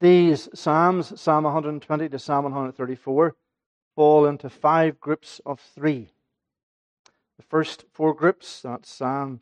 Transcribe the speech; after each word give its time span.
These 0.00 0.48
Psalms, 0.54 1.20
Psalm 1.20 1.44
120 1.44 2.08
to 2.08 2.18
Psalm 2.18 2.44
134, 2.44 3.36
fall 3.94 4.26
into 4.26 4.48
five 4.48 4.98
groups 4.98 5.42
of 5.44 5.60
three. 5.60 6.08
The 7.36 7.42
first 7.42 7.84
four 7.92 8.14
groups, 8.14 8.62
that's 8.62 8.90
Psalm 8.90 9.40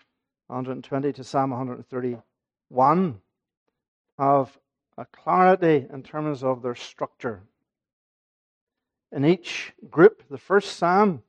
120 0.48 1.12
to 1.12 1.22
Psalm 1.22 1.50
131, 1.50 3.20
have 4.18 4.58
a 4.96 5.04
clarity 5.04 5.86
in 5.92 6.02
terms 6.02 6.42
of 6.42 6.62
their 6.62 6.74
structure. 6.74 7.42
In 9.12 9.24
each 9.24 9.72
group, 9.88 10.24
the 10.28 10.38
first 10.38 10.76
psalm, 10.76 11.22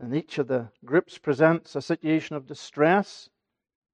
in 0.00 0.14
each 0.14 0.38
of 0.38 0.46
the 0.46 0.68
groups 0.84 1.18
presents 1.18 1.74
a 1.74 1.82
situation 1.82 2.36
of 2.36 2.46
distress 2.46 3.30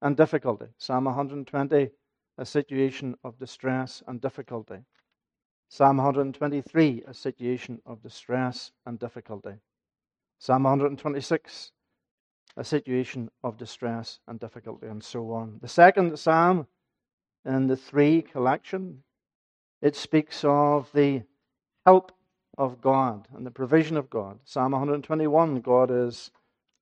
and 0.03 0.15
difficulty. 0.15 0.67
Psalm 0.77 1.05
120, 1.05 1.89
a 2.37 2.45
situation 2.45 3.15
of 3.23 3.37
distress 3.37 4.01
and 4.07 4.19
difficulty. 4.21 4.79
Psalm 5.69 5.97
123, 5.97 7.03
a 7.07 7.13
situation 7.13 7.81
of 7.85 8.01
distress 8.01 8.71
and 8.85 8.99
difficulty. 8.99 9.55
Psalm 10.39 10.63
126, 10.63 11.71
a 12.57 12.63
situation 12.63 13.29
of 13.43 13.57
distress 13.57 14.19
and 14.27 14.39
difficulty, 14.39 14.87
and 14.87 15.03
so 15.03 15.31
on. 15.31 15.59
The 15.61 15.67
second 15.67 16.17
psalm 16.19 16.67
in 17.45 17.67
the 17.67 17.77
three 17.77 18.21
collection, 18.21 19.03
it 19.81 19.95
speaks 19.95 20.43
of 20.43 20.89
the 20.93 21.23
help 21.85 22.11
of 22.57 22.81
God 22.81 23.27
and 23.35 23.45
the 23.45 23.51
provision 23.51 23.97
of 23.97 24.09
God. 24.09 24.39
Psalm 24.45 24.73
121, 24.73 25.61
God 25.61 25.91
is 25.91 26.31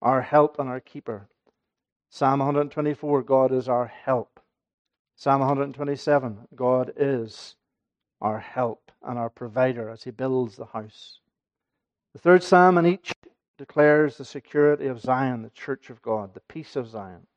our 0.02 0.22
help 0.22 0.60
and 0.60 0.70
our 0.70 0.80
keeper. 0.80 1.28
Psalm 2.10 2.40
124, 2.40 3.24
God 3.24 3.52
is 3.52 3.70
our 3.70 3.88
help. 3.88 4.40
Psalm 5.22 5.40
127, 5.42 6.48
God 6.56 6.94
is 6.98 7.56
our 8.22 8.40
help 8.40 8.92
and 9.04 9.20
our 9.20 9.30
provider 9.30 9.88
as 9.88 10.04
he 10.04 10.10
builds 10.10 10.56
the 10.56 10.66
house. 10.66 11.20
The 12.14 12.20
third 12.20 12.42
psalm 12.42 12.80
in 12.80 12.88
each 12.88 13.14
declares 13.60 14.18
the 14.18 14.26
security 14.26 14.88
of 14.88 15.00
Zion, 15.00 15.44
the 15.44 15.52
church 15.52 15.92
of 15.92 16.02
God, 16.02 16.34
the 16.34 16.40
peace 16.40 16.76
of 16.76 16.88
Zion. 16.88 17.28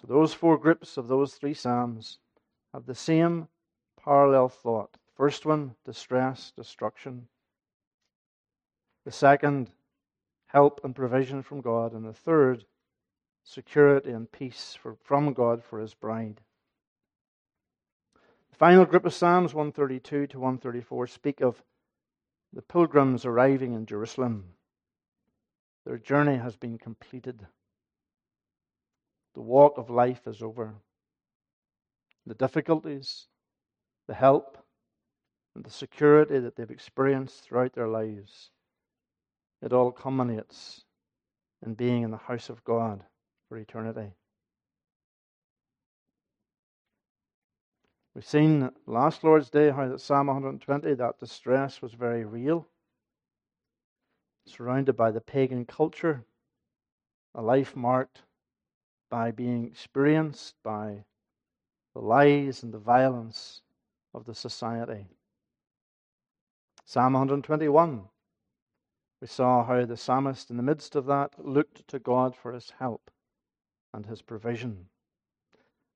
So 0.00 0.06
those 0.06 0.32
four 0.32 0.56
groups 0.56 0.96
of 0.96 1.08
those 1.08 1.34
three 1.34 1.52
psalms 1.52 2.18
have 2.72 2.86
the 2.86 2.94
same 2.94 3.48
parallel 4.02 4.48
thought. 4.48 4.96
First 5.14 5.44
one, 5.44 5.74
distress, 5.84 6.54
destruction. 6.56 7.28
The 9.04 9.12
second, 9.12 9.70
help 10.46 10.80
and 10.84 10.96
provision 10.96 11.42
from 11.42 11.60
God. 11.60 11.92
And 11.92 12.06
the 12.06 12.14
third, 12.14 12.64
security 13.46 14.10
and 14.10 14.30
peace 14.30 14.76
for, 14.80 14.96
from 15.04 15.32
God 15.32 15.62
for 15.62 15.80
his 15.80 15.94
bride. 15.94 16.40
The 18.50 18.56
final 18.56 18.84
group 18.84 19.06
of 19.06 19.14
Psalms, 19.14 19.54
132 19.54 20.26
to 20.26 20.38
134, 20.38 21.06
speak 21.06 21.40
of 21.40 21.62
the 22.52 22.62
pilgrims 22.62 23.24
arriving 23.24 23.72
in 23.72 23.86
Jerusalem. 23.86 24.46
Their 25.84 25.98
journey 25.98 26.36
has 26.36 26.56
been 26.56 26.76
completed. 26.76 27.46
The 29.34 29.42
walk 29.42 29.78
of 29.78 29.90
life 29.90 30.26
is 30.26 30.42
over. 30.42 30.74
The 32.26 32.34
difficulties, 32.34 33.26
the 34.08 34.14
help, 34.14 34.58
and 35.54 35.64
the 35.64 35.70
security 35.70 36.40
that 36.40 36.56
they've 36.56 36.68
experienced 36.68 37.42
throughout 37.42 37.74
their 37.74 37.88
lives, 37.88 38.50
it 39.62 39.72
all 39.72 39.92
culminates 39.92 40.82
in 41.64 41.74
being 41.74 42.02
in 42.02 42.10
the 42.10 42.16
house 42.16 42.48
of 42.48 42.64
God 42.64 43.04
for 43.48 43.56
eternity. 43.58 44.12
We've 48.14 48.24
seen 48.24 48.70
last 48.86 49.24
Lord's 49.24 49.50
Day 49.50 49.70
how 49.70 49.88
that 49.88 50.00
Psalm 50.00 50.28
120, 50.28 50.94
that 50.94 51.18
distress 51.18 51.82
was 51.82 51.92
very 51.92 52.24
real, 52.24 52.66
surrounded 54.46 54.96
by 54.96 55.10
the 55.10 55.20
pagan 55.20 55.66
culture, 55.66 56.24
a 57.34 57.42
life 57.42 57.76
marked 57.76 58.22
by 59.10 59.30
being 59.30 59.66
experienced 59.66 60.54
by 60.64 61.04
the 61.94 62.00
lies 62.00 62.62
and 62.62 62.72
the 62.72 62.78
violence 62.78 63.60
of 64.14 64.24
the 64.24 64.34
society. 64.34 65.06
Psalm 66.86 67.12
121. 67.12 68.02
We 69.20 69.26
saw 69.26 69.64
how 69.64 69.84
the 69.84 69.96
psalmist, 69.96 70.50
in 70.50 70.56
the 70.56 70.62
midst 70.62 70.96
of 70.96 71.06
that, 71.06 71.34
looked 71.38 71.86
to 71.88 71.98
God 71.98 72.34
for 72.34 72.52
his 72.52 72.72
help 72.78 73.10
and 73.96 74.04
his 74.04 74.20
provision. 74.20 74.86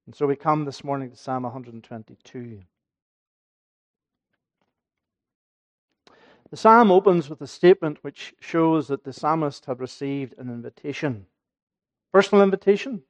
And 0.07 0.15
so 0.15 0.27
we 0.27 0.35
come 0.35 0.65
this 0.65 0.83
morning 0.83 1.11
to 1.11 1.17
Psalm 1.17 1.43
122. 1.43 2.61
The 6.51 6.57
psalm 6.57 6.91
opens 6.91 7.29
with 7.29 7.43
a 7.43 7.47
statement 7.47 7.99
which 8.01 8.35
shows 8.41 8.89
that 8.89 9.05
the 9.05 9.13
psalmist 9.13 9.67
had 9.67 9.79
received 9.79 10.35
an 10.39 10.49
invitation. 10.49 11.27
Personal 12.11 12.43
invitation. 12.43 13.03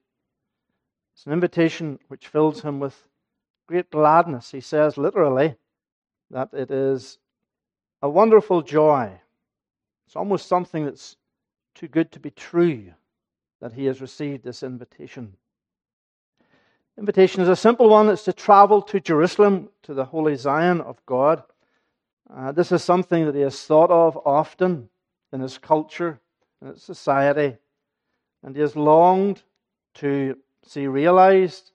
It's 1.14 1.24
an 1.24 1.32
invitation 1.32 2.00
which 2.08 2.26
fills 2.26 2.60
him 2.60 2.80
with 2.80 3.08
great 3.68 3.90
gladness. 3.90 4.50
He 4.50 4.60
says 4.60 4.98
literally 4.98 5.54
that 6.30 6.50
it 6.52 6.70
is 6.70 7.18
a 8.02 8.10
wonderful 8.10 8.60
joy. 8.60 9.20
It's 10.06 10.16
almost 10.16 10.48
something 10.48 10.84
that's 10.84 11.16
too 11.76 11.86
good 11.86 12.10
to 12.12 12.20
be 12.20 12.32
true 12.32 12.92
that 13.60 13.72
he 13.72 13.86
has 13.86 14.00
received 14.00 14.44
this 14.44 14.62
invitation. 14.62 15.34
Invitation 16.98 17.42
is 17.42 17.48
a 17.48 17.56
simple 17.56 17.88
one. 17.88 18.08
It's 18.08 18.24
to 18.24 18.32
travel 18.32 18.82
to 18.82 19.00
Jerusalem, 19.00 19.70
to 19.84 19.94
the 19.94 20.04
holy 20.04 20.36
Zion 20.36 20.80
of 20.80 21.04
God. 21.06 21.42
Uh, 22.28 22.52
this 22.52 22.72
is 22.72 22.84
something 22.84 23.26
that 23.26 23.34
he 23.34 23.40
has 23.40 23.60
thought 23.62 23.90
of 23.90 24.18
often 24.24 24.88
in 25.32 25.40
his 25.40 25.58
culture, 25.58 26.20
in 26.60 26.68
his 26.68 26.82
society, 26.82 27.56
and 28.42 28.54
he 28.54 28.60
has 28.60 28.76
longed 28.76 29.42
to 29.94 30.36
see 30.64 30.86
realized. 30.86 31.72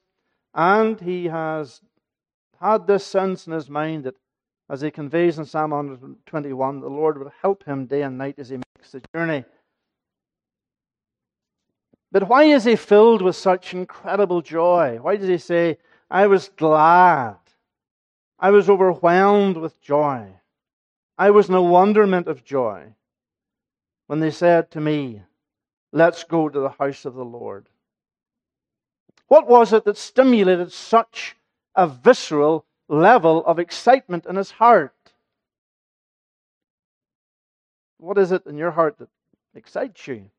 And 0.54 1.00
he 1.00 1.26
has 1.26 1.82
had 2.62 2.88
this 2.88 3.06
sense 3.06 3.48
in 3.48 3.54
his 3.54 3.70
mind 3.70 4.06
that 4.06 4.16
as 4.70 4.82
he 4.82 4.90
conveys 4.90 5.38
in 5.38 5.46
Psalm 5.46 5.72
121, 5.72 6.80
the 6.80 6.88
Lord 6.88 7.20
will 7.20 7.32
help 7.42 7.64
him 7.66 7.86
day 7.86 8.02
and 8.02 8.18
night 8.18 8.36
as 8.40 8.50
he 8.50 8.58
makes 8.58 8.92
the 8.92 9.02
journey. 9.14 9.44
But 12.16 12.30
why 12.30 12.46
is 12.46 12.64
he 12.64 12.78
filled 12.78 13.22
with 13.22 13.36
such 13.36 13.74
incredible 13.74 14.42
joy? 14.42 15.00
Why 15.02 15.18
does 15.18 15.28
he 15.28 15.38
say, 15.38 15.80
I 16.10 16.28
was 16.28 16.48
glad? 16.48 17.36
I 18.40 18.52
was 18.52 18.70
overwhelmed 18.70 19.58
with 19.58 19.82
joy. 19.82 20.30
I 21.18 21.32
was 21.32 21.50
in 21.50 21.56
a 21.56 21.62
wonderment 21.62 22.30
of 22.30 22.46
joy 22.46 22.94
when 24.08 24.22
they 24.22 24.32
said 24.32 24.72
to 24.72 24.80
me, 24.80 25.24
Let's 25.92 26.24
go 26.24 26.48
to 26.48 26.58
the 26.62 26.70
house 26.70 27.04
of 27.04 27.16
the 27.16 27.26
Lord. 27.26 27.68
What 29.28 29.50
was 29.50 29.74
it 29.74 29.84
that 29.84 29.98
stimulated 29.98 30.72
such 30.72 31.36
a 31.76 31.86
visceral 31.86 32.66
level 32.88 33.46
of 33.46 33.60
excitement 33.60 34.26
in 34.26 34.38
his 34.38 34.52
heart. 34.52 34.94
What 37.98 38.18
is 38.18 38.32
it 38.32 38.46
in 38.46 38.58
your 38.58 38.72
heart 38.72 39.00
that 39.00 39.10
excites 39.54 40.08
you? 40.08 40.30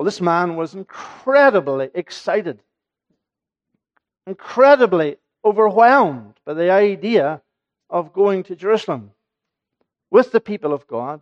Well, 0.00 0.06
this 0.06 0.22
man 0.22 0.56
was 0.56 0.74
incredibly 0.74 1.90
excited, 1.92 2.62
incredibly 4.26 5.18
overwhelmed 5.44 6.40
by 6.46 6.54
the 6.54 6.70
idea 6.70 7.42
of 7.90 8.14
going 8.14 8.44
to 8.44 8.56
Jerusalem 8.56 9.10
with 10.10 10.32
the 10.32 10.40
people 10.40 10.72
of 10.72 10.86
God. 10.86 11.20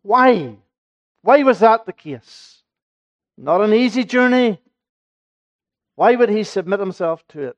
Why? 0.00 0.56
Why 1.20 1.42
was 1.42 1.58
that 1.58 1.84
the 1.84 1.92
case? 1.92 2.62
Not 3.36 3.60
an 3.60 3.74
easy 3.74 4.04
journey, 4.04 4.58
why 5.96 6.16
would 6.16 6.30
he 6.30 6.44
submit 6.44 6.80
himself 6.80 7.22
to 7.28 7.48
it? 7.48 7.56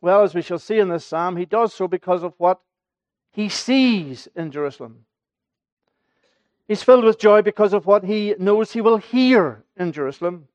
Well, 0.00 0.24
as 0.24 0.34
we 0.34 0.42
shall 0.42 0.58
see 0.58 0.80
in 0.80 0.88
this 0.88 1.06
psalm, 1.06 1.36
he 1.36 1.44
does 1.44 1.72
so 1.72 1.86
because 1.86 2.24
of 2.24 2.34
what 2.38 2.58
he 3.30 3.48
sees 3.48 4.26
in 4.34 4.50
Jerusalem. 4.50 5.05
He's 6.68 6.82
filled 6.82 7.04
with 7.04 7.18
joy 7.18 7.42
because 7.42 7.72
of 7.72 7.86
what 7.86 8.04
he 8.04 8.34
knows 8.38 8.72
he 8.72 8.80
will 8.80 8.96
hear 8.96 9.62
in 9.76 9.92
Jerusalem 9.92 10.48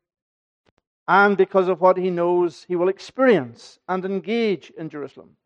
and 1.08 1.38
because 1.38 1.68
of 1.68 1.80
what 1.80 1.98
he 1.98 2.10
knows 2.10 2.66
he 2.68 2.76
will 2.76 2.90
experience 2.90 3.80
and 3.88 4.04
engage 4.04 4.72
in 4.78 4.90
Jerusalem. 4.90 5.38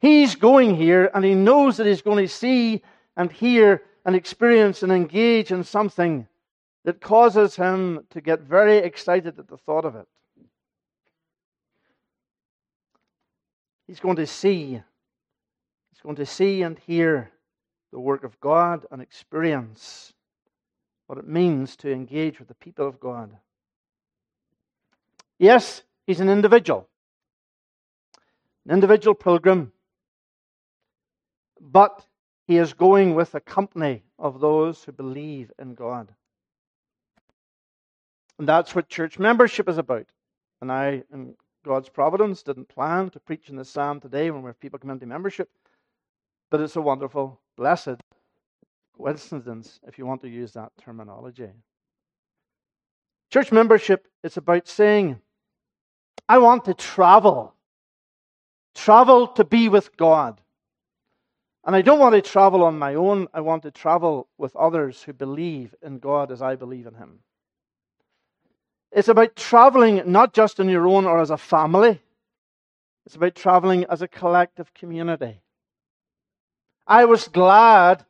He's 0.00 0.34
going 0.34 0.76
here 0.76 1.10
and 1.14 1.24
he 1.24 1.34
knows 1.34 1.76
that 1.76 1.86
he's 1.86 2.02
going 2.02 2.24
to 2.24 2.32
see 2.32 2.82
and 3.16 3.30
hear 3.30 3.82
and 4.04 4.16
experience 4.16 4.82
and 4.82 4.90
engage 4.90 5.52
in 5.52 5.62
something 5.62 6.26
that 6.84 7.00
causes 7.00 7.56
him 7.56 8.06
to 8.10 8.20
get 8.20 8.40
very 8.40 8.78
excited 8.78 9.38
at 9.38 9.48
the 9.48 9.58
thought 9.58 9.84
of 9.84 9.94
it. 9.94 10.08
He's 13.86 14.00
going 14.00 14.16
to 14.16 14.26
see. 14.26 14.80
He's 15.90 16.00
going 16.02 16.16
to 16.16 16.26
see 16.26 16.62
and 16.62 16.78
hear 16.78 17.30
the 17.92 18.00
work 18.00 18.24
of 18.24 18.40
God 18.40 18.86
and 18.90 19.02
experience 19.02 20.12
what 21.06 21.18
it 21.18 21.26
means 21.26 21.76
to 21.76 21.92
engage 21.92 22.38
with 22.38 22.48
the 22.48 22.54
people 22.54 22.86
of 22.86 23.00
God. 23.00 23.36
Yes, 25.38 25.82
he's 26.06 26.20
an 26.20 26.28
individual, 26.28 26.86
an 28.66 28.72
individual 28.74 29.14
pilgrim, 29.14 29.72
but 31.60 32.06
he 32.46 32.58
is 32.58 32.72
going 32.74 33.14
with 33.14 33.34
a 33.34 33.40
company 33.40 34.02
of 34.18 34.40
those 34.40 34.84
who 34.84 34.92
believe 34.92 35.50
in 35.58 35.74
God. 35.74 36.12
And 38.38 38.48
that's 38.48 38.74
what 38.74 38.88
church 38.88 39.18
membership 39.18 39.68
is 39.68 39.78
about. 39.78 40.06
And 40.60 40.70
I, 40.70 41.02
in 41.12 41.34
God's 41.64 41.88
providence, 41.88 42.42
didn't 42.42 42.68
plan 42.68 43.10
to 43.10 43.20
preach 43.20 43.48
in 43.48 43.56
this 43.56 43.70
psalm 43.70 44.00
today 44.00 44.30
when 44.30 44.42
we 44.42 44.48
have 44.48 44.60
people 44.60 44.78
come 44.78 44.90
into 44.90 45.06
membership. 45.06 45.50
But 46.50 46.60
it's 46.60 46.76
a 46.76 46.80
wonderful, 46.80 47.40
blessed 47.56 48.00
coincidence, 48.96 49.80
if 49.86 49.98
you 49.98 50.06
want 50.06 50.20
to 50.22 50.28
use 50.28 50.52
that 50.52 50.72
terminology. 50.82 51.50
Church 53.32 53.52
membership 53.52 54.08
is 54.24 54.36
about 54.36 54.66
saying, 54.66 55.20
I 56.28 56.38
want 56.38 56.64
to 56.64 56.74
travel. 56.74 57.54
Travel 58.74 59.28
to 59.28 59.44
be 59.44 59.68
with 59.68 59.96
God. 59.96 60.40
And 61.64 61.76
I 61.76 61.82
don't 61.82 61.98
want 61.98 62.14
to 62.14 62.22
travel 62.22 62.64
on 62.64 62.78
my 62.78 62.94
own. 62.94 63.28
I 63.32 63.40
want 63.40 63.62
to 63.62 63.70
travel 63.70 64.28
with 64.38 64.56
others 64.56 65.02
who 65.02 65.12
believe 65.12 65.74
in 65.82 65.98
God 65.98 66.32
as 66.32 66.42
I 66.42 66.56
believe 66.56 66.86
in 66.86 66.94
Him. 66.94 67.20
It's 68.90 69.08
about 69.08 69.36
traveling 69.36 70.02
not 70.06 70.32
just 70.32 70.58
on 70.58 70.68
your 70.68 70.88
own 70.88 71.04
or 71.04 71.20
as 71.20 71.30
a 71.30 71.36
family, 71.36 72.00
it's 73.06 73.14
about 73.14 73.34
traveling 73.34 73.84
as 73.84 74.02
a 74.02 74.08
collective 74.08 74.74
community. 74.74 75.40
I 76.90 77.04
was 77.04 77.28
glad 77.28 78.04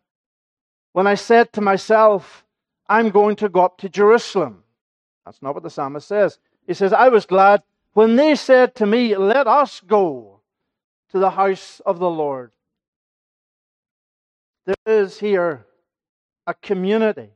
when 0.93 1.07
I 1.07 1.15
said 1.15 1.53
to 1.53 1.61
myself, 1.61 2.47
I'm 2.89 3.11
going 3.11 3.37
to 3.37 3.51
go 3.51 3.61
up 3.61 3.77
to 3.79 3.91
Jerusalem. 3.91 4.65
That's 5.27 5.43
not 5.43 5.53
what 5.53 5.63
the 5.63 5.69
psalmist 5.69 6.09
says. 6.09 6.39
He 6.67 6.73
says, 6.73 6.95
I 6.95 7.11
was 7.11 7.27
glad 7.27 7.63
when 7.93 8.17
they 8.17 8.35
said 8.35 8.75
to 8.77 8.87
me, 8.87 9.15
Let 9.19 9.47
us 9.47 9.81
go 9.81 10.41
to 11.11 11.19
the 11.19 11.29
house 11.29 11.83
of 11.85 11.99
the 11.99 12.09
Lord. 12.09 12.53
There 14.65 14.77
is 14.87 15.21
here 15.21 15.67
a 16.47 16.55
community, 16.55 17.31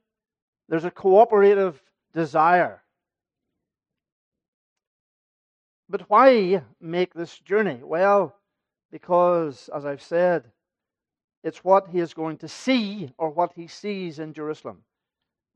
there's 0.71 0.87
a 0.87 0.91
cooperative 0.91 1.83
desire. 2.15 2.81
But 5.91 6.09
why 6.09 6.63
make 6.81 7.13
this 7.13 7.39
journey? 7.39 7.81
Well, 7.83 8.35
because, 8.91 9.69
as 9.75 9.85
I've 9.85 10.03
said, 10.03 10.51
it's 11.45 11.63
what 11.63 11.89
he 11.89 12.01
is 12.01 12.15
going 12.15 12.39
to 12.39 12.49
see 12.49 13.13
or 13.19 13.29
what 13.29 13.53
he 13.55 13.67
sees 13.67 14.19
in 14.19 14.33
Jerusalem. 14.33 14.79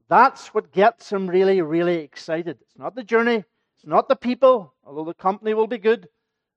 That's 0.09 0.55
what 0.55 0.71
gets 0.71 1.11
him 1.11 1.29
really, 1.29 1.63
really 1.63 1.97
excited. 1.97 2.59
It's 2.61 2.79
not 2.79 2.95
the 2.95 3.03
journey, 3.03 3.43
it's 3.77 3.87
not 3.87 4.07
the 4.07 4.17
people, 4.17 4.75
although 4.85 5.05
the 5.05 5.15
company 5.15 5.55
will 5.55 5.67
be 5.67 5.79
good, 5.79 6.09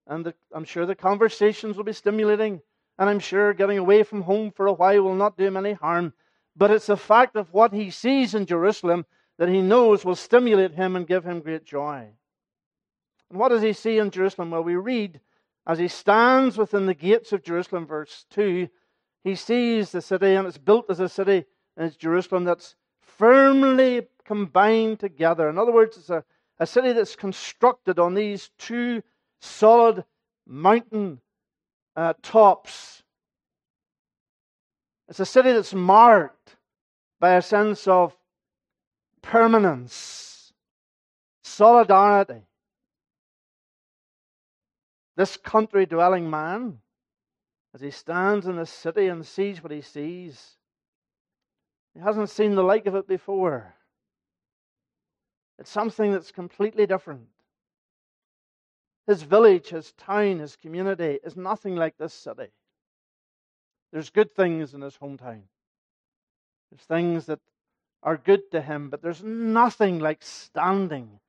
and 0.05 0.25
the, 0.25 0.33
I'm 0.53 0.65
sure 0.65 0.85
the 0.85 0.95
conversations 0.95 1.77
will 1.77 1.85
be 1.85 1.93
stimulating, 1.93 2.61
and 2.99 3.09
I'm 3.09 3.19
sure 3.19 3.53
getting 3.53 3.77
away 3.77 4.03
from 4.03 4.21
home 4.21 4.51
for 4.51 4.67
a 4.67 4.73
while 4.73 5.01
will 5.01 5.15
not 5.15 5.37
do 5.37 5.45
him 5.45 5.57
any 5.57 5.73
harm. 5.73 6.13
But 6.55 6.71
it's 6.71 6.87
the 6.87 6.97
fact 6.97 7.37
of 7.37 7.53
what 7.53 7.73
he 7.73 7.89
sees 7.89 8.35
in 8.35 8.45
Jerusalem 8.45 9.05
that 9.37 9.47
he 9.47 9.61
knows 9.61 10.03
will 10.03 10.15
stimulate 10.15 10.73
him 10.73 10.97
and 10.97 11.07
give 11.07 11.23
him 11.23 11.39
great 11.39 11.63
joy. 11.63 12.09
And 13.29 13.39
what 13.39 13.49
does 13.49 13.61
he 13.61 13.71
see 13.71 13.97
in 13.97 14.11
Jerusalem? 14.11 14.51
Well, 14.51 14.63
we 14.63 14.75
read 14.75 15.21
as 15.65 15.79
he 15.79 15.87
stands 15.87 16.57
within 16.57 16.85
the 16.85 16.93
gates 16.93 17.31
of 17.31 17.43
Jerusalem, 17.43 17.85
verse 17.85 18.25
2 18.31 18.67
he 19.23 19.35
sees 19.35 19.91
the 19.91 20.01
city, 20.01 20.33
and 20.33 20.47
it's 20.47 20.57
built 20.57 20.89
as 20.89 20.99
a 20.99 21.09
city, 21.09 21.45
and 21.77 21.87
it's 21.87 21.95
Jerusalem 21.95 22.43
that's 22.43 22.75
firmly 23.01 24.07
combined 24.25 24.99
together. 24.99 25.49
In 25.49 25.57
other 25.57 25.71
words, 25.71 25.97
it's 25.97 26.09
a, 26.09 26.23
a 26.59 26.65
city 26.65 26.93
that's 26.93 27.15
constructed 27.15 27.99
on 27.99 28.13
these 28.13 28.49
two 28.57 29.03
solid 29.39 30.03
mountain 30.47 31.21
uh, 31.95 32.13
tops. 32.21 33.03
It's 35.07 35.19
a 35.19 35.25
city 35.25 35.51
that's 35.51 35.73
marked 35.73 36.55
by 37.19 37.35
a 37.35 37.41
sense 37.41 37.87
of 37.87 38.15
permanence, 39.21 40.53
solidarity. 41.43 42.41
This 45.15 45.37
country 45.37 45.85
dwelling 45.85 46.29
man 46.29 46.79
as 47.73 47.81
he 47.81 47.91
stands 47.91 48.47
in 48.47 48.57
the 48.57 48.65
city 48.65 49.07
and 49.07 49.25
sees 49.25 49.63
what 49.63 49.71
he 49.71 49.81
sees. 49.81 50.57
He 51.93 51.99
hasn't 51.99 52.29
seen 52.29 52.55
the 52.55 52.63
like 52.63 52.85
of 52.85 52.95
it 52.95 53.07
before. 53.07 53.73
It's 55.59 55.69
something 55.69 56.11
that's 56.11 56.31
completely 56.31 56.85
different. 56.85 57.27
His 59.07 59.23
village, 59.23 59.69
his 59.69 59.91
town, 59.93 60.39
his 60.39 60.55
community 60.55 61.19
is 61.23 61.35
nothing 61.35 61.75
like 61.75 61.97
this 61.97 62.13
city. 62.13 62.47
There's 63.91 64.09
good 64.09 64.33
things 64.33 64.73
in 64.73 64.81
his 64.81 64.97
hometown. 64.97 65.41
There's 66.71 66.83
things 66.87 67.25
that 67.25 67.39
are 68.03 68.17
good 68.17 68.49
to 68.51 68.61
him, 68.61 68.89
but 68.89 69.01
there's 69.01 69.23
nothing 69.23 69.99
like 69.99 70.23
standing 70.23 71.19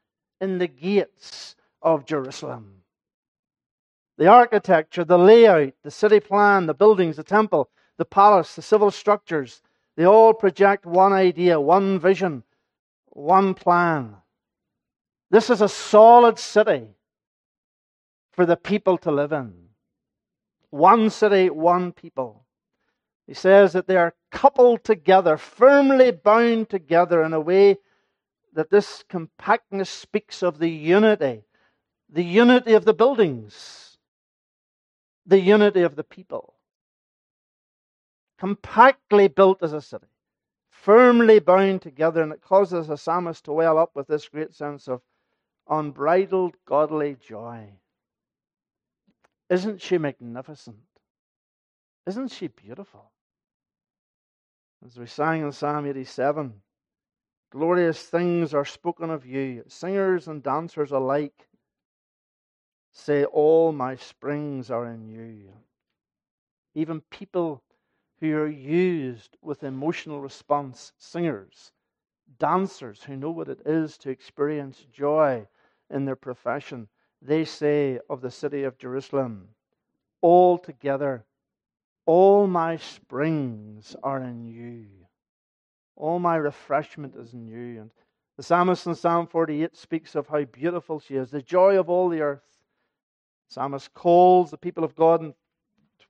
in 0.40 0.58
the 0.58 0.68
gates 0.68 1.56
of 1.82 2.06
Jerusalem. 2.06 2.81
The 4.18 4.26
architecture, 4.26 5.04
the 5.04 5.18
layout, 5.18 5.72
the 5.82 5.90
city 5.90 6.20
plan, 6.20 6.66
the 6.66 6.74
buildings, 6.74 7.16
the 7.16 7.22
temple, 7.22 7.70
the 7.96 8.04
palace, 8.04 8.54
the 8.54 8.62
civil 8.62 8.90
structures, 8.90 9.62
they 9.96 10.04
all 10.04 10.34
project 10.34 10.86
one 10.86 11.12
idea, 11.12 11.60
one 11.60 11.98
vision, 11.98 12.44
one 13.06 13.54
plan. 13.54 14.16
This 15.30 15.50
is 15.50 15.60
a 15.60 15.68
solid 15.68 16.38
city 16.38 16.88
for 18.32 18.46
the 18.46 18.56
people 18.56 18.98
to 18.98 19.10
live 19.10 19.32
in. 19.32 19.54
One 20.70 21.10
city, 21.10 21.50
one 21.50 21.92
people. 21.92 22.44
He 23.26 23.34
says 23.34 23.72
that 23.72 23.86
they 23.86 23.96
are 23.96 24.14
coupled 24.30 24.84
together, 24.84 25.36
firmly 25.36 26.10
bound 26.10 26.68
together 26.68 27.22
in 27.22 27.32
a 27.32 27.40
way 27.40 27.78
that 28.52 28.70
this 28.70 29.04
compactness 29.08 29.88
speaks 29.88 30.42
of 30.42 30.58
the 30.58 30.68
unity, 30.68 31.44
the 32.10 32.24
unity 32.24 32.74
of 32.74 32.84
the 32.84 32.94
buildings 32.94 33.81
the 35.26 35.40
unity 35.40 35.82
of 35.82 35.96
the 35.96 36.04
people. 36.04 36.54
Compactly 38.38 39.28
built 39.28 39.62
as 39.62 39.72
a 39.72 39.80
city, 39.80 40.06
firmly 40.70 41.38
bound 41.38 41.82
together, 41.82 42.22
and 42.22 42.32
it 42.32 42.42
causes 42.42 42.88
the 42.88 42.96
psalmist 42.96 43.44
to 43.44 43.52
well 43.52 43.78
up 43.78 43.92
with 43.94 44.08
this 44.08 44.28
great 44.28 44.52
sense 44.52 44.88
of 44.88 45.00
unbridled 45.68 46.56
godly 46.66 47.16
joy. 47.20 47.68
Isn't 49.48 49.80
she 49.80 49.98
magnificent? 49.98 50.78
Isn't 52.06 52.32
she 52.32 52.48
beautiful? 52.48 53.12
As 54.84 54.96
we 54.96 55.06
sang 55.06 55.42
in 55.42 55.52
Psalm 55.52 55.86
87, 55.86 56.60
glorious 57.50 58.02
things 58.02 58.52
are 58.54 58.64
spoken 58.64 59.10
of 59.10 59.24
you, 59.24 59.62
singers 59.68 60.26
and 60.26 60.42
dancers 60.42 60.90
alike 60.90 61.48
say, 62.92 63.24
All 63.24 63.72
my 63.72 63.96
springs 63.96 64.70
are 64.70 64.86
in 64.86 65.08
you. 65.08 65.50
Even 66.74 67.00
people 67.10 67.62
who 68.20 68.36
are 68.36 68.48
used 68.48 69.36
with 69.42 69.64
emotional 69.64 70.20
response, 70.20 70.92
singers, 70.98 71.72
dancers 72.38 73.02
who 73.02 73.16
know 73.16 73.30
what 73.30 73.48
it 73.48 73.60
is 73.66 73.98
to 73.98 74.10
experience 74.10 74.86
joy 74.92 75.46
in 75.90 76.04
their 76.04 76.16
profession, 76.16 76.88
they 77.20 77.44
say 77.44 77.98
of 78.08 78.20
the 78.20 78.30
city 78.30 78.62
of 78.62 78.78
Jerusalem, 78.78 79.48
All 80.20 80.58
together, 80.58 81.24
all 82.06 82.46
my 82.46 82.76
springs 82.76 83.94
are 84.02 84.22
in 84.22 84.44
you. 84.44 84.86
All 85.94 86.18
my 86.18 86.36
refreshment 86.36 87.14
is 87.14 87.32
in 87.32 87.46
you. 87.46 87.80
And 87.80 87.90
the 88.36 88.42
psalmist 88.42 88.86
in 88.86 88.94
Psalm 88.94 89.26
48 89.26 89.76
speaks 89.76 90.14
of 90.14 90.26
how 90.26 90.44
beautiful 90.44 90.98
she 90.98 91.14
is, 91.14 91.30
the 91.30 91.42
joy 91.42 91.78
of 91.78 91.88
all 91.88 92.08
the 92.08 92.20
earth. 92.20 92.61
Psalmist 93.52 93.92
calls 93.92 94.50
the 94.50 94.56
people 94.56 94.82
of 94.82 94.96
God 94.96 95.20
in 95.20 95.34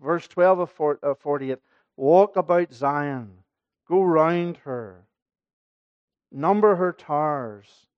verse 0.00 0.28
12 0.28 0.61
of 0.61 0.99
uh, 1.02 1.14
48 1.14 1.58
Walk 1.96 2.37
about 2.37 2.72
Zion, 2.72 3.32
go 3.88 4.00
round 4.00 4.58
her, 4.58 5.08
number 6.30 6.76
her 6.76 6.92
towers, 6.92 7.88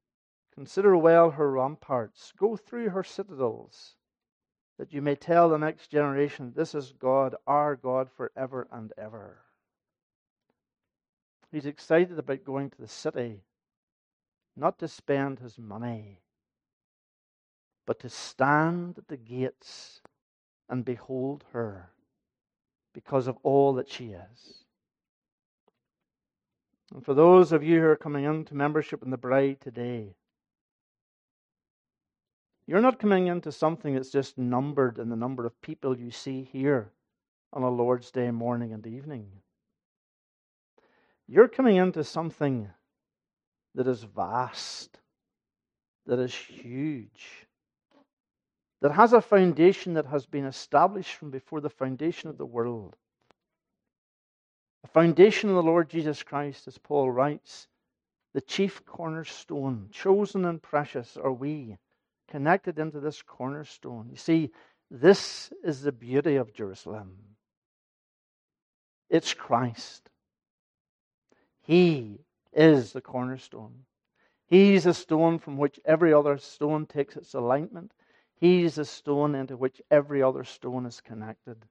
consider 0.55 0.97
well 0.97 1.31
her 1.31 1.51
ramparts, 1.51 2.33
go 2.39 2.57
through 2.57 2.89
her 2.89 3.05
citadels, 3.05 3.97
that 4.79 4.95
you 4.95 5.03
may 5.03 5.15
tell 5.15 5.51
the 5.51 5.59
next 5.59 5.89
generation, 5.89 6.55
This 6.57 6.75
is 6.75 6.95
God, 6.99 7.37
our 7.47 7.77
God, 7.77 8.09
forever 8.11 8.67
and 8.73 8.95
ever. 8.97 9.43
He's 11.53 11.67
excited 11.67 12.19
about 12.19 12.45
going 12.45 12.71
to 12.71 12.81
the 12.81 12.89
city, 12.89 13.43
not 14.57 14.79
to 14.79 14.89
spend 14.89 15.39
his 15.39 15.59
money 15.59 16.24
but 17.87 18.01
to 18.01 18.09
stand 18.09 18.99
at 18.99 19.09
the 19.09 19.17
gates 19.17 20.01
and 20.69 20.85
behold 20.85 21.45
her 21.53 21.91
because 22.95 23.27
of 23.27 23.39
all 23.43 23.75
that 23.75 23.91
she 23.91 24.13
is. 24.13 24.65
And 26.95 27.05
for 27.05 27.15
those 27.15 27.53
of 27.53 27.63
you 27.65 27.81
who 27.81 27.87
are 27.87 27.97
coming 27.97 28.25
into 28.25 28.55
membership 28.55 29.03
in 29.03 29.11
the 29.11 29.19
bride 29.19 29.61
today, 29.61 30.15
You're 32.67 32.81
not 32.81 32.99
coming 32.99 33.27
into 33.27 33.53
something 33.53 33.95
that's 33.95 34.11
just 34.11 34.39
numbered 34.39 34.99
in 34.99 35.11
the 35.11 35.17
number 35.17 35.45
of 35.45 35.61
people 35.61 35.99
you 35.99 36.11
see 36.11 36.49
here 36.51 36.91
on 37.53 37.63
a 37.63 37.71
Lord's 37.71 38.11
Day 38.11 38.31
morning 38.31 38.73
and 38.73 38.87
evening. 38.87 39.27
You're 41.29 41.49
coming 41.49 41.77
into 41.77 42.05
something 42.05 42.71
that 43.75 43.87
is 43.87 44.05
vast, 44.05 44.99
that 46.07 46.19
is 46.19 46.35
huge, 46.35 47.44
that 48.85 48.93
has 48.93 49.15
a 49.15 49.21
foundation 49.23 49.95
that 49.95 50.05
has 50.05 50.27
been 50.27 50.45
established 50.45 51.15
from 51.15 51.31
before 51.31 51.63
the 51.63 51.71
foundation 51.71 52.29
of 52.29 52.37
the 52.37 52.45
world. 52.45 52.95
The 54.83 54.89
foundation 54.89 55.49
of 55.49 55.57
the 55.57 55.63
Lord 55.63 55.89
Jesus 55.89 56.23
Christ, 56.23 56.69
as 56.69 56.77
Paul 56.77 57.11
writes, 57.11 57.67
the 58.35 58.43
chief 58.43 58.85
cornerstone, 58.85 59.89
chosen 59.91 60.45
and 60.45 60.61
precious 60.61 61.17
are 61.17 61.33
we, 61.33 61.79
connected 62.29 62.79
into 62.79 63.01
this 63.01 63.23
cornerstone. 63.23 64.09
You 64.11 64.19
see, 64.19 64.51
this 64.91 65.51
is 65.65 65.81
the 65.81 65.91
beauty 65.91 66.37
of 66.37 66.53
Jerusalem. 66.53 67.17
It's 69.09 69.33
Christ. 69.33 70.11
He 71.63 72.19
is 72.53 72.93
the 72.93 73.01
cornerstone. 73.01 73.87
He's 74.45 74.85
the 74.85 74.93
stone 74.93 75.39
from 75.39 75.57
which 75.57 75.81
every 75.87 76.13
other 76.13 76.37
stone 76.37 76.85
takes 76.85 77.17
its 77.17 77.33
alignment. 77.33 77.95
He's 78.45 78.75
the 78.75 78.85
stone 78.85 79.35
into 79.35 79.57
which 79.57 79.81
every 79.91 80.23
other 80.23 80.45
stone 80.45 80.85
is 80.85 81.01
connected. 81.01 81.65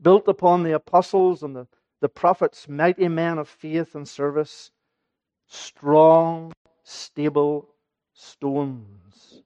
Built 0.00 0.28
upon 0.28 0.62
the 0.62 0.76
apostles 0.76 1.42
and 1.42 1.56
the, 1.56 1.66
the 2.00 2.08
prophets, 2.08 2.68
mighty 2.68 3.08
men 3.08 3.38
of 3.38 3.48
faith 3.48 3.96
and 3.96 4.06
service, 4.06 4.70
strong, 5.48 6.52
stable 6.84 7.68
stones. 8.12 9.42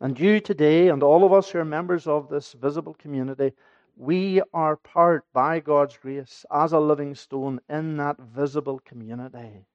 And 0.00 0.20
you 0.20 0.38
today, 0.38 0.90
and 0.90 1.02
all 1.02 1.24
of 1.24 1.32
us 1.32 1.50
who 1.50 1.58
are 1.58 1.64
members 1.64 2.06
of 2.06 2.28
this 2.28 2.52
visible 2.52 2.94
community, 2.94 3.54
we 3.96 4.42
are 4.54 4.76
part, 4.76 5.24
by 5.32 5.58
God's 5.58 5.96
grace, 5.96 6.46
as 6.52 6.72
a 6.72 6.78
living 6.78 7.16
stone 7.16 7.60
in 7.68 7.96
that 7.96 8.16
visible 8.20 8.78
community. 8.84 9.66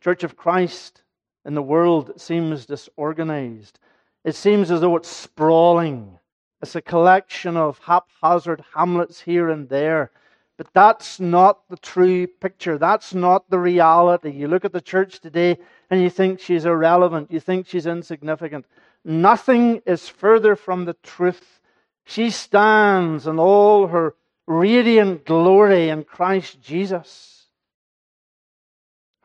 Church 0.00 0.22
of 0.22 0.36
Christ 0.36 1.02
in 1.46 1.54
the 1.54 1.62
world 1.62 2.20
seems 2.20 2.66
disorganized. 2.66 3.78
It 4.24 4.34
seems 4.34 4.70
as 4.70 4.80
though 4.80 4.96
it's 4.96 5.08
sprawling. 5.08 6.18
It's 6.60 6.74
a 6.74 6.82
collection 6.82 7.56
of 7.56 7.78
haphazard 7.78 8.64
hamlets 8.74 9.20
here 9.20 9.48
and 9.48 9.68
there. 9.68 10.10
But 10.56 10.68
that's 10.72 11.20
not 11.20 11.68
the 11.68 11.76
true 11.76 12.26
picture. 12.26 12.78
That's 12.78 13.14
not 13.14 13.48
the 13.48 13.58
reality. 13.58 14.30
You 14.30 14.48
look 14.48 14.64
at 14.64 14.72
the 14.72 14.80
church 14.80 15.20
today 15.20 15.58
and 15.90 16.02
you 16.02 16.10
think 16.10 16.40
she's 16.40 16.64
irrelevant. 16.64 17.30
You 17.30 17.40
think 17.40 17.68
she's 17.68 17.86
insignificant. 17.86 18.66
Nothing 19.04 19.82
is 19.86 20.08
further 20.08 20.56
from 20.56 20.84
the 20.84 20.96
truth. 21.02 21.60
She 22.04 22.30
stands 22.30 23.26
in 23.26 23.38
all 23.38 23.88
her 23.88 24.14
radiant 24.46 25.26
glory 25.26 25.90
in 25.90 26.04
Christ 26.04 26.60
Jesus. 26.60 27.35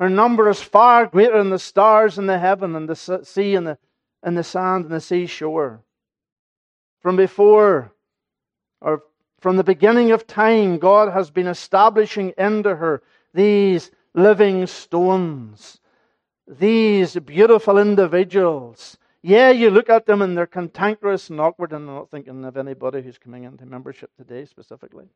Her 0.01 0.09
number 0.09 0.49
is 0.49 0.61
far 0.61 1.05
greater 1.05 1.37
than 1.37 1.49
the 1.51 1.59
stars 1.59 2.17
in 2.17 2.25
the 2.25 2.37
heaven 2.37 2.75
and 2.75 2.89
the 2.89 3.21
sea 3.23 3.55
and 3.55 3.65
the, 3.65 3.77
and 4.21 4.37
the 4.37 4.43
sand 4.43 4.85
and 4.85 4.93
the 4.93 4.99
seashore. 4.99 5.81
From 6.99 7.15
before, 7.15 7.93
or 8.81 9.03
from 9.39 9.55
the 9.55 9.63
beginning 9.63 10.11
of 10.11 10.27
time, 10.27 10.77
God 10.77 11.13
has 11.13 11.31
been 11.31 11.47
establishing 11.47 12.33
into 12.37 12.75
her 12.75 13.01
these 13.33 13.91
living 14.13 14.67
stones, 14.67 15.79
these 16.45 17.15
beautiful 17.15 17.77
individuals 17.77 18.97
yeah, 19.23 19.51
you 19.51 19.69
look 19.69 19.89
at 19.89 20.07
them 20.07 20.21
and 20.21 20.35
they're 20.35 20.47
cantankerous 20.47 21.29
and 21.29 21.39
awkward, 21.39 21.73
and 21.73 21.87
I'm 21.87 21.95
not 21.95 22.09
thinking 22.09 22.43
of 22.43 22.57
anybody 22.57 23.01
who's 23.03 23.19
coming 23.19 23.43
into 23.43 23.65
membership 23.65 24.09
today 24.17 24.45
specifically. 24.45 25.09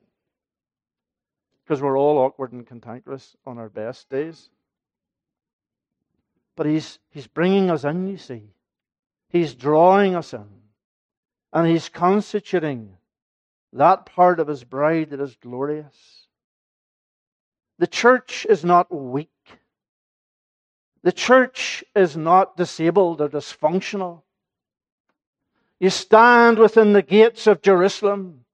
Because 1.64 1.82
we're 1.82 1.98
all 1.98 2.20
awkward 2.20 2.52
and 2.52 2.68
cantankerous 2.68 3.36
on 3.48 3.58
our 3.58 3.70
best 3.70 4.10
days. 4.10 4.52
But 6.56 6.68
he's, 6.68 7.00
he's 7.10 7.28
bringing 7.28 7.70
us 7.70 7.84
in, 7.84 8.08
you 8.08 8.18
see. 8.18 8.44
He's 9.30 9.54
drawing 9.54 10.16
us 10.16 10.34
in. 10.34 10.48
And 11.52 11.68
he's 11.68 11.90
constituting 11.90 12.96
that 13.74 14.06
part 14.06 14.40
of 14.40 14.48
his 14.48 14.64
bride 14.64 15.10
that 15.10 15.20
is 15.20 15.36
glorious. 15.36 16.28
The 17.78 17.88
church 17.88 18.46
is 18.50 18.64
not 18.64 18.94
weak. 18.94 19.30
The 21.04 21.12
church 21.12 21.84
is 21.94 22.16
not 22.16 22.58
disabled 22.58 23.22
or 23.22 23.30
dysfunctional. 23.30 24.22
You 25.80 25.90
stand 25.90 26.58
within 26.58 26.94
the 26.94 27.02
gates 27.02 27.48
of 27.48 27.62
Jerusalem 27.62 28.46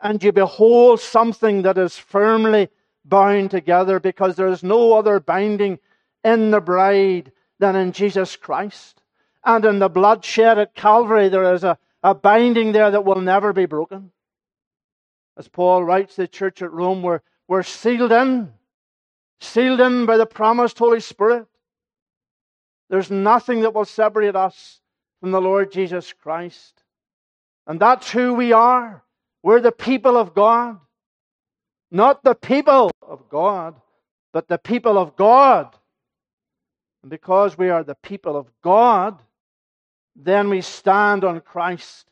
and 0.00 0.22
you 0.22 0.30
behold 0.30 1.00
something 1.00 1.62
that 1.62 1.78
is 1.78 1.96
firmly 1.96 2.68
bound 3.04 3.50
together 3.50 3.98
because 3.98 4.36
there 4.36 4.48
is 4.48 4.62
no 4.62 4.92
other 4.92 5.20
binding 5.20 5.78
in 6.22 6.50
the 6.50 6.60
bride 6.60 7.32
than 7.58 7.76
in 7.76 7.92
Jesus 7.92 8.36
Christ. 8.36 9.02
And 9.44 9.64
in 9.64 9.78
the 9.78 9.88
bloodshed 9.88 10.58
at 10.58 10.74
Calvary, 10.74 11.28
there 11.28 11.54
is 11.54 11.64
a, 11.64 11.78
a 12.02 12.14
binding 12.14 12.72
there 12.72 12.90
that 12.90 13.04
will 13.04 13.20
never 13.20 13.52
be 13.52 13.66
broken. 13.66 14.10
As 15.36 15.48
Paul 15.48 15.84
writes 15.84 16.16
the 16.16 16.26
church 16.26 16.62
at 16.62 16.72
Rome, 16.72 17.02
we're, 17.02 17.20
we're 17.46 17.62
sealed 17.62 18.12
in, 18.12 18.52
sealed 19.40 19.80
in 19.80 20.06
by 20.06 20.16
the 20.16 20.26
promised 20.26 20.78
Holy 20.78 21.00
Spirit. 21.00 21.46
There's 22.88 23.10
nothing 23.10 23.60
that 23.62 23.74
will 23.74 23.84
separate 23.84 24.36
us 24.36 24.80
from 25.20 25.30
the 25.30 25.40
Lord 25.40 25.72
Jesus 25.72 26.12
Christ. 26.12 26.82
And 27.66 27.80
that's 27.80 28.10
who 28.10 28.34
we 28.34 28.52
are. 28.52 29.02
We're 29.42 29.60
the 29.60 29.72
people 29.72 30.16
of 30.16 30.34
God. 30.34 30.78
Not 31.90 32.24
the 32.24 32.34
people 32.34 32.90
of 33.02 33.28
God, 33.28 33.76
but 34.32 34.48
the 34.48 34.58
people 34.58 34.98
of 34.98 35.16
God. 35.16 35.74
And 37.06 37.10
because 37.12 37.56
we 37.56 37.70
are 37.70 37.84
the 37.84 37.94
people 37.94 38.36
of 38.36 38.50
God, 38.62 39.22
then 40.16 40.50
we 40.50 40.60
stand 40.60 41.22
on 41.22 41.40
Christ 41.40 42.10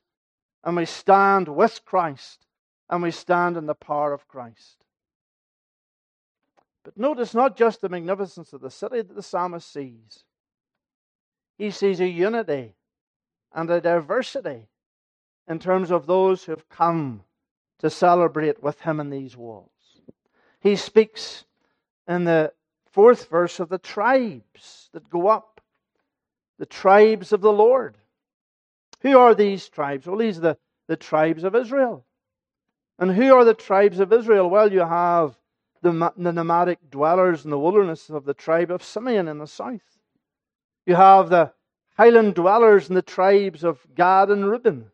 and 0.62 0.76
we 0.76 0.84
stand 0.84 1.48
with 1.48 1.84
Christ 1.84 2.46
and 2.88 3.02
we 3.02 3.10
stand 3.10 3.56
in 3.56 3.66
the 3.66 3.74
power 3.74 4.12
of 4.12 4.28
Christ. 4.28 4.84
But 6.84 6.96
notice 6.96 7.34
not 7.34 7.56
just 7.56 7.80
the 7.80 7.88
magnificence 7.88 8.52
of 8.52 8.60
the 8.60 8.70
city 8.70 9.02
that 9.02 9.16
the 9.16 9.22
psalmist 9.24 9.72
sees, 9.72 10.22
he 11.58 11.72
sees 11.72 11.98
a 11.98 12.06
unity 12.06 12.76
and 13.52 13.68
a 13.70 13.80
diversity 13.80 14.68
in 15.48 15.58
terms 15.58 15.90
of 15.90 16.06
those 16.06 16.44
who 16.44 16.52
have 16.52 16.68
come 16.68 17.24
to 17.80 17.90
celebrate 17.90 18.62
with 18.62 18.82
him 18.82 19.00
in 19.00 19.10
these 19.10 19.36
walls. 19.36 19.72
He 20.60 20.76
speaks 20.76 21.46
in 22.06 22.26
the 22.26 22.52
fourth 22.94 23.28
verse 23.28 23.58
of 23.58 23.68
the 23.68 23.78
tribes 23.78 24.88
that 24.92 25.10
go 25.10 25.26
up, 25.26 25.60
the 26.60 26.66
tribes 26.66 27.32
of 27.32 27.40
the 27.40 27.52
Lord. 27.52 27.98
Who 29.00 29.18
are 29.18 29.34
these 29.34 29.68
tribes? 29.68 30.06
Well, 30.06 30.18
these 30.18 30.38
are 30.38 30.42
the, 30.42 30.58
the 30.86 30.96
tribes 30.96 31.42
of 31.42 31.56
Israel. 31.56 32.06
And 33.00 33.10
who 33.10 33.34
are 33.34 33.44
the 33.44 33.52
tribes 33.52 33.98
of 33.98 34.12
Israel? 34.12 34.48
Well, 34.48 34.72
you 34.72 34.78
have 34.78 35.34
the, 35.82 36.12
the 36.16 36.32
nomadic 36.32 36.88
dwellers 36.88 37.44
in 37.44 37.50
the 37.50 37.58
wilderness 37.58 38.10
of 38.10 38.24
the 38.24 38.32
tribe 38.32 38.70
of 38.70 38.84
Simeon 38.84 39.26
in 39.26 39.38
the 39.38 39.48
south. 39.48 39.82
You 40.86 40.94
have 40.94 41.30
the 41.30 41.52
highland 41.96 42.36
dwellers 42.36 42.88
in 42.88 42.94
the 42.94 43.02
tribes 43.02 43.64
of 43.64 43.84
Gad 43.96 44.30
and 44.30 44.48
Reuben. 44.48 44.92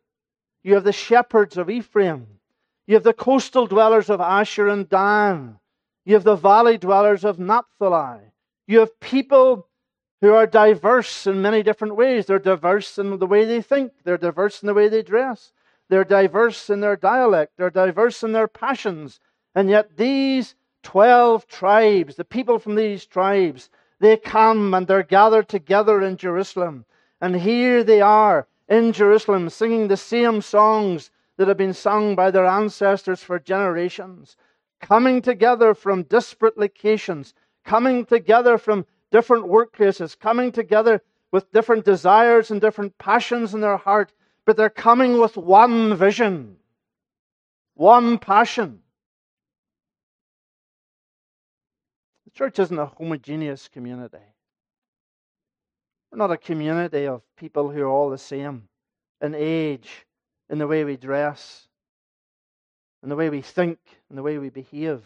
You 0.62 0.75
have 0.75 0.85
the 0.85 0.92
shepherds 0.92 1.59
of 1.59 1.69
Ephraim. 1.69 2.26
You 2.87 2.95
have 2.95 3.04
the 3.04 3.12
coastal 3.12 3.66
dwellers 3.66 4.09
of 4.09 4.23
Asher 4.23 4.69
and 4.69 4.88
Dan. 4.88 5.59
You 6.04 6.14
have 6.14 6.25
the 6.25 6.37
valley 6.37 6.78
dwellers 6.78 7.25
of 7.25 7.38
Naphtali. 7.38 8.33
You 8.66 8.80
have 8.80 9.00
people 9.00 9.69
who 10.21 10.33
are 10.33 10.47
diverse 10.47 11.26
in 11.26 11.42
many 11.42 11.62
different 11.62 11.97
ways. 11.97 12.26
They're 12.26 12.38
diverse 12.38 12.99
in 12.99 13.19
the 13.19 13.26
way 13.26 13.45
they 13.45 13.62
think, 13.62 13.92
they're 14.04 14.19
diverse 14.19 14.62
in 14.62 14.66
the 14.66 14.75
way 14.75 14.88
they 14.88 15.02
dress, 15.02 15.52
they're 15.88 16.04
diverse 16.04 16.71
in 16.71 16.80
their 16.80 16.97
dialect, 16.97 17.52
they're 17.57 17.71
diverse 17.71 18.23
in 18.23 18.33
their 18.33 18.49
passions. 18.49 19.21
And 19.54 19.69
yet, 19.69 19.97
these 19.97 20.54
12 20.83 21.47
tribes, 21.47 22.16
the 22.16 22.25
people 22.25 22.59
from 22.59 22.75
these 22.75 23.04
tribes, 23.07 23.71
they 23.99 24.16
come 24.16 24.73
and 24.75 24.87
they're 24.87 25.02
gathered 25.02 25.49
together 25.49 26.00
in 26.00 26.16
Jerusalem. 26.16 26.85
And 27.21 27.37
here 27.37 27.85
they 27.85 28.00
are 28.00 28.47
in 28.69 28.92
Jerusalem 28.92 29.50
singing 29.50 29.88
the 29.88 29.97
same 29.97 30.40
songs 30.40 31.11
that 31.37 31.49
have 31.49 31.57
been 31.57 31.75
sung 31.75 32.14
by 32.14 32.30
their 32.30 32.47
ancestors 32.47 33.23
for 33.23 33.38
generations, 33.38 34.37
coming 34.80 35.22
together 35.22 35.75
from 35.75 36.02
disparate 36.04 36.58
locations, 36.58 37.34
coming 37.64 38.04
together 38.04 38.58
from 38.58 38.87
different 39.10 39.46
workplaces, 39.46 40.18
coming 40.18 40.52
together 40.52 41.02
with 41.32 41.52
different 41.52 41.84
desires 41.84 42.50
and 42.50 42.60
different 42.60 42.96
passions 42.99 43.54
in 43.54 43.60
their 43.60 43.76
heart, 43.76 44.12
but 44.44 44.56
they're 44.56 44.70
coming 44.70 45.18
with 45.18 45.37
one 45.37 45.94
vision, 45.94 46.56
one 47.75 48.18
passion. 48.18 48.80
The 52.25 52.30
church 52.32 52.58
isn't 52.58 52.78
a 52.78 52.87
homogeneous 52.87 53.68
community. 53.68 54.18
We're 56.10 56.18
not 56.18 56.32
a 56.32 56.37
community 56.37 57.06
of 57.06 57.22
people 57.37 57.70
who 57.70 57.82
are 57.82 57.88
all 57.88 58.10
the 58.10 58.18
same 58.18 58.68
in 59.20 59.34
age, 59.34 60.06
in 60.49 60.58
the 60.58 60.66
way 60.66 60.82
we 60.84 60.96
dress, 60.96 61.68
in 63.02 63.09
the 63.09 63.16
way 63.16 63.30
we 63.30 63.42
think, 63.42 63.78
in 64.11 64.16
the 64.16 64.23
way 64.23 64.38
we 64.38 64.50
behave. 64.50 65.04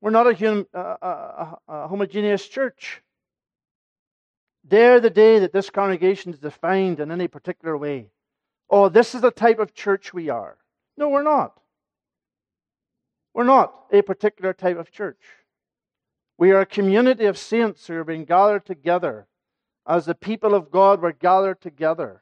We're 0.00 0.10
not 0.10 0.26
a, 0.26 0.34
hum, 0.34 0.66
a, 0.74 0.80
a, 0.80 1.58
a 1.68 1.88
homogeneous 1.88 2.46
church. 2.46 3.02
Dare 4.66 5.00
the 5.00 5.10
day 5.10 5.38
that 5.38 5.52
this 5.52 5.70
congregation 5.70 6.32
is 6.32 6.38
defined 6.38 7.00
in 7.00 7.10
any 7.10 7.28
particular 7.28 7.76
way. 7.76 8.10
Oh, 8.68 8.88
this 8.88 9.14
is 9.14 9.20
the 9.20 9.30
type 9.30 9.58
of 9.58 9.74
church 9.74 10.12
we 10.12 10.28
are. 10.28 10.56
No, 10.96 11.08
we're 11.08 11.22
not. 11.22 11.58
We're 13.34 13.44
not 13.44 13.74
a 13.92 14.02
particular 14.02 14.52
type 14.52 14.76
of 14.76 14.90
church. 14.90 15.20
We 16.38 16.50
are 16.50 16.60
a 16.60 16.66
community 16.66 17.26
of 17.26 17.38
saints 17.38 17.86
who 17.86 17.94
are 17.94 18.04
being 18.04 18.24
gathered 18.24 18.66
together 18.66 19.26
as 19.86 20.06
the 20.06 20.14
people 20.14 20.54
of 20.54 20.70
God 20.70 21.00
were 21.00 21.12
gathered 21.12 21.60
together, 21.60 22.21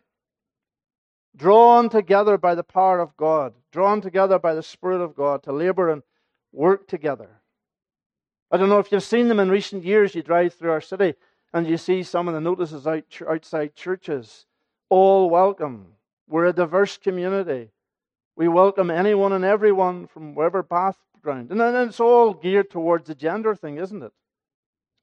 drawn 1.37 1.89
together 1.89 2.37
by 2.37 2.55
the 2.55 2.65
power 2.65 3.01
of 3.01 3.17
God, 3.17 3.55
drawn 3.73 4.01
together 4.01 4.39
by 4.39 4.55
the 4.55 4.63
Spirit 4.63 5.01
of 5.01 5.15
God 5.15 5.43
to 5.45 5.53
labor 5.53 5.91
and 5.91 6.03
work 6.53 6.89
together. 6.89 7.41
I 8.51 8.57
don't 8.57 8.69
know 8.69 8.81
if 8.81 8.91
you've 8.91 9.03
seen 9.03 9.29
them 9.29 9.41
in 9.41 9.51
recent 9.51 9.85
years. 9.85 10.15
You 10.15 10.23
drive 10.23 10.55
through 10.55 10.73
our 10.73 10.81
city 10.81 11.15
and 11.53 11.67
you 11.67 11.77
see 11.77 12.03
some 12.03 12.29
of 12.29 12.35
the 12.35 12.41
notices 12.41 12.87
out, 12.87 13.05
outside 13.29 13.75
churches. 13.77 14.47
All 14.89 15.31
welcome. 15.31 15.87
We're 16.29 16.47
a 16.47 16.53
diverse 16.53 16.97
community. 16.97 17.71
We 18.37 18.49
welcome 18.49 18.91
anyone 18.91 19.33
and 19.33 19.45
everyone 19.45 20.07
from 20.07 20.35
wherever 20.35 20.63
background. 20.63 21.51
And 21.51 21.61
then 21.61 21.89
it's 21.89 22.01
all 22.01 22.35
geared 22.35 22.71
towards 22.71 23.07
the 23.07 23.15
gender 23.15 23.55
thing, 23.55 23.79
isn't 23.79 24.03
it? 24.03 24.13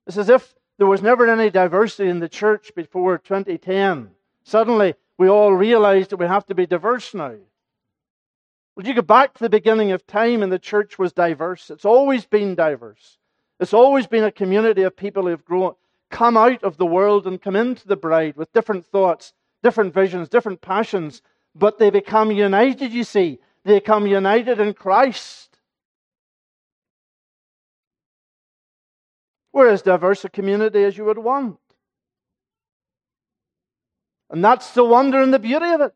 It's 0.07 0.17
as 0.17 0.29
if 0.29 0.55
there 0.77 0.87
was 0.87 1.01
never 1.01 1.29
any 1.29 1.49
diversity 1.49 2.09
in 2.09 2.19
the 2.19 2.29
church 2.29 2.71
before 2.75 3.17
2010. 3.17 4.09
Suddenly, 4.43 4.95
we 5.17 5.27
all 5.27 5.53
realize 5.53 6.07
that 6.09 6.17
we 6.17 6.27
have 6.27 6.45
to 6.47 6.55
be 6.55 6.65
diverse 6.65 7.13
now. 7.13 7.35
Well, 8.75 8.85
you 8.85 8.93
go 8.93 9.01
back 9.01 9.33
to 9.33 9.43
the 9.43 9.49
beginning 9.49 9.91
of 9.91 10.05
time 10.05 10.43
and 10.43 10.51
the 10.51 10.59
church 10.59 10.99
was 10.99 11.11
diverse. 11.11 11.71
It's 11.71 11.85
always 11.85 12.25
been 12.25 12.53
diverse. 12.53 13.17
It's 13.59 13.73
always 13.73 14.05
been 14.05 14.23
a 14.23 14.31
community 14.31 14.83
of 14.83 14.95
people 14.95 15.25
who've 15.25 15.43
grown, 15.43 15.73
come 16.11 16.37
out 16.37 16.63
of 16.63 16.77
the 16.77 16.85
world 16.85 17.25
and 17.25 17.41
come 17.41 17.55
into 17.55 17.87
the 17.87 17.95
bride 17.95 18.35
with 18.37 18.53
different 18.53 18.85
thoughts, 18.85 19.33
different 19.63 19.93
visions, 19.93 20.29
different 20.29 20.61
passions, 20.61 21.23
but 21.55 21.79
they 21.79 21.89
become 21.89 22.31
united, 22.31 22.93
you 22.93 23.03
see. 23.03 23.39
They 23.63 23.79
become 23.79 24.05
united 24.05 24.59
in 24.59 24.73
Christ. 24.75 25.57
We're 29.51 29.69
as 29.69 29.81
diverse 29.81 30.23
a 30.23 30.29
community 30.29 30.83
as 30.83 30.97
you 30.97 31.05
would 31.05 31.17
want. 31.17 31.57
And 34.29 34.43
that's 34.43 34.73
the 34.73 34.83
wonder 34.83 35.21
and 35.21 35.33
the 35.33 35.39
beauty 35.39 35.71
of 35.71 35.81
it. 35.81 35.93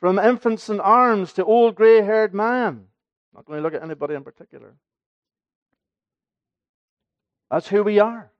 From 0.00 0.18
infants 0.18 0.68
in 0.68 0.80
arms 0.80 1.32
to 1.34 1.44
old 1.44 1.74
grey 1.74 2.02
haired 2.02 2.34
man. 2.34 2.86
Not 3.34 3.46
going 3.46 3.58
to 3.58 3.62
look 3.62 3.74
at 3.74 3.82
anybody 3.82 4.14
in 4.14 4.22
particular. 4.22 4.74
That's 7.50 7.68
who 7.68 7.82
we 7.82 7.98
are. 7.98 8.30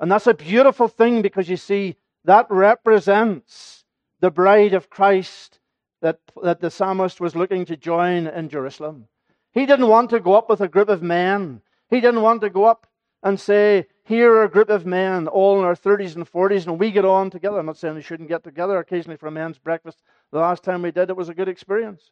And 0.00 0.10
that's 0.10 0.26
a 0.26 0.34
beautiful 0.34 0.88
thing 0.88 1.22
because 1.22 1.48
you 1.48 1.56
see, 1.56 1.96
that 2.24 2.46
represents 2.50 3.84
the 4.20 4.30
bride 4.30 4.74
of 4.74 4.90
Christ 4.90 5.60
that, 6.02 6.18
that 6.42 6.60
the 6.60 6.70
psalmist 6.70 7.20
was 7.20 7.36
looking 7.36 7.64
to 7.66 7.76
join 7.76 8.26
in 8.26 8.48
Jerusalem. 8.48 9.06
He 9.52 9.66
didn't 9.66 9.88
want 9.88 10.10
to 10.10 10.20
go 10.20 10.34
up 10.34 10.50
with 10.50 10.60
a 10.60 10.68
group 10.68 10.88
of 10.88 11.02
men. 11.02 11.62
He 11.88 12.00
didn't 12.00 12.22
want 12.22 12.40
to 12.42 12.50
go 12.50 12.64
up 12.64 12.86
and 13.24 13.40
say, 13.40 13.86
Here 14.04 14.30
are 14.34 14.44
a 14.44 14.50
group 14.50 14.68
of 14.68 14.86
men, 14.86 15.26
all 15.26 15.58
in 15.58 15.64
our 15.64 15.74
30s 15.74 16.14
and 16.14 16.30
40s, 16.30 16.66
and 16.66 16.78
we 16.78 16.92
get 16.92 17.06
on 17.06 17.30
together. 17.30 17.58
I'm 17.58 17.66
not 17.66 17.78
saying 17.78 17.94
we 17.94 18.02
shouldn't 18.02 18.28
get 18.28 18.44
together 18.44 18.78
occasionally 18.78 19.16
for 19.16 19.26
a 19.26 19.32
men's 19.32 19.58
breakfast. 19.58 20.02
The 20.30 20.38
last 20.38 20.62
time 20.62 20.82
we 20.82 20.92
did, 20.92 21.10
it 21.10 21.16
was 21.16 21.30
a 21.30 21.34
good 21.34 21.48
experience. 21.48 22.10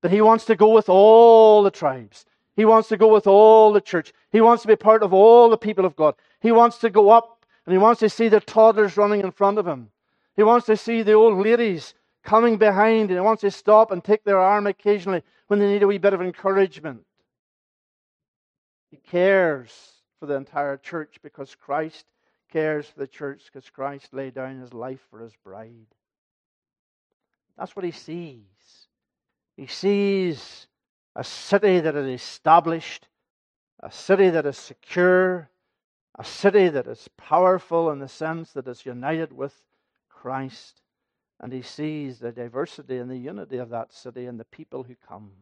But 0.00 0.10
he 0.10 0.22
wants 0.22 0.46
to 0.46 0.56
go 0.56 0.70
with 0.70 0.88
all 0.88 1.62
the 1.62 1.70
tribes. 1.70 2.24
He 2.56 2.64
wants 2.64 2.88
to 2.88 2.96
go 2.96 3.12
with 3.12 3.26
all 3.26 3.72
the 3.72 3.80
church. 3.80 4.12
He 4.32 4.40
wants 4.40 4.62
to 4.62 4.68
be 4.68 4.76
part 4.76 5.02
of 5.02 5.12
all 5.12 5.50
the 5.50 5.56
people 5.56 5.84
of 5.84 5.96
God. 5.96 6.14
He 6.40 6.52
wants 6.52 6.78
to 6.78 6.90
go 6.90 7.10
up 7.10 7.44
and 7.66 7.72
he 7.72 7.78
wants 7.78 8.00
to 8.00 8.08
see 8.08 8.28
the 8.28 8.40
toddlers 8.40 8.96
running 8.96 9.20
in 9.20 9.30
front 9.30 9.58
of 9.58 9.66
him. 9.66 9.90
He 10.36 10.42
wants 10.42 10.66
to 10.66 10.76
see 10.76 11.02
the 11.02 11.14
old 11.14 11.38
ladies 11.38 11.94
coming 12.22 12.56
behind 12.56 13.10
and 13.10 13.18
he 13.18 13.20
wants 13.20 13.40
to 13.42 13.50
stop 13.50 13.90
and 13.90 14.02
take 14.02 14.24
their 14.24 14.38
arm 14.38 14.66
occasionally 14.66 15.22
when 15.48 15.58
they 15.58 15.66
need 15.66 15.82
a 15.82 15.86
wee 15.86 15.98
bit 15.98 16.14
of 16.14 16.20
encouragement. 16.20 17.04
He 18.94 19.10
cares 19.10 19.94
for 20.20 20.26
the 20.26 20.36
entire 20.36 20.76
church 20.76 21.18
because 21.20 21.56
Christ 21.56 22.06
cares 22.52 22.86
for 22.86 23.00
the 23.00 23.08
church 23.08 23.42
because 23.46 23.68
Christ 23.68 24.14
laid 24.14 24.34
down 24.34 24.60
his 24.60 24.72
life 24.72 25.00
for 25.10 25.18
his 25.18 25.34
bride. 25.42 25.88
That's 27.58 27.74
what 27.74 27.84
he 27.84 27.90
sees. 27.90 28.86
He 29.56 29.66
sees 29.66 30.68
a 31.16 31.24
city 31.24 31.80
that 31.80 31.96
is 31.96 32.22
established, 32.22 33.08
a 33.80 33.90
city 33.90 34.30
that 34.30 34.46
is 34.46 34.58
secure, 34.58 35.50
a 36.16 36.24
city 36.24 36.68
that 36.68 36.86
is 36.86 37.08
powerful 37.16 37.90
in 37.90 37.98
the 37.98 38.06
sense 38.06 38.52
that 38.52 38.68
it's 38.68 38.86
united 38.86 39.32
with 39.32 39.56
Christ. 40.08 40.82
And 41.40 41.52
he 41.52 41.62
sees 41.62 42.20
the 42.20 42.30
diversity 42.30 42.98
and 42.98 43.10
the 43.10 43.18
unity 43.18 43.56
of 43.56 43.70
that 43.70 43.92
city 43.92 44.26
and 44.26 44.38
the 44.38 44.44
people 44.44 44.84
who 44.84 44.94
come. 45.08 45.32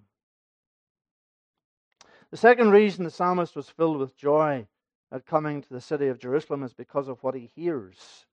The 2.32 2.38
second 2.38 2.70
reason 2.70 3.04
the 3.04 3.10
psalmist 3.10 3.54
was 3.54 3.68
filled 3.68 3.98
with 3.98 4.16
joy 4.16 4.66
at 5.12 5.26
coming 5.26 5.60
to 5.60 5.68
the 5.68 5.82
city 5.82 6.08
of 6.08 6.18
Jerusalem 6.18 6.62
is 6.62 6.72
because 6.72 7.06
of 7.06 7.22
what 7.22 7.34
he 7.34 7.50
hears. 7.54 8.24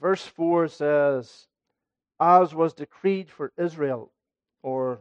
Verse 0.00 0.26
4 0.26 0.66
says, 0.66 1.46
As 2.18 2.52
was 2.52 2.74
decreed 2.74 3.30
for 3.30 3.52
Israel, 3.56 4.10
or 4.60 4.98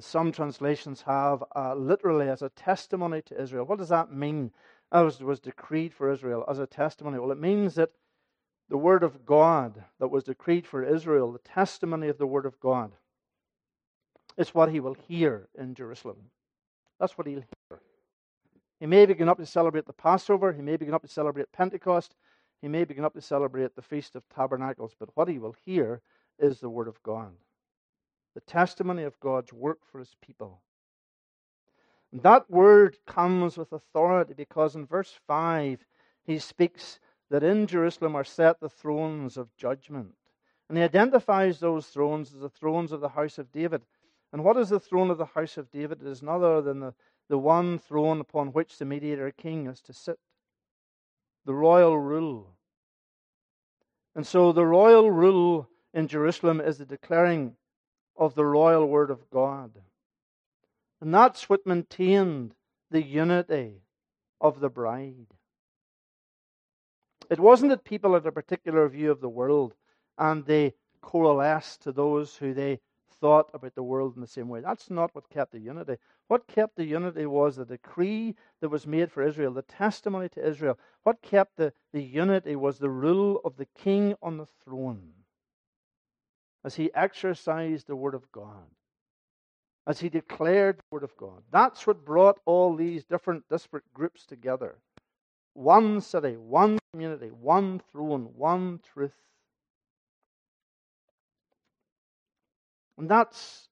some 0.00 0.32
translations 0.32 1.02
have 1.02 1.44
uh, 1.54 1.76
literally 1.76 2.28
as 2.28 2.42
a 2.42 2.48
testimony 2.48 3.22
to 3.22 3.40
Israel. 3.40 3.66
What 3.66 3.78
does 3.78 3.90
that 3.90 4.12
mean? 4.12 4.50
As 4.90 5.22
was 5.22 5.38
decreed 5.38 5.94
for 5.94 6.10
Israel 6.10 6.44
as 6.48 6.58
a 6.58 6.66
testimony. 6.66 7.20
Well, 7.20 7.30
it 7.30 7.38
means 7.38 7.76
that 7.76 7.92
the 8.68 8.76
word 8.76 9.04
of 9.04 9.24
God 9.24 9.84
that 10.00 10.08
was 10.08 10.24
decreed 10.24 10.66
for 10.66 10.82
Israel, 10.82 11.30
the 11.30 11.38
testimony 11.38 12.08
of 12.08 12.18
the 12.18 12.26
word 12.26 12.46
of 12.46 12.58
God, 12.58 12.96
is 14.36 14.54
what 14.54 14.70
he 14.70 14.80
will 14.80 14.96
hear 15.08 15.48
in 15.58 15.74
Jerusalem. 15.74 16.30
That's 17.00 17.16
what 17.16 17.26
he'll 17.26 17.44
hear. 17.70 17.80
He 18.80 18.86
may 18.86 19.06
begin 19.06 19.28
up 19.28 19.38
to 19.38 19.46
celebrate 19.46 19.86
the 19.86 19.92
Passover. 19.92 20.52
He 20.52 20.62
may 20.62 20.76
begin 20.76 20.94
up 20.94 21.02
to 21.02 21.08
celebrate 21.08 21.52
Pentecost. 21.52 22.14
He 22.60 22.68
may 22.68 22.84
begin 22.84 23.04
up 23.04 23.14
to 23.14 23.22
celebrate 23.22 23.74
the 23.74 23.82
Feast 23.82 24.16
of 24.16 24.22
Tabernacles. 24.34 24.94
But 24.98 25.10
what 25.14 25.28
he 25.28 25.38
will 25.38 25.54
hear 25.64 26.02
is 26.38 26.60
the 26.60 26.70
Word 26.70 26.88
of 26.88 27.02
God 27.02 27.32
the 28.36 28.40
testimony 28.42 29.02
of 29.02 29.18
God's 29.18 29.50
work 29.50 29.78
for 29.90 29.98
his 29.98 30.14
people. 30.20 30.60
And 32.12 32.22
that 32.22 32.50
word 32.50 32.98
comes 33.06 33.56
with 33.56 33.72
authority 33.72 34.34
because 34.36 34.76
in 34.76 34.84
verse 34.86 35.18
5 35.26 35.82
he 36.22 36.38
speaks 36.38 37.00
that 37.30 37.42
in 37.42 37.66
Jerusalem 37.66 38.14
are 38.14 38.24
set 38.24 38.60
the 38.60 38.68
thrones 38.68 39.38
of 39.38 39.56
judgment. 39.56 40.14
And 40.68 40.76
he 40.76 40.84
identifies 40.84 41.58
those 41.58 41.86
thrones 41.86 42.34
as 42.34 42.40
the 42.40 42.50
thrones 42.50 42.92
of 42.92 43.00
the 43.00 43.08
house 43.08 43.38
of 43.38 43.50
David. 43.52 43.80
And 44.36 44.44
what 44.44 44.58
is 44.58 44.68
the 44.68 44.78
throne 44.78 45.08
of 45.08 45.16
the 45.16 45.24
house 45.24 45.56
of 45.56 45.70
David? 45.70 46.02
It 46.02 46.08
is 46.08 46.22
none 46.22 46.44
other 46.44 46.60
than 46.60 46.80
the, 46.80 46.92
the 47.30 47.38
one 47.38 47.78
throne 47.78 48.20
upon 48.20 48.48
which 48.48 48.76
the 48.76 48.84
mediator 48.84 49.30
king 49.30 49.66
is 49.66 49.80
to 49.80 49.94
sit 49.94 50.18
the 51.46 51.54
royal 51.54 51.98
rule. 51.98 52.54
And 54.14 54.26
so 54.26 54.52
the 54.52 54.66
royal 54.66 55.10
rule 55.10 55.70
in 55.94 56.06
Jerusalem 56.06 56.60
is 56.60 56.76
the 56.76 56.84
declaring 56.84 57.56
of 58.14 58.34
the 58.34 58.44
royal 58.44 58.86
word 58.86 59.10
of 59.10 59.30
God. 59.30 59.70
And 61.00 61.14
that's 61.14 61.48
what 61.48 61.66
maintained 61.66 62.52
the 62.90 63.02
unity 63.02 63.84
of 64.38 64.60
the 64.60 64.68
bride. 64.68 65.28
It 67.30 67.40
wasn't 67.40 67.70
that 67.70 67.84
people 67.84 68.12
had 68.12 68.26
a 68.26 68.32
particular 68.32 68.86
view 68.86 69.10
of 69.10 69.22
the 69.22 69.30
world 69.30 69.72
and 70.18 70.44
they 70.44 70.74
coalesced 71.00 71.84
to 71.84 71.92
those 71.92 72.36
who 72.36 72.52
they 72.52 72.80
thought 73.20 73.50
about 73.54 73.74
the 73.74 73.82
world 73.82 74.14
in 74.14 74.20
the 74.20 74.26
same 74.26 74.48
way. 74.48 74.60
That's 74.60 74.90
not 74.90 75.14
what 75.14 75.30
kept 75.30 75.52
the 75.52 75.58
unity. 75.60 75.96
What 76.28 76.46
kept 76.46 76.76
the 76.76 76.84
unity 76.84 77.26
was 77.26 77.56
the 77.56 77.64
decree 77.64 78.34
that 78.60 78.68
was 78.68 78.86
made 78.86 79.10
for 79.10 79.22
Israel, 79.22 79.52
the 79.52 79.62
testimony 79.62 80.28
to 80.30 80.46
Israel. 80.46 80.78
What 81.02 81.22
kept 81.22 81.56
the, 81.56 81.72
the 81.92 82.02
unity 82.02 82.56
was 82.56 82.78
the 82.78 82.90
rule 82.90 83.40
of 83.44 83.56
the 83.56 83.66
king 83.66 84.14
on 84.22 84.36
the 84.36 84.46
throne 84.64 85.12
as 86.64 86.74
he 86.74 86.92
exercised 86.94 87.86
the 87.86 87.94
Word 87.94 88.14
of 88.14 88.30
God, 88.32 88.66
as 89.86 90.00
he 90.00 90.08
declared 90.08 90.78
the 90.78 90.84
Word 90.90 91.04
of 91.04 91.16
God. 91.16 91.42
That's 91.52 91.86
what 91.86 92.04
brought 92.04 92.40
all 92.44 92.74
these 92.74 93.04
different 93.04 93.48
disparate 93.48 93.84
groups 93.94 94.26
together. 94.26 94.76
One 95.54 96.00
city, 96.00 96.36
one 96.36 96.78
community, 96.92 97.28
one 97.28 97.80
throne, 97.92 98.30
one 98.36 98.80
truth. 98.92 99.14
And 102.98 103.08
that's 103.08 103.68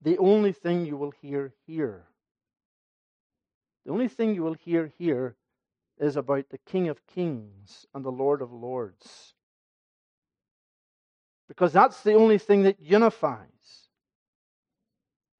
the 0.00 0.18
only 0.18 0.52
thing 0.52 0.84
you 0.84 0.96
will 0.96 1.12
hear 1.22 1.52
here. 1.66 2.04
The 3.84 3.92
only 3.92 4.08
thing 4.08 4.34
you 4.34 4.42
will 4.42 4.54
hear 4.54 4.92
here 4.98 5.36
is 5.98 6.16
about 6.16 6.48
the 6.50 6.58
King 6.58 6.88
of 6.88 7.06
Kings 7.06 7.86
and 7.94 8.04
the 8.04 8.10
Lord 8.10 8.42
of 8.42 8.52
Lords. 8.52 9.34
Because 11.48 11.72
that's 11.72 12.02
the 12.02 12.14
only 12.14 12.38
thing 12.38 12.62
that 12.62 12.80
unifies. 12.80 13.88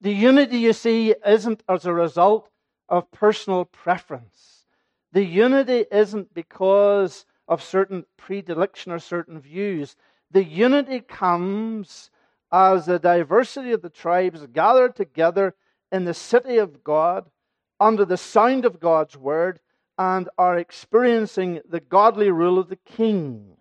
The 0.01 0.13
unity 0.13 0.57
you 0.59 0.73
see 0.73 1.15
isn't 1.25 1.63
as 1.67 1.85
a 1.85 1.93
result 1.93 2.49
of 2.89 3.09
personal 3.11 3.65
preference. 3.65 4.65
The 5.13 5.23
unity 5.23 5.85
isn't 5.91 6.33
because 6.33 7.25
of 7.47 7.63
certain 7.63 8.05
predilection 8.17 8.91
or 8.91 8.99
certain 8.99 9.39
views. 9.39 9.95
The 10.31 10.43
unity 10.43 10.99
comes 10.99 12.11
as 12.53 12.85
the 12.85 12.99
diversity 12.99 13.71
of 13.71 13.81
the 13.81 13.89
tribes 13.89 14.45
gather 14.53 14.87
together 14.87 15.55
in 15.91 16.05
the 16.05 16.13
city 16.13 16.57
of 16.57 16.83
God 16.83 17.31
under 17.79 18.05
the 18.05 18.15
sound 18.15 18.63
of 18.63 18.79
God's 18.79 19.17
word 19.17 19.59
and 19.97 20.29
are 20.37 20.57
experiencing 20.57 21.61
the 21.67 21.79
godly 21.79 22.29
rule 22.29 22.59
of 22.59 22.69
the 22.69 22.75
king. 22.77 23.57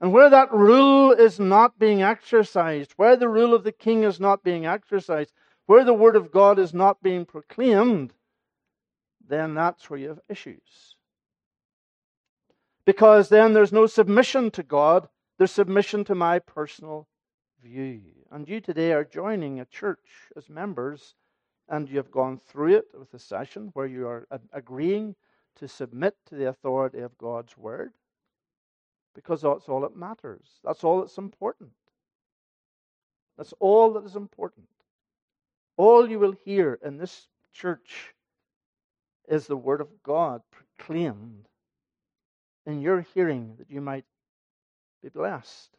And 0.00 0.14
where 0.14 0.30
that 0.30 0.50
rule 0.50 1.12
is 1.12 1.38
not 1.38 1.78
being 1.78 2.02
exercised, 2.02 2.92
where 2.96 3.16
the 3.16 3.28
rule 3.28 3.52
of 3.52 3.64
the 3.64 3.72
king 3.72 4.02
is 4.02 4.18
not 4.18 4.42
being 4.42 4.64
exercised, 4.64 5.32
where 5.66 5.84
the 5.84 5.94
word 5.94 6.16
of 6.16 6.32
God 6.32 6.58
is 6.58 6.72
not 6.72 7.02
being 7.02 7.26
proclaimed, 7.26 8.14
then 9.28 9.54
that's 9.54 9.90
where 9.90 10.00
you 10.00 10.08
have 10.08 10.20
issues. 10.30 10.96
Because 12.86 13.28
then 13.28 13.52
there's 13.52 13.72
no 13.72 13.86
submission 13.86 14.50
to 14.52 14.62
God, 14.62 15.08
there's 15.40 15.50
submission 15.50 16.04
to 16.04 16.14
my 16.14 16.38
personal 16.38 17.08
view. 17.62 18.02
And 18.30 18.46
you 18.46 18.60
today 18.60 18.92
are 18.92 19.04
joining 19.04 19.58
a 19.58 19.64
church 19.64 20.28
as 20.36 20.50
members, 20.50 21.14
and 21.66 21.88
you 21.88 21.96
have 21.96 22.10
gone 22.10 22.38
through 22.38 22.74
it 22.74 22.84
with 22.92 23.14
a 23.14 23.18
session 23.18 23.70
where 23.72 23.86
you 23.86 24.06
are 24.06 24.28
agreeing 24.52 25.16
to 25.56 25.66
submit 25.66 26.14
to 26.26 26.34
the 26.34 26.50
authority 26.50 26.98
of 26.98 27.16
God's 27.16 27.56
word 27.56 27.92
because 29.14 29.40
that's 29.40 29.66
all 29.66 29.80
that 29.80 29.96
matters. 29.96 30.60
That's 30.62 30.84
all 30.84 31.00
that's 31.00 31.16
important. 31.16 31.70
That's 33.38 33.54
all 33.60 33.94
that 33.94 34.04
is 34.04 34.16
important. 34.16 34.68
All 35.78 36.06
you 36.06 36.18
will 36.18 36.36
hear 36.44 36.78
in 36.84 36.98
this 36.98 37.28
church 37.54 38.12
is 39.26 39.46
the 39.46 39.56
Word 39.56 39.80
of 39.80 39.88
God 40.02 40.42
proclaimed 40.52 41.48
in 42.66 42.82
your 42.82 43.00
hearing 43.14 43.54
that 43.56 43.70
you 43.70 43.80
might 43.80 44.04
be 45.02 45.08
blessed. 45.08 45.70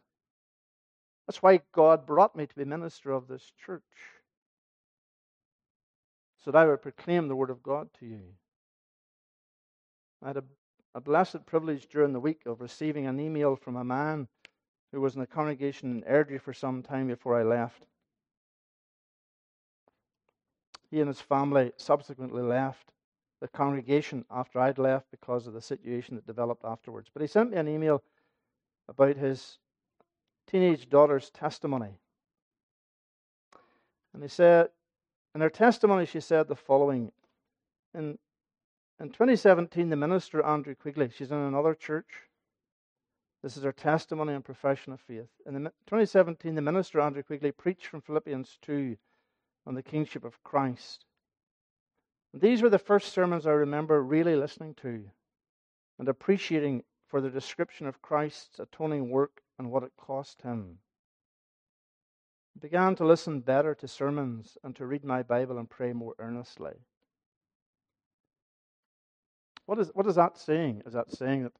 That's 1.26 1.42
why 1.42 1.60
God 1.72 2.06
brought 2.06 2.36
me 2.36 2.46
to 2.46 2.54
be 2.54 2.64
minister 2.64 3.12
of 3.12 3.28
this 3.28 3.52
church, 3.64 3.82
so 6.44 6.50
that 6.50 6.58
I 6.58 6.66
would 6.66 6.82
proclaim 6.82 7.28
the 7.28 7.36
Word 7.36 7.50
of 7.50 7.62
God 7.62 7.88
to 8.00 8.06
you. 8.06 8.22
I 10.22 10.28
had 10.28 10.36
a 10.36 10.44
a 10.94 11.00
blessed 11.00 11.46
privilege 11.46 11.86
during 11.88 12.12
the 12.12 12.20
week 12.20 12.42
of 12.46 12.60
receiving 12.60 13.06
an 13.06 13.18
email 13.18 13.56
from 13.56 13.76
a 13.76 13.84
man 13.84 14.28
who 14.92 15.00
was 15.00 15.14
in 15.14 15.20
the 15.20 15.26
congregation 15.26 15.90
in 15.90 16.02
Airdrie 16.02 16.40
for 16.40 16.52
some 16.52 16.82
time 16.82 17.08
before 17.08 17.38
I 17.38 17.42
left. 17.42 17.86
He 20.90 21.00
and 21.00 21.08
his 21.08 21.20
family 21.20 21.72
subsequently 21.78 22.42
left 22.42 22.90
the 23.40 23.48
congregation 23.48 24.24
after 24.30 24.60
I'd 24.60 24.78
left 24.78 25.10
because 25.10 25.46
of 25.46 25.54
the 25.54 25.62
situation 25.62 26.14
that 26.16 26.26
developed 26.26 26.64
afterwards. 26.64 27.08
But 27.12 27.22
he 27.22 27.26
sent 27.26 27.50
me 27.52 27.56
an 27.56 27.68
email 27.68 28.02
about 28.88 29.16
his 29.16 29.58
teenage 30.46 30.88
daughter's 30.88 31.30
testimony. 31.30 31.98
And 34.12 34.22
he 34.22 34.28
said, 34.28 34.68
in 35.34 35.40
her 35.40 35.50
testimony, 35.50 36.04
she 36.04 36.20
said 36.20 36.48
the 36.48 36.56
following 36.56 37.12
In 37.94 38.18
in 39.02 39.08
2017, 39.08 39.88
the 39.88 39.96
minister, 39.96 40.44
Andrew 40.44 40.76
Quigley, 40.76 41.10
she's 41.10 41.32
in 41.32 41.38
another 41.38 41.74
church. 41.74 42.06
This 43.42 43.56
is 43.56 43.64
her 43.64 43.72
testimony 43.72 44.32
and 44.32 44.44
profession 44.44 44.92
of 44.92 45.00
faith. 45.00 45.28
In 45.44 45.54
2017, 45.54 46.54
the 46.54 46.62
minister, 46.62 47.00
Andrew 47.00 47.24
Quigley, 47.24 47.50
preached 47.50 47.86
from 47.86 48.00
Philippians 48.00 48.58
2 48.62 48.96
on 49.66 49.74
the 49.74 49.82
kingship 49.82 50.24
of 50.24 50.40
Christ. 50.44 51.04
And 52.32 52.40
these 52.40 52.62
were 52.62 52.70
the 52.70 52.78
first 52.78 53.12
sermons 53.12 53.44
I 53.44 53.50
remember 53.50 54.00
really 54.00 54.36
listening 54.36 54.74
to 54.82 55.10
and 55.98 56.08
appreciating 56.08 56.84
for 57.12 57.20
the 57.20 57.28
description 57.28 57.86
of 57.86 58.00
Christ's 58.00 58.58
atoning 58.58 59.10
work 59.10 59.42
and 59.58 59.70
what 59.70 59.82
it 59.82 59.92
cost 59.98 60.40
him. 60.40 60.78
I 62.56 62.60
began 62.60 62.94
to 62.94 63.04
listen 63.04 63.40
better 63.40 63.74
to 63.74 63.86
sermons 63.86 64.56
and 64.64 64.74
to 64.76 64.86
read 64.86 65.04
my 65.04 65.22
Bible 65.22 65.58
and 65.58 65.68
pray 65.68 65.92
more 65.92 66.14
earnestly. 66.18 66.72
What 69.66 69.78
is, 69.78 69.90
what 69.92 70.06
is 70.06 70.14
that 70.14 70.38
saying? 70.38 70.84
Is 70.86 70.94
that 70.94 71.12
saying 71.12 71.42
that, 71.42 71.52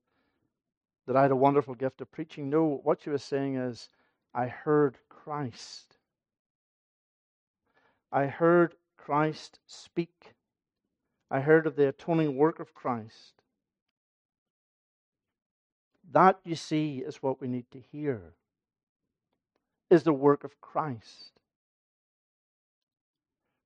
that 1.06 1.16
I 1.16 1.22
had 1.22 1.32
a 1.32 1.36
wonderful 1.36 1.74
gift 1.74 2.00
of 2.00 2.10
preaching? 2.10 2.48
No, 2.48 2.80
what 2.82 3.02
she 3.02 3.10
was 3.10 3.22
saying 3.22 3.56
is, 3.56 3.90
I 4.34 4.46
heard 4.46 4.96
Christ. 5.10 5.98
I 8.10 8.24
heard 8.24 8.74
Christ 8.96 9.58
speak. 9.66 10.32
I 11.30 11.40
heard 11.40 11.66
of 11.66 11.76
the 11.76 11.88
atoning 11.88 12.38
work 12.38 12.58
of 12.58 12.72
Christ. 12.72 13.41
That, 16.12 16.38
you 16.44 16.54
see, 16.54 16.98
is 16.98 17.22
what 17.22 17.40
we 17.40 17.48
need 17.48 17.70
to 17.72 17.80
hear. 17.90 18.34
Is 19.90 20.02
the 20.02 20.12
work 20.12 20.44
of 20.44 20.60
Christ. 20.60 21.32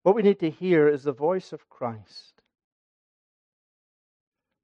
What 0.03 0.15
we 0.15 0.23
need 0.23 0.39
to 0.41 0.51
hear 0.51 0.89
is 0.89 1.03
the 1.03 1.13
voice 1.13 1.53
of 1.53 1.69
Christ. 1.69 2.43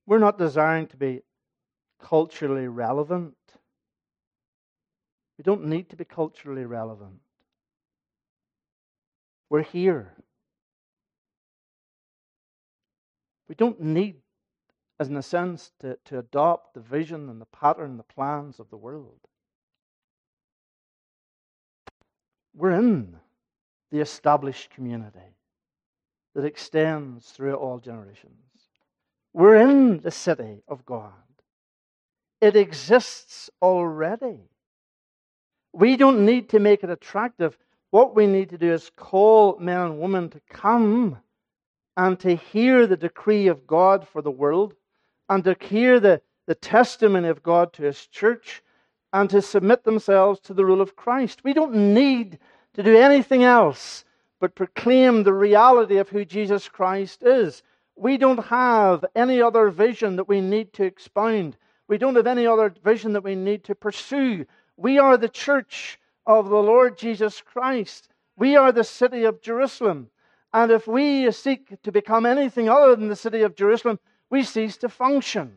We're 0.07 0.19
not 0.19 0.39
desiring 0.39 0.87
to 0.89 0.97
be 0.97 1.23
culturally 2.01 2.69
relevant. 2.69 3.35
We 5.39 5.43
don't 5.43 5.67
need 5.67 5.89
to 5.91 5.97
be 5.97 6.05
culturally 6.05 6.65
relevant. 6.65 7.21
We're 9.51 9.63
here. 9.63 10.13
We 13.49 13.57
don't 13.57 13.81
need, 13.81 14.22
as 15.03 15.09
in 15.09 15.17
a 15.17 15.23
sense, 15.23 15.73
to, 15.81 15.99
to 16.05 16.21
adopt 16.21 16.75
the 16.75 16.81
vision 16.81 17.29
and 17.29 17.41
the 17.41 17.47
pattern, 17.47 17.97
the 17.97 18.05
plans 18.05 18.61
of 18.61 18.71
the 18.71 18.77
world. 18.77 19.19
We're 22.55 22.71
in 22.71 23.17
the 23.91 23.99
established 23.99 24.71
community 24.71 25.19
that 26.37 26.45
extends 26.45 27.31
through 27.31 27.55
all 27.55 27.81
generations. 27.81 28.31
We're 29.33 29.57
in 29.57 29.99
the 29.99 30.13
city 30.13 30.63
of 30.69 30.87
God. 30.87 31.11
It 32.41 32.55
exists 32.55 33.51
already. 33.61 34.39
We 35.73 35.97
don't 35.97 36.25
need 36.25 36.51
to 36.51 36.61
make 36.61 36.85
it 36.85 36.91
attractive. 36.91 37.59
What 37.91 38.15
we 38.15 38.29
need 38.29 38.51
to 38.51 38.59
do 38.59 38.73
is 38.73 38.93
call 38.95 39.59
men 39.59 39.81
and 39.81 39.99
women 39.99 40.31
to 40.31 40.41
come 40.49 41.19
and 41.97 42.21
to 42.21 42.37
hear 42.37 42.87
the 42.87 42.97
decree 42.97 43.49
of 43.49 43.67
God 43.67 44.07
for 44.07 44.23
the 44.23 44.31
world 44.31 44.75
and 45.33 45.45
to 45.45 45.57
hear 45.59 45.99
the, 45.99 46.21
the 46.47 46.55
testimony 46.55 47.29
of 47.29 47.43
God 47.43 47.73
to 47.73 47.83
His 47.85 48.07
church 48.07 48.63
and 49.15 49.31
to 49.31 49.41
submit 49.41 49.83
themselves 49.83 50.41
to 50.41 50.53
the 50.53 50.65
rule 50.65 50.83
of 50.83 50.95
Christ. 50.95 51.43
We 51.43 51.55
don't 51.55 51.95
need 51.95 52.39
to 52.75 52.83
do 52.83 52.97
anything 52.99 53.43
else 53.43 54.05
but 54.41 54.55
proclaim 54.55 55.23
the 55.23 55.33
reality 55.33 55.97
of 55.97 56.11
who 56.11 56.27
Jesus 56.27 56.69
Christ 56.69 57.23
is. 57.23 57.63
We 57.97 58.19
don't 58.19 58.45
have 58.45 59.07
any 59.15 59.41
other 59.41 59.71
vision 59.71 60.17
that 60.17 60.29
we 60.29 60.43
need 60.43 60.75
to 60.75 60.85
expound. 60.85 61.57
We 61.89 61.97
don't 61.97 62.17
have 62.17 62.27
any 62.27 62.47
other 62.47 62.75
vision 62.85 63.15
that 63.15 63.25
we 63.25 63.35
need 63.35 63.65
to 63.65 63.75
pursue. 63.75 64.45
We 64.77 64.99
are 64.99 65.17
the 65.17 65.31
church 65.31 65.99
of 66.27 66.51
the 66.51 66.57
Lord 66.57 66.99
Jesus 66.99 67.41
Christ. 67.41 68.09
We 68.37 68.57
are 68.57 68.73
the 68.73 68.85
city 68.85 69.25
of 69.25 69.41
Jerusalem. 69.41 70.11
And 70.53 70.71
if 70.71 70.87
we 70.87 71.31
seek 71.31 71.81
to 71.83 71.93
become 71.93 72.27
anything 72.27 72.69
other 72.69 72.95
than 72.97 73.09
the 73.09 73.17
city 73.17 73.41
of 73.41 73.57
Jerusalem, 73.57 73.99
we 74.33 74.43
cease 74.43 74.79
to 74.79 74.89
function. 74.89 75.53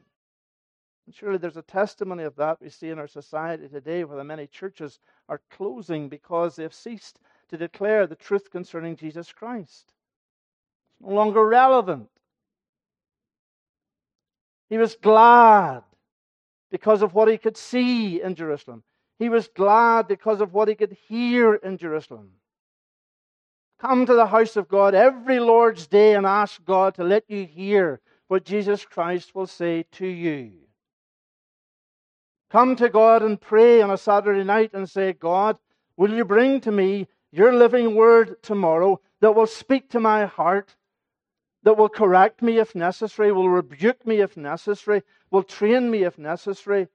And 1.05 1.15
surely 1.15 1.37
there's 1.37 1.55
a 1.55 1.61
testimony 1.61 2.23
of 2.23 2.35
that 2.35 2.59
we 2.59 2.69
see 2.69 2.89
in 2.89 2.99
our 2.99 3.07
society 3.07 3.69
today 3.69 4.03
where 4.03 4.17
the 4.17 4.23
many 4.23 4.47
churches 4.47 4.99
are 5.29 5.39
closing 5.49 6.09
because 6.09 6.57
they've 6.57 6.73
ceased 6.73 7.21
to 7.47 7.57
declare 7.57 8.05
the 8.05 8.17
truth 8.17 8.51
concerning 8.51 8.97
Jesus 8.97 9.31
Christ. 9.31 9.93
It's 10.91 11.07
no 11.07 11.15
longer 11.15 11.47
relevant. 11.47 12.09
He 14.69 14.77
was 14.77 14.97
glad 14.97 15.83
because 16.69 17.01
of 17.01 17.13
what 17.13 17.29
he 17.29 17.37
could 17.37 17.55
see 17.55 18.21
in 18.21 18.35
Jerusalem. 18.35 18.83
He 19.19 19.29
was 19.29 19.47
glad 19.47 20.09
because 20.09 20.41
of 20.41 20.53
what 20.53 20.67
he 20.67 20.75
could 20.75 20.97
hear 21.07 21.55
in 21.55 21.77
Jerusalem. 21.77 22.31
Come 23.79 24.05
to 24.05 24.15
the 24.15 24.27
house 24.27 24.57
of 24.57 24.67
God 24.67 24.95
every 24.95 25.39
Lord's 25.39 25.87
day 25.87 26.15
and 26.15 26.25
ask 26.25 26.65
God 26.65 26.95
to 26.95 27.05
let 27.05 27.23
you 27.29 27.45
hear 27.45 28.01
what 28.35 28.43
Jesus 28.43 28.83
Christ 28.83 29.33
will 29.33 29.47
say 29.47 29.85
to 29.93 30.05
you. 30.05 30.51
Come 32.51 32.75
to 32.75 32.89
God 32.89 33.23
and 33.23 33.39
pray 33.39 33.81
on 33.81 33.89
a 33.89 33.97
Saturday 33.97 34.43
night 34.43 34.71
and 34.73 34.89
say, 34.89 35.13
God, 35.13 35.57
will 35.95 36.11
you 36.13 36.25
bring 36.25 36.59
to 36.59 36.69
me 36.69 37.07
your 37.31 37.53
living 37.53 37.95
word 37.95 38.43
tomorrow 38.43 38.99
that 39.21 39.35
will 39.35 39.47
speak 39.47 39.89
to 39.91 40.01
my 40.01 40.25
heart 40.25 40.75
that 41.63 41.77
will 41.77 41.87
correct 41.87 42.41
me 42.41 42.57
if 42.57 42.75
necessary, 42.75 43.31
will 43.31 43.49
rebuke 43.49 44.05
me 44.05 44.19
if 44.19 44.35
necessary, 44.35 45.03
will 45.31 45.43
train 45.43 45.89
me 45.89 46.03
if 46.03 46.17
necessary, 46.17 46.89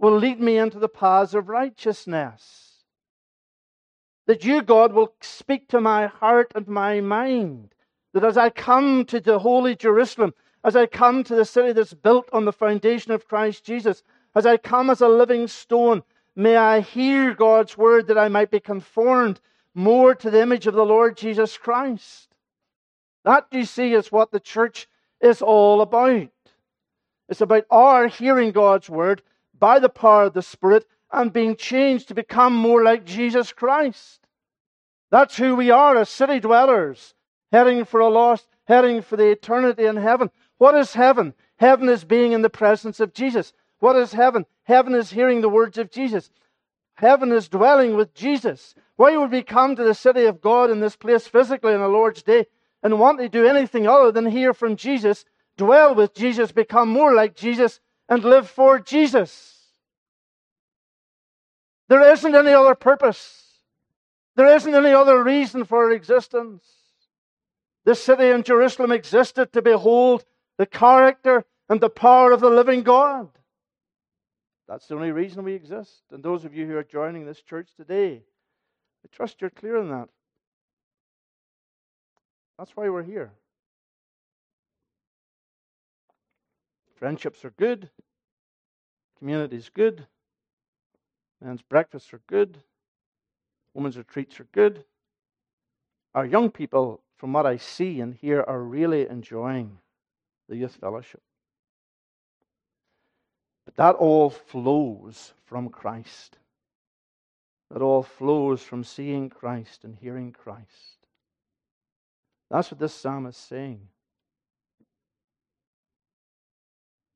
will 0.00 0.16
lead 0.16 0.40
me 0.40 0.58
into 0.58 0.80
the 0.80 0.88
paths 0.88 1.32
of 1.32 1.48
righteousness. 1.48 2.82
That 4.26 4.44
you, 4.44 4.62
God, 4.62 4.92
will 4.94 5.14
speak 5.20 5.68
to 5.68 5.80
my 5.80 6.08
heart 6.08 6.50
and 6.56 6.66
my 6.66 7.00
mind. 7.00 7.72
That 8.14 8.24
as 8.24 8.36
I 8.36 8.50
come 8.50 9.04
to 9.04 9.20
the 9.20 9.38
holy 9.38 9.76
Jerusalem, 9.76 10.34
as 10.64 10.76
I 10.76 10.86
come 10.86 11.24
to 11.24 11.34
the 11.34 11.44
city 11.44 11.72
that's 11.72 11.94
built 11.94 12.28
on 12.32 12.44
the 12.44 12.52
foundation 12.52 13.12
of 13.12 13.26
Christ 13.26 13.64
Jesus, 13.64 14.02
as 14.34 14.46
I 14.46 14.56
come 14.56 14.90
as 14.90 15.00
a 15.00 15.08
living 15.08 15.48
stone, 15.48 16.02
may 16.36 16.56
I 16.56 16.80
hear 16.80 17.34
God's 17.34 17.76
word 17.76 18.06
that 18.06 18.18
I 18.18 18.28
might 18.28 18.50
be 18.50 18.60
conformed 18.60 19.40
more 19.74 20.14
to 20.14 20.30
the 20.30 20.40
image 20.40 20.66
of 20.66 20.74
the 20.74 20.84
Lord 20.84 21.16
Jesus 21.16 21.56
Christ. 21.56 22.28
That, 23.24 23.46
you 23.50 23.64
see, 23.64 23.94
is 23.94 24.12
what 24.12 24.30
the 24.30 24.40
church 24.40 24.88
is 25.20 25.42
all 25.42 25.80
about. 25.80 26.28
It's 27.28 27.40
about 27.40 27.64
our 27.70 28.08
hearing 28.08 28.52
God's 28.52 28.90
word 28.90 29.22
by 29.58 29.78
the 29.78 29.88
power 29.88 30.24
of 30.24 30.34
the 30.34 30.42
Spirit 30.42 30.86
and 31.10 31.32
being 31.32 31.56
changed 31.56 32.08
to 32.08 32.14
become 32.14 32.54
more 32.54 32.82
like 32.82 33.04
Jesus 33.04 33.52
Christ. 33.52 34.26
That's 35.10 35.36
who 35.36 35.54
we 35.54 35.70
are 35.70 35.96
as 35.96 36.08
city 36.08 36.40
dwellers, 36.40 37.14
heading 37.52 37.84
for 37.84 38.00
a 38.00 38.08
lost, 38.08 38.48
heading 38.64 39.02
for 39.02 39.16
the 39.16 39.30
eternity 39.30 39.84
in 39.84 39.96
heaven. 39.96 40.30
What 40.62 40.76
is 40.76 40.92
heaven? 40.92 41.34
Heaven 41.56 41.88
is 41.88 42.04
being 42.04 42.30
in 42.30 42.42
the 42.42 42.48
presence 42.48 43.00
of 43.00 43.12
Jesus. 43.12 43.52
What 43.80 43.96
is 43.96 44.12
heaven? 44.12 44.46
Heaven 44.62 44.94
is 44.94 45.10
hearing 45.10 45.40
the 45.40 45.48
words 45.48 45.76
of 45.76 45.90
Jesus. 45.90 46.30
Heaven 46.94 47.32
is 47.32 47.48
dwelling 47.48 47.96
with 47.96 48.14
Jesus. 48.14 48.76
Why 48.94 49.16
would 49.16 49.32
we 49.32 49.42
come 49.42 49.74
to 49.74 49.82
the 49.82 49.92
city 49.92 50.24
of 50.24 50.40
God 50.40 50.70
in 50.70 50.78
this 50.78 50.94
place 50.94 51.26
physically 51.26 51.74
on 51.74 51.80
the 51.80 51.88
Lord's 51.88 52.22
day 52.22 52.46
and 52.80 53.00
want 53.00 53.18
to 53.18 53.28
do 53.28 53.44
anything 53.44 53.88
other 53.88 54.12
than 54.12 54.26
hear 54.26 54.54
from 54.54 54.76
Jesus, 54.76 55.24
dwell 55.56 55.96
with 55.96 56.14
Jesus, 56.14 56.52
become 56.52 56.88
more 56.88 57.12
like 57.12 57.34
Jesus, 57.34 57.80
and 58.08 58.22
live 58.22 58.48
for 58.48 58.78
Jesus? 58.78 59.72
There 61.88 62.12
isn't 62.12 62.36
any 62.36 62.52
other 62.52 62.76
purpose. 62.76 63.48
There 64.36 64.54
isn't 64.54 64.72
any 64.72 64.92
other 64.92 65.24
reason 65.24 65.64
for 65.64 65.90
existence. 65.90 66.62
This 67.84 68.00
city 68.00 68.28
in 68.28 68.44
Jerusalem 68.44 68.92
existed 68.92 69.52
to 69.54 69.60
behold 69.60 70.24
the 70.58 70.66
character 70.66 71.44
and 71.68 71.80
the 71.80 71.90
power 71.90 72.32
of 72.32 72.40
the 72.40 72.50
living 72.50 72.82
God. 72.82 73.28
That's 74.68 74.86
the 74.86 74.94
only 74.94 75.12
reason 75.12 75.44
we 75.44 75.54
exist. 75.54 76.02
And 76.10 76.22
those 76.22 76.44
of 76.44 76.54
you 76.54 76.66
who 76.66 76.76
are 76.76 76.84
joining 76.84 77.26
this 77.26 77.42
church 77.42 77.68
today, 77.76 78.22
I 79.04 79.08
trust 79.14 79.40
you're 79.40 79.50
clear 79.50 79.78
on 79.78 79.88
that. 79.90 80.08
That's 82.58 82.76
why 82.76 82.88
we're 82.88 83.02
here. 83.02 83.32
Friendships 86.96 87.44
are 87.44 87.50
good. 87.50 87.90
Community's 89.18 89.70
good. 89.74 90.06
Men's 91.40 91.62
breakfasts 91.62 92.12
are 92.12 92.20
good. 92.28 92.58
Women's 93.74 93.98
retreats 93.98 94.38
are 94.38 94.46
good. 94.52 94.84
Our 96.14 96.24
young 96.24 96.50
people, 96.50 97.02
from 97.16 97.32
what 97.32 97.46
I 97.46 97.56
see 97.56 98.00
and 98.00 98.14
hear, 98.14 98.44
are 98.46 98.62
really 98.62 99.08
enjoying 99.08 99.78
youth 100.56 100.76
fellowship. 100.80 101.22
But 103.64 103.76
that 103.76 103.94
all 103.94 104.30
flows 104.30 105.32
from 105.44 105.68
Christ. 105.68 106.38
That 107.70 107.82
all 107.82 108.02
flows 108.02 108.62
from 108.62 108.84
seeing 108.84 109.30
Christ 109.30 109.84
and 109.84 109.96
hearing 109.96 110.32
Christ. 110.32 110.98
That's 112.50 112.70
what 112.70 112.80
this 112.80 112.92
psalm 112.92 113.26
is 113.26 113.36
saying. 113.36 113.88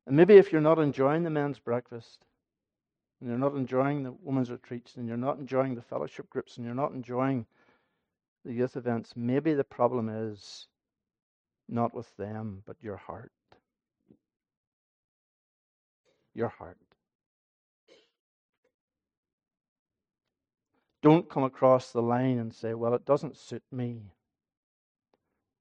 And 0.06 0.16
maybe 0.16 0.36
if 0.36 0.52
you're 0.52 0.60
not 0.60 0.78
enjoying 0.78 1.24
the 1.24 1.30
men's 1.30 1.58
breakfast, 1.58 2.20
and 3.20 3.28
you're 3.28 3.38
not 3.38 3.54
enjoying 3.54 4.02
the 4.02 4.14
women's 4.22 4.50
retreats, 4.50 4.96
and 4.96 5.06
you're 5.06 5.16
not 5.16 5.38
enjoying 5.38 5.74
the 5.74 5.82
fellowship 5.82 6.30
groups, 6.30 6.56
and 6.56 6.64
you're 6.64 6.74
not 6.74 6.92
enjoying 6.92 7.44
the 8.44 8.52
youth 8.52 8.76
events, 8.76 9.14
maybe 9.16 9.52
the 9.52 9.64
problem 9.64 10.08
is 10.08 10.68
not 11.68 11.94
with 11.94 12.14
them, 12.16 12.62
but 12.66 12.76
your 12.80 12.96
heart 12.96 13.32
your 16.36 16.48
heart. 16.48 16.76
Don't 21.02 21.28
come 21.30 21.44
across 21.44 21.92
the 21.92 22.02
line 22.02 22.38
and 22.38 22.54
say, 22.54 22.74
well, 22.74 22.94
it 22.94 23.06
doesn't 23.06 23.36
suit 23.36 23.62
me. 23.72 24.02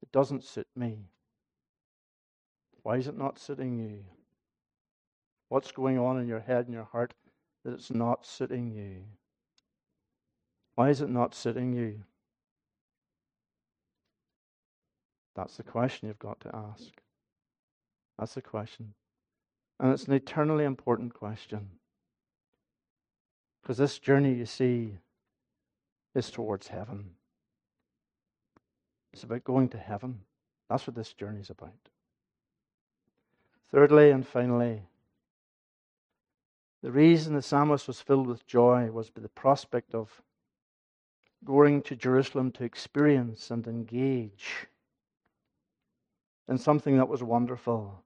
It 0.01 0.11
doesn't 0.11 0.43
suit 0.43 0.67
me. 0.75 1.05
Why 2.83 2.97
is 2.97 3.07
it 3.07 3.17
not 3.17 3.39
suiting 3.39 3.77
you? 3.77 4.03
What's 5.49 5.71
going 5.71 5.97
on 5.97 6.19
in 6.19 6.27
your 6.27 6.39
head 6.39 6.65
and 6.65 6.73
your 6.73 6.83
heart 6.91 7.13
that 7.63 7.73
it's 7.73 7.91
not 7.91 8.25
suiting 8.25 8.71
you? 8.71 9.03
Why 10.75 10.89
is 10.89 11.01
it 11.01 11.09
not 11.09 11.33
suiting 11.33 11.73
you? 11.73 12.03
That's 15.35 15.57
the 15.57 15.63
question 15.63 16.07
you've 16.07 16.19
got 16.19 16.39
to 16.41 16.55
ask. 16.55 16.91
That's 18.17 18.35
the 18.35 18.41
question. 18.41 18.93
And 19.79 19.91
it's 19.91 20.05
an 20.05 20.13
eternally 20.13 20.63
important 20.63 21.13
question. 21.13 21.71
Because 23.61 23.77
this 23.77 23.99
journey, 23.99 24.33
you 24.33 24.45
see, 24.45 24.97
is 26.13 26.31
towards 26.31 26.69
heaven. 26.69 27.11
It's 29.11 29.23
about 29.23 29.43
going 29.43 29.69
to 29.69 29.77
heaven. 29.77 30.21
That's 30.69 30.87
what 30.87 30.95
this 30.95 31.13
journey 31.13 31.41
is 31.41 31.49
about. 31.49 31.89
Thirdly 33.71 34.11
and 34.11 34.25
finally, 34.25 34.83
the 36.81 36.91
reason 36.91 37.33
the 37.33 37.41
psalmist 37.41 37.87
was 37.87 37.99
filled 37.99 38.27
with 38.27 38.47
joy 38.47 38.91
was 38.91 39.09
by 39.09 39.21
the 39.21 39.29
prospect 39.29 39.93
of 39.95 40.21
going 41.43 41.81
to 41.81 41.95
Jerusalem 41.95 42.51
to 42.51 42.63
experience 42.63 43.51
and 43.51 43.67
engage 43.67 44.67
in 46.47 46.57
something 46.57 46.97
that 46.97 47.09
was 47.09 47.23
wonderful 47.23 48.05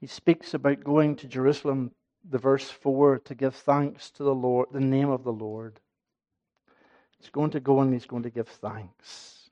he 0.00 0.06
speaks 0.06 0.54
about 0.54 0.82
going 0.82 1.14
to 1.16 1.28
Jerusalem, 1.28 1.92
the 2.28 2.38
verse 2.38 2.70
4, 2.70 3.18
to 3.20 3.34
give 3.34 3.54
thanks 3.54 4.10
to 4.12 4.22
the 4.22 4.34
Lord, 4.34 4.68
the 4.72 4.80
name 4.80 5.10
of 5.10 5.24
the 5.24 5.32
Lord. 5.32 5.78
He's 7.18 7.28
going 7.28 7.50
to 7.50 7.60
go 7.60 7.80
and 7.80 7.92
he's 7.92 8.06
going 8.06 8.22
to 8.22 8.30
give 8.30 8.48
thanks. 8.48 9.50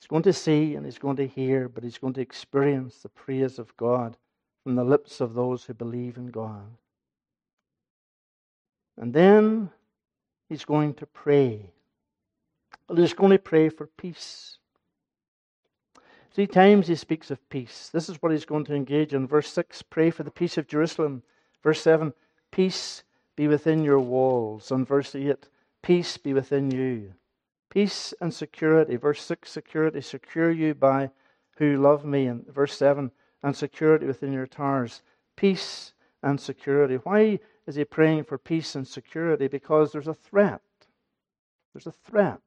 He's 0.00 0.08
going 0.08 0.24
to 0.24 0.32
see 0.32 0.74
and 0.74 0.84
he's 0.84 0.98
going 0.98 1.16
to 1.16 1.28
hear, 1.28 1.68
but 1.68 1.84
he's 1.84 1.98
going 1.98 2.14
to 2.14 2.20
experience 2.20 2.96
the 2.96 3.08
praise 3.08 3.60
of 3.60 3.76
God 3.76 4.16
from 4.64 4.74
the 4.74 4.84
lips 4.84 5.20
of 5.20 5.34
those 5.34 5.64
who 5.64 5.74
believe 5.74 6.16
in 6.16 6.26
God. 6.26 6.76
And 8.96 9.14
then 9.14 9.70
he's 10.48 10.64
going 10.64 10.94
to 10.94 11.06
pray. 11.06 11.70
He's 12.94 13.14
going 13.14 13.32
to 13.32 13.38
pray 13.38 13.68
for 13.68 13.86
peace. 13.86 14.58
Three 16.32 16.46
times 16.46 16.86
he 16.86 16.94
speaks 16.94 17.30
of 17.30 17.48
peace. 17.48 17.90
This 17.92 18.08
is 18.08 18.22
what 18.22 18.30
he's 18.32 18.44
going 18.44 18.64
to 18.66 18.74
engage 18.74 19.14
in. 19.14 19.26
Verse 19.26 19.52
6 19.52 19.82
Pray 19.82 20.10
for 20.10 20.22
the 20.22 20.30
peace 20.30 20.56
of 20.56 20.68
Jerusalem. 20.68 21.22
Verse 21.62 21.80
7 21.82 22.12
Peace 22.52 23.02
be 23.36 23.48
within 23.48 23.82
your 23.82 23.98
walls. 23.98 24.70
And 24.70 24.86
verse 24.86 25.14
8 25.14 25.48
Peace 25.82 26.16
be 26.16 26.32
within 26.32 26.70
you. 26.70 27.14
Peace 27.68 28.14
and 28.20 28.32
security. 28.32 28.96
Verse 28.96 29.22
6 29.22 29.50
Security. 29.50 30.00
Secure 30.00 30.52
you 30.52 30.74
by 30.74 31.10
who 31.56 31.76
love 31.76 32.04
me. 32.04 32.26
And 32.26 32.46
verse 32.46 32.76
7 32.76 33.10
And 33.42 33.56
security 33.56 34.06
within 34.06 34.32
your 34.32 34.46
towers. 34.46 35.02
Peace 35.36 35.94
and 36.22 36.40
security. 36.40 36.96
Why 36.96 37.40
is 37.66 37.74
he 37.74 37.84
praying 37.84 38.24
for 38.24 38.38
peace 38.38 38.76
and 38.76 38.86
security? 38.86 39.48
Because 39.48 39.90
there's 39.90 40.08
a 40.08 40.14
threat. 40.14 40.62
There's 41.72 41.86
a 41.86 41.92
threat. 41.92 42.40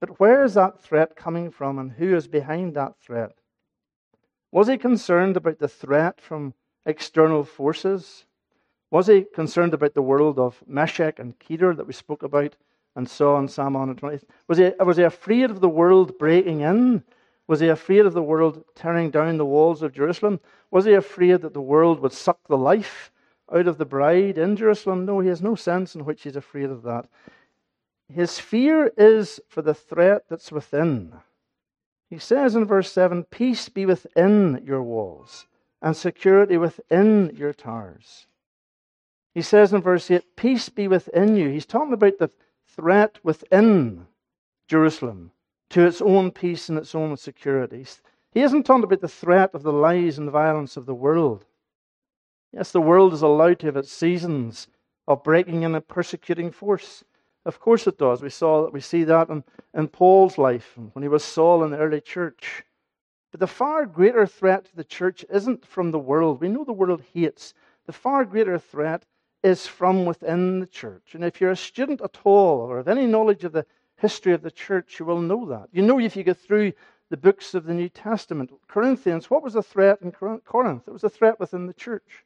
But 0.00 0.20
where 0.20 0.44
is 0.44 0.54
that 0.54 0.80
threat 0.80 1.16
coming 1.16 1.50
from 1.50 1.78
and 1.78 1.92
who 1.92 2.14
is 2.14 2.28
behind 2.28 2.74
that 2.74 2.96
threat? 2.98 3.32
Was 4.52 4.68
he 4.68 4.78
concerned 4.78 5.36
about 5.36 5.58
the 5.58 5.68
threat 5.68 6.20
from 6.20 6.54
external 6.86 7.44
forces? 7.44 8.24
Was 8.90 9.06
he 9.08 9.26
concerned 9.34 9.74
about 9.74 9.94
the 9.94 10.02
world 10.02 10.38
of 10.38 10.62
Meshech 10.66 11.18
and 11.18 11.38
Kedar 11.38 11.74
that 11.74 11.86
we 11.86 11.92
spoke 11.92 12.22
about 12.22 12.56
and 12.94 13.08
saw 13.08 13.38
in 13.38 13.48
Psalm 13.48 13.74
120? 13.74 14.24
Was 14.46 14.58
he, 14.58 14.70
was 14.78 14.96
he 14.96 15.02
afraid 15.02 15.50
of 15.50 15.60
the 15.60 15.68
world 15.68 16.18
breaking 16.18 16.60
in? 16.60 17.02
Was 17.46 17.60
he 17.60 17.68
afraid 17.68 18.06
of 18.06 18.12
the 18.14 18.22
world 18.22 18.64
tearing 18.74 19.10
down 19.10 19.36
the 19.36 19.44
walls 19.44 19.82
of 19.82 19.92
Jerusalem? 19.92 20.40
Was 20.70 20.84
he 20.84 20.92
afraid 20.92 21.42
that 21.42 21.54
the 21.54 21.60
world 21.60 22.00
would 22.00 22.12
suck 22.12 22.38
the 22.46 22.56
life 22.56 23.10
out 23.52 23.66
of 23.66 23.78
the 23.78 23.84
bride 23.84 24.38
in 24.38 24.56
Jerusalem? 24.56 25.04
No, 25.04 25.20
he 25.20 25.28
has 25.28 25.42
no 25.42 25.54
sense 25.54 25.94
in 25.94 26.04
which 26.04 26.22
he's 26.22 26.36
afraid 26.36 26.70
of 26.70 26.82
that. 26.84 27.06
His 28.12 28.38
fear 28.38 28.92
is 28.96 29.40
for 29.48 29.62
the 29.62 29.74
threat 29.74 30.24
that's 30.28 30.52
within. 30.52 31.14
He 32.10 32.18
says 32.18 32.54
in 32.54 32.64
verse 32.66 32.92
7 32.92 33.24
Peace 33.24 33.68
be 33.68 33.86
within 33.86 34.62
your 34.64 34.82
walls, 34.82 35.46
and 35.80 35.96
security 35.96 36.56
within 36.56 37.34
your 37.34 37.52
towers. 37.52 38.26
He 39.34 39.42
says 39.42 39.72
in 39.72 39.82
verse 39.82 40.10
8 40.10 40.36
Peace 40.36 40.68
be 40.68 40.86
within 40.86 41.36
you. 41.36 41.48
He's 41.48 41.66
talking 41.66 41.92
about 41.92 42.18
the 42.18 42.30
threat 42.66 43.18
within. 43.22 44.06
Jerusalem 44.68 45.32
to 45.70 45.86
its 45.86 46.00
own 46.00 46.30
peace 46.30 46.68
and 46.68 46.78
its 46.78 46.94
own 46.94 47.16
security. 47.16 47.84
He 48.30 48.42
isn't 48.42 48.64
talking 48.64 48.84
about 48.84 49.00
the 49.00 49.08
threat 49.08 49.54
of 49.54 49.62
the 49.62 49.72
lies 49.72 50.18
and 50.18 50.30
violence 50.30 50.76
of 50.76 50.86
the 50.86 50.94
world. 50.94 51.44
Yes, 52.52 52.70
the 52.70 52.80
world 52.80 53.12
is 53.12 53.22
allowed 53.22 53.58
to 53.60 53.66
have 53.66 53.76
its 53.76 53.92
seasons 53.92 54.68
of 55.08 55.24
breaking 55.24 55.62
in 55.62 55.74
and 55.74 55.86
persecuting 55.86 56.50
force. 56.50 57.02
Of 57.44 57.60
course 57.60 57.86
it 57.86 57.98
does. 57.98 58.22
We 58.22 58.30
saw 58.30 58.62
that 58.62 58.72
we 58.72 58.80
see 58.80 59.04
that 59.04 59.28
in, 59.28 59.44
in 59.74 59.88
Paul's 59.88 60.38
life 60.38 60.74
when 60.92 61.02
he 61.02 61.08
was 61.08 61.22
Saul 61.22 61.62
in 61.64 61.70
the 61.70 61.78
early 61.78 62.00
church. 62.00 62.64
But 63.30 63.40
the 63.40 63.46
far 63.46 63.84
greater 63.84 64.26
threat 64.26 64.64
to 64.66 64.76
the 64.76 64.84
church 64.84 65.24
isn't 65.28 65.66
from 65.66 65.90
the 65.90 65.98
world. 65.98 66.40
We 66.40 66.48
know 66.48 66.64
the 66.64 66.72
world 66.72 67.02
hates. 67.12 67.52
The 67.86 67.92
far 67.92 68.24
greater 68.24 68.58
threat 68.58 69.04
is 69.42 69.66
from 69.66 70.06
within 70.06 70.60
the 70.60 70.66
church. 70.66 71.14
And 71.14 71.22
if 71.22 71.40
you're 71.40 71.50
a 71.50 71.56
student 71.56 72.00
at 72.00 72.18
all 72.24 72.60
or 72.60 72.78
have 72.78 72.88
any 72.88 73.06
knowledge 73.06 73.44
of 73.44 73.52
the 73.52 73.66
history 73.96 74.32
of 74.32 74.42
the 74.42 74.50
church, 74.50 74.98
you 74.98 75.04
will 75.04 75.20
know 75.20 75.44
that. 75.46 75.68
You 75.72 75.82
know 75.82 75.98
if 75.98 76.16
you 76.16 76.22
get 76.22 76.38
through 76.38 76.72
the 77.10 77.16
books 77.16 77.54
of 77.54 77.64
the 77.64 77.74
New 77.74 77.90
Testament. 77.90 78.50
Corinthians, 78.68 79.28
what 79.28 79.42
was 79.42 79.52
the 79.52 79.62
threat 79.62 80.00
in 80.00 80.12
Corinth? 80.12 80.88
It 80.88 80.92
was 80.92 81.04
a 81.04 81.10
threat 81.10 81.38
within 81.38 81.66
the 81.66 81.74
church. 81.74 82.24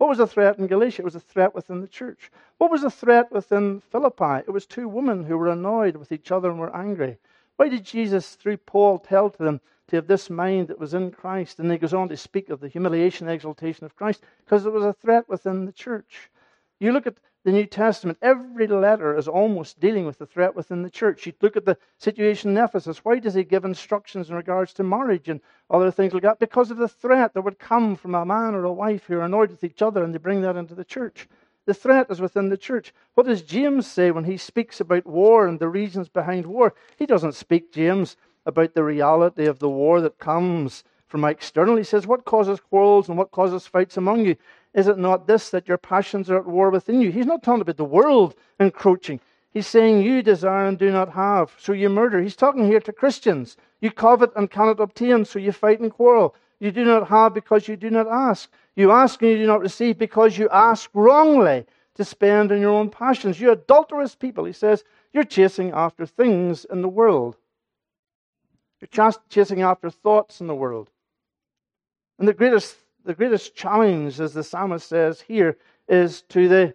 What 0.00 0.08
was 0.08 0.16
the 0.16 0.26
threat 0.26 0.58
in 0.58 0.66
Galatia? 0.66 1.02
It 1.02 1.04
was 1.04 1.14
a 1.14 1.20
threat 1.20 1.54
within 1.54 1.82
the 1.82 1.86
church. 1.86 2.32
What 2.56 2.70
was 2.70 2.80
the 2.80 2.90
threat 2.90 3.30
within 3.30 3.82
Philippi? 3.92 4.42
It 4.46 4.50
was 4.50 4.64
two 4.64 4.88
women 4.88 5.24
who 5.24 5.36
were 5.36 5.48
annoyed 5.48 5.94
with 5.96 6.10
each 6.10 6.32
other 6.32 6.48
and 6.48 6.58
were 6.58 6.74
angry. 6.74 7.18
Why 7.56 7.68
did 7.68 7.84
Jesus, 7.84 8.34
through 8.34 8.56
Paul, 8.56 8.98
tell 8.98 9.28
to 9.28 9.42
them 9.42 9.60
to 9.88 9.96
have 9.96 10.06
this 10.06 10.30
mind 10.30 10.68
that 10.68 10.78
was 10.78 10.94
in 10.94 11.10
Christ? 11.10 11.58
And 11.58 11.70
he 11.70 11.76
goes 11.76 11.92
on 11.92 12.08
to 12.08 12.16
speak 12.16 12.48
of 12.48 12.60
the 12.60 12.68
humiliation 12.68 13.28
and 13.28 13.34
exaltation 13.34 13.84
of 13.84 13.94
Christ 13.94 14.22
because 14.42 14.64
it 14.64 14.72
was 14.72 14.84
a 14.84 14.94
threat 14.94 15.28
within 15.28 15.66
the 15.66 15.72
church. 15.72 16.30
You 16.78 16.92
look 16.92 17.06
at 17.06 17.18
the 17.44 17.52
New 17.52 17.64
Testament, 17.64 18.18
every 18.20 18.66
letter 18.66 19.16
is 19.16 19.26
almost 19.26 19.80
dealing 19.80 20.04
with 20.04 20.18
the 20.18 20.26
threat 20.26 20.54
within 20.54 20.82
the 20.82 20.90
church. 20.90 21.24
You 21.24 21.32
look 21.40 21.56
at 21.56 21.64
the 21.64 21.78
situation 21.96 22.50
in 22.50 22.62
Ephesus. 22.62 23.04
Why 23.04 23.18
does 23.18 23.32
he 23.32 23.44
give 23.44 23.64
instructions 23.64 24.28
in 24.28 24.36
regards 24.36 24.74
to 24.74 24.82
marriage 24.82 25.28
and 25.28 25.40
other 25.70 25.90
things 25.90 26.12
like 26.12 26.22
that? 26.24 26.38
Because 26.38 26.70
of 26.70 26.76
the 26.76 26.88
threat 26.88 27.32
that 27.32 27.40
would 27.40 27.58
come 27.58 27.96
from 27.96 28.14
a 28.14 28.26
man 28.26 28.54
or 28.54 28.64
a 28.64 28.72
wife 28.72 29.04
who 29.04 29.16
are 29.18 29.24
annoyed 29.24 29.50
with 29.50 29.64
each 29.64 29.80
other 29.80 30.04
and 30.04 30.12
they 30.12 30.18
bring 30.18 30.42
that 30.42 30.56
into 30.56 30.74
the 30.74 30.84
church. 30.84 31.28
The 31.64 31.72
threat 31.72 32.10
is 32.10 32.20
within 32.20 32.50
the 32.50 32.58
church. 32.58 32.92
What 33.14 33.26
does 33.26 33.42
James 33.42 33.86
say 33.86 34.10
when 34.10 34.24
he 34.24 34.36
speaks 34.36 34.80
about 34.80 35.06
war 35.06 35.46
and 35.46 35.58
the 35.58 35.68
reasons 35.68 36.08
behind 36.08 36.44
war? 36.44 36.74
He 36.96 37.06
doesn't 37.06 37.34
speak, 37.34 37.72
James, 37.72 38.16
about 38.44 38.74
the 38.74 38.84
reality 38.84 39.46
of 39.46 39.60
the 39.60 39.68
war 39.68 40.00
that 40.02 40.18
comes 40.18 40.84
from 41.06 41.24
external. 41.24 41.76
He 41.76 41.84
says, 41.84 42.06
What 42.06 42.24
causes 42.24 42.60
quarrels 42.60 43.08
and 43.08 43.18
what 43.18 43.30
causes 43.30 43.66
fights 43.66 43.96
among 43.96 44.26
you? 44.26 44.36
Is 44.72 44.86
it 44.86 44.98
not 44.98 45.26
this 45.26 45.50
that 45.50 45.66
your 45.66 45.78
passions 45.78 46.30
are 46.30 46.38
at 46.38 46.46
war 46.46 46.70
within 46.70 47.00
you? 47.00 47.10
He's 47.10 47.26
not 47.26 47.42
talking 47.42 47.62
about 47.62 47.76
the 47.76 47.84
world 47.84 48.34
encroaching. 48.58 49.20
He's 49.50 49.66
saying 49.66 50.02
you 50.02 50.22
desire 50.22 50.66
and 50.66 50.78
do 50.78 50.92
not 50.92 51.12
have, 51.12 51.52
so 51.58 51.72
you 51.72 51.88
murder. 51.88 52.22
He's 52.22 52.36
talking 52.36 52.66
here 52.66 52.80
to 52.80 52.92
Christians. 52.92 53.56
You 53.80 53.90
covet 53.90 54.30
and 54.36 54.50
cannot 54.50 54.78
obtain, 54.78 55.24
so 55.24 55.40
you 55.40 55.50
fight 55.50 55.80
and 55.80 55.90
quarrel. 55.90 56.36
You 56.60 56.70
do 56.70 56.84
not 56.84 57.08
have 57.08 57.34
because 57.34 57.66
you 57.66 57.76
do 57.76 57.90
not 57.90 58.06
ask. 58.06 58.48
You 58.76 58.92
ask 58.92 59.20
and 59.22 59.30
you 59.32 59.38
do 59.38 59.46
not 59.46 59.60
receive 59.60 59.98
because 59.98 60.38
you 60.38 60.48
ask 60.50 60.88
wrongly 60.94 61.66
to 61.96 62.04
spend 62.04 62.52
on 62.52 62.60
your 62.60 62.70
own 62.70 62.90
passions. 62.90 63.40
You 63.40 63.50
adulterous 63.50 64.14
people, 64.14 64.44
he 64.44 64.52
says, 64.52 64.84
you're 65.12 65.24
chasing 65.24 65.72
after 65.72 66.06
things 66.06 66.64
in 66.64 66.82
the 66.82 66.88
world. 66.88 67.36
You're 68.80 69.12
chasing 69.28 69.62
after 69.62 69.90
thoughts 69.90 70.40
in 70.40 70.46
the 70.46 70.54
world. 70.54 70.90
And 72.18 72.28
the 72.28 72.34
greatest 72.34 72.76
the 73.10 73.16
greatest 73.16 73.56
challenge, 73.56 74.20
as 74.20 74.34
the 74.34 74.44
psalmist 74.44 74.88
says 74.88 75.20
here, 75.20 75.56
is 75.88 76.22
to 76.28 76.46
the, 76.46 76.72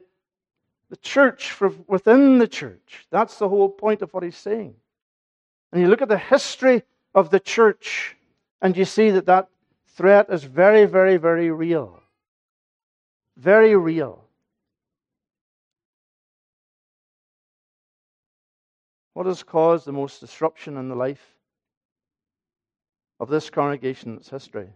the 0.90 0.98
church 0.98 1.52
from 1.52 1.86
within 1.88 2.40
the 2.40 2.48
church. 2.48 3.08
That's 3.10 3.38
the 3.38 3.48
whole 3.48 3.70
point 3.70 4.02
of 4.02 4.14
what 4.14 4.22
he's 4.22 4.36
saying. 4.36 4.76
And 5.72 5.82
you 5.82 5.88
look 5.88 6.02
at 6.02 6.10
the 6.10 6.18
history 6.18 6.84
of 7.14 7.30
the 7.30 7.40
church, 7.40 8.18
and 8.62 8.76
you 8.76 8.84
see 8.84 9.12
that 9.12 9.28
that 9.28 9.48
threat 9.88 10.30
is 10.30 10.44
very, 10.44 10.84
very, 10.84 11.16
very 11.16 11.52
real. 11.52 12.04
Very 13.38 13.78
real. 13.78 14.26
What 19.14 19.26
has 19.26 19.42
caused 19.42 19.86
the 19.86 19.94
most 19.94 20.20
disruption 20.20 20.76
in 20.76 20.90
the 20.90 20.96
life 20.96 21.26
of 23.22 23.30
this 23.30 23.50
congregation 23.50 24.12
in 24.12 24.18
its 24.18 24.30
history? 24.30 24.68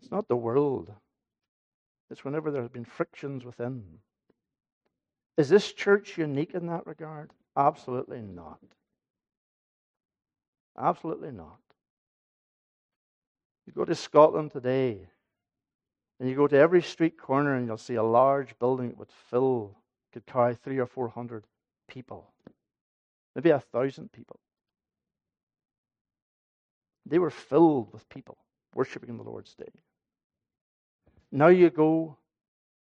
It's 0.00 0.10
not 0.10 0.28
the 0.28 0.36
world, 0.36 0.92
it's 2.10 2.24
whenever 2.24 2.50
there 2.50 2.62
have 2.62 2.72
been 2.72 2.84
frictions 2.84 3.44
within. 3.44 3.84
Is 5.36 5.48
this 5.48 5.72
church 5.72 6.18
unique 6.18 6.54
in 6.54 6.66
that 6.66 6.86
regard? 6.86 7.32
Absolutely 7.56 8.20
not. 8.20 8.58
Absolutely 10.78 11.30
not. 11.30 11.58
You 13.66 13.72
go 13.72 13.84
to 13.84 13.94
Scotland 13.94 14.50
today, 14.50 15.06
and 16.18 16.28
you 16.28 16.34
go 16.34 16.46
to 16.46 16.56
every 16.56 16.82
street 16.82 17.16
corner, 17.16 17.54
and 17.54 17.66
you'll 17.66 17.76
see 17.76 17.94
a 17.94 18.02
large 18.02 18.58
building 18.58 18.88
that 18.88 18.98
would 18.98 19.12
fill, 19.30 19.76
could 20.12 20.26
carry 20.26 20.54
three 20.54 20.78
or 20.78 20.86
four 20.86 21.08
hundred 21.08 21.44
people, 21.88 22.32
maybe 23.34 23.50
a 23.50 23.60
thousand 23.60 24.10
people. 24.12 24.40
They 27.06 27.18
were 27.18 27.30
filled 27.30 27.92
with 27.92 28.08
people 28.08 28.38
worshiping 28.74 29.16
the 29.16 29.22
Lord's 29.22 29.54
day. 29.54 29.70
Now 31.32 31.48
you 31.48 31.70
go, 31.70 32.16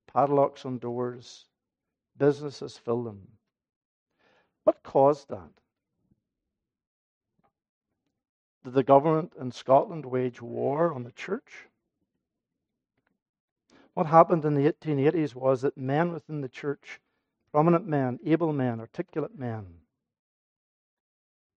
padlocks 0.07 0.65
on 0.65 0.77
doors, 0.77 1.45
businesses 2.17 2.77
fill 2.77 3.03
them. 3.03 3.27
What 4.63 4.83
caused 4.83 5.29
that? 5.29 5.49
Did 8.63 8.73
the 8.73 8.83
government 8.83 9.33
in 9.39 9.51
Scotland 9.51 10.05
wage 10.05 10.41
war 10.41 10.93
on 10.93 11.03
the 11.03 11.11
church? 11.11 11.67
What 13.93 14.07
happened 14.07 14.43
in 14.43 14.55
the 14.55 14.71
1880s 14.71 15.35
was 15.35 15.61
that 15.61 15.77
men 15.77 16.11
within 16.11 16.41
the 16.41 16.49
church, 16.49 16.99
prominent 17.51 17.87
men, 17.87 18.19
able 18.25 18.51
men, 18.51 18.79
articulate 18.79 19.37
men, 19.37 19.81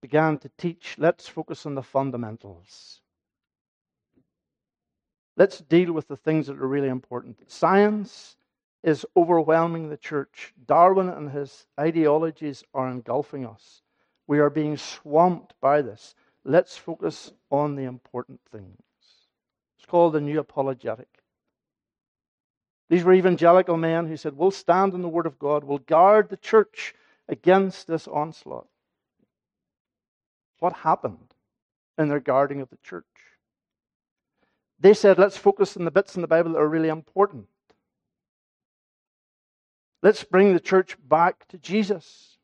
began 0.00 0.38
to 0.38 0.50
teach 0.56 0.96
let's 0.98 1.26
focus 1.26 1.66
on 1.66 1.74
the 1.74 1.82
fundamentals. 1.82 3.00
Let's 5.38 5.60
deal 5.60 5.92
with 5.92 6.08
the 6.08 6.16
things 6.16 6.48
that 6.48 6.58
are 6.58 6.66
really 6.66 6.88
important. 6.88 7.48
Science 7.48 8.36
is 8.82 9.06
overwhelming 9.16 9.88
the 9.88 9.96
church. 9.96 10.52
Darwin 10.66 11.08
and 11.08 11.30
his 11.30 11.64
ideologies 11.78 12.64
are 12.74 12.90
engulfing 12.90 13.46
us. 13.46 13.82
We 14.26 14.40
are 14.40 14.50
being 14.50 14.76
swamped 14.76 15.54
by 15.60 15.80
this. 15.82 16.16
Let's 16.44 16.76
focus 16.76 17.32
on 17.52 17.76
the 17.76 17.84
important 17.84 18.40
things. 18.50 18.82
It's 19.78 19.86
called 19.86 20.14
the 20.14 20.20
New 20.20 20.40
Apologetic. 20.40 21.08
These 22.90 23.04
were 23.04 23.14
evangelical 23.14 23.76
men 23.76 24.08
who 24.08 24.16
said, 24.16 24.36
We'll 24.36 24.50
stand 24.50 24.92
on 24.92 25.02
the 25.02 25.08
Word 25.08 25.26
of 25.26 25.38
God, 25.38 25.62
we'll 25.62 25.78
guard 25.78 26.30
the 26.30 26.36
church 26.36 26.94
against 27.28 27.86
this 27.86 28.08
onslaught. 28.08 28.66
What 30.58 30.72
happened 30.72 31.34
in 31.96 32.08
their 32.08 32.18
guarding 32.18 32.60
of 32.60 32.70
the 32.70 32.78
church? 32.82 33.04
They 34.80 34.94
said, 34.94 35.18
let's 35.18 35.36
focus 35.36 35.76
on 35.76 35.84
the 35.84 35.90
bits 35.90 36.14
in 36.14 36.22
the 36.22 36.28
Bible 36.28 36.52
that 36.52 36.58
are 36.58 36.68
really 36.68 36.88
important. 36.88 37.46
Let's 40.02 40.22
bring 40.22 40.52
the 40.52 40.60
church 40.60 40.96
back 41.08 41.48
to 41.48 41.58
Jesus. 41.58 42.38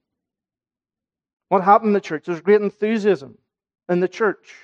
What 1.48 1.62
happened 1.62 1.90
in 1.90 1.94
the 1.94 2.00
church? 2.00 2.24
There's 2.26 2.40
great 2.40 2.60
enthusiasm 2.60 3.38
in 3.88 4.00
the 4.00 4.08
church. 4.08 4.54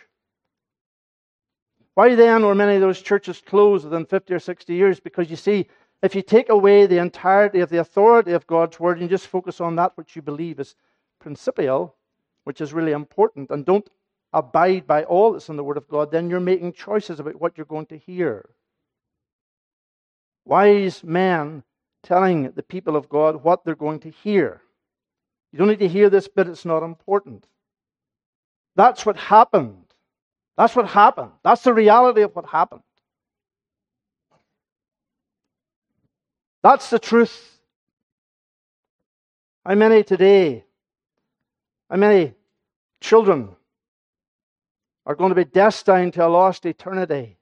Why 1.94 2.14
then 2.14 2.44
were 2.44 2.54
many 2.54 2.74
of 2.76 2.80
those 2.80 3.00
churches 3.00 3.42
closed 3.44 3.84
within 3.84 4.06
50 4.06 4.34
or 4.34 4.38
60 4.38 4.74
years? 4.74 4.98
Because 4.98 5.30
you 5.30 5.36
see, 5.36 5.66
if 6.02 6.14
you 6.14 6.22
take 6.22 6.48
away 6.48 6.86
the 6.86 6.98
entirety 6.98 7.60
of 7.60 7.70
the 7.70 7.80
authority 7.80 8.32
of 8.32 8.46
God's 8.46 8.80
word 8.80 9.00
and 9.00 9.10
just 9.10 9.26
focus 9.26 9.60
on 9.60 9.76
that 9.76 9.96
which 9.96 10.16
you 10.16 10.22
believe 10.22 10.58
is 10.58 10.74
principial, 11.20 11.94
which 12.44 12.60
is 12.60 12.72
really 12.72 12.92
important, 12.92 13.50
and 13.50 13.66
don't 13.66 13.88
abide 14.32 14.86
by 14.86 15.04
all 15.04 15.32
that's 15.32 15.48
in 15.48 15.56
the 15.56 15.64
Word 15.64 15.76
of 15.76 15.88
God, 15.88 16.10
then 16.10 16.30
you're 16.30 16.40
making 16.40 16.72
choices 16.72 17.20
about 17.20 17.40
what 17.40 17.56
you're 17.56 17.64
going 17.64 17.86
to 17.86 17.98
hear. 17.98 18.50
Wise 20.44 21.02
men 21.04 21.62
telling 22.02 22.50
the 22.52 22.62
people 22.62 22.96
of 22.96 23.08
God 23.08 23.42
what 23.42 23.64
they're 23.64 23.74
going 23.74 24.00
to 24.00 24.10
hear. 24.10 24.62
You 25.52 25.58
don't 25.58 25.68
need 25.68 25.80
to 25.80 25.88
hear 25.88 26.08
this 26.08 26.28
bit, 26.28 26.48
it's 26.48 26.64
not 26.64 26.82
important. 26.82 27.46
That's 28.76 29.04
what 29.04 29.16
happened. 29.16 29.84
That's 30.56 30.76
what 30.76 30.86
happened. 30.86 31.32
That's 31.42 31.62
the 31.62 31.74
reality 31.74 32.22
of 32.22 32.34
what 32.36 32.46
happened. 32.46 32.82
That's 36.62 36.90
the 36.90 36.98
truth. 36.98 37.58
How 39.64 39.74
many 39.74 40.02
today, 40.02 40.64
how 41.90 41.96
many 41.96 42.34
children 43.00 43.56
are 45.10 45.16
going 45.16 45.30
to 45.30 45.34
be 45.34 45.44
destined 45.44 46.12
to 46.12 46.24
a 46.24 46.28
lost 46.28 46.64
eternity. 46.64 47.36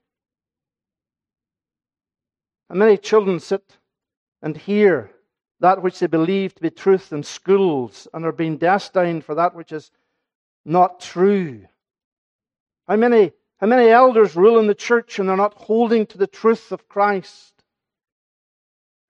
And 2.70 2.78
many 2.78 2.96
children 2.96 3.38
sit 3.40 3.76
and 4.40 4.56
hear 4.56 5.10
that 5.60 5.82
which 5.82 5.98
they 5.98 6.06
believe 6.06 6.54
to 6.54 6.62
be 6.62 6.70
truth 6.70 7.12
in 7.12 7.22
schools 7.22 8.08
and 8.14 8.24
are 8.24 8.32
being 8.32 8.56
destined 8.56 9.22
for 9.22 9.34
that 9.34 9.54
which 9.54 9.70
is 9.70 9.90
not 10.64 10.98
true? 10.98 11.66
How 12.88 12.96
many, 12.96 13.32
how 13.58 13.66
many 13.66 13.90
elders 13.90 14.34
rule 14.34 14.58
in 14.58 14.66
the 14.66 14.74
church 14.74 15.18
and 15.18 15.28
they're 15.28 15.36
not 15.36 15.52
holding 15.52 16.06
to 16.06 16.16
the 16.16 16.26
truth 16.26 16.72
of 16.72 16.88
Christ? 16.88 17.52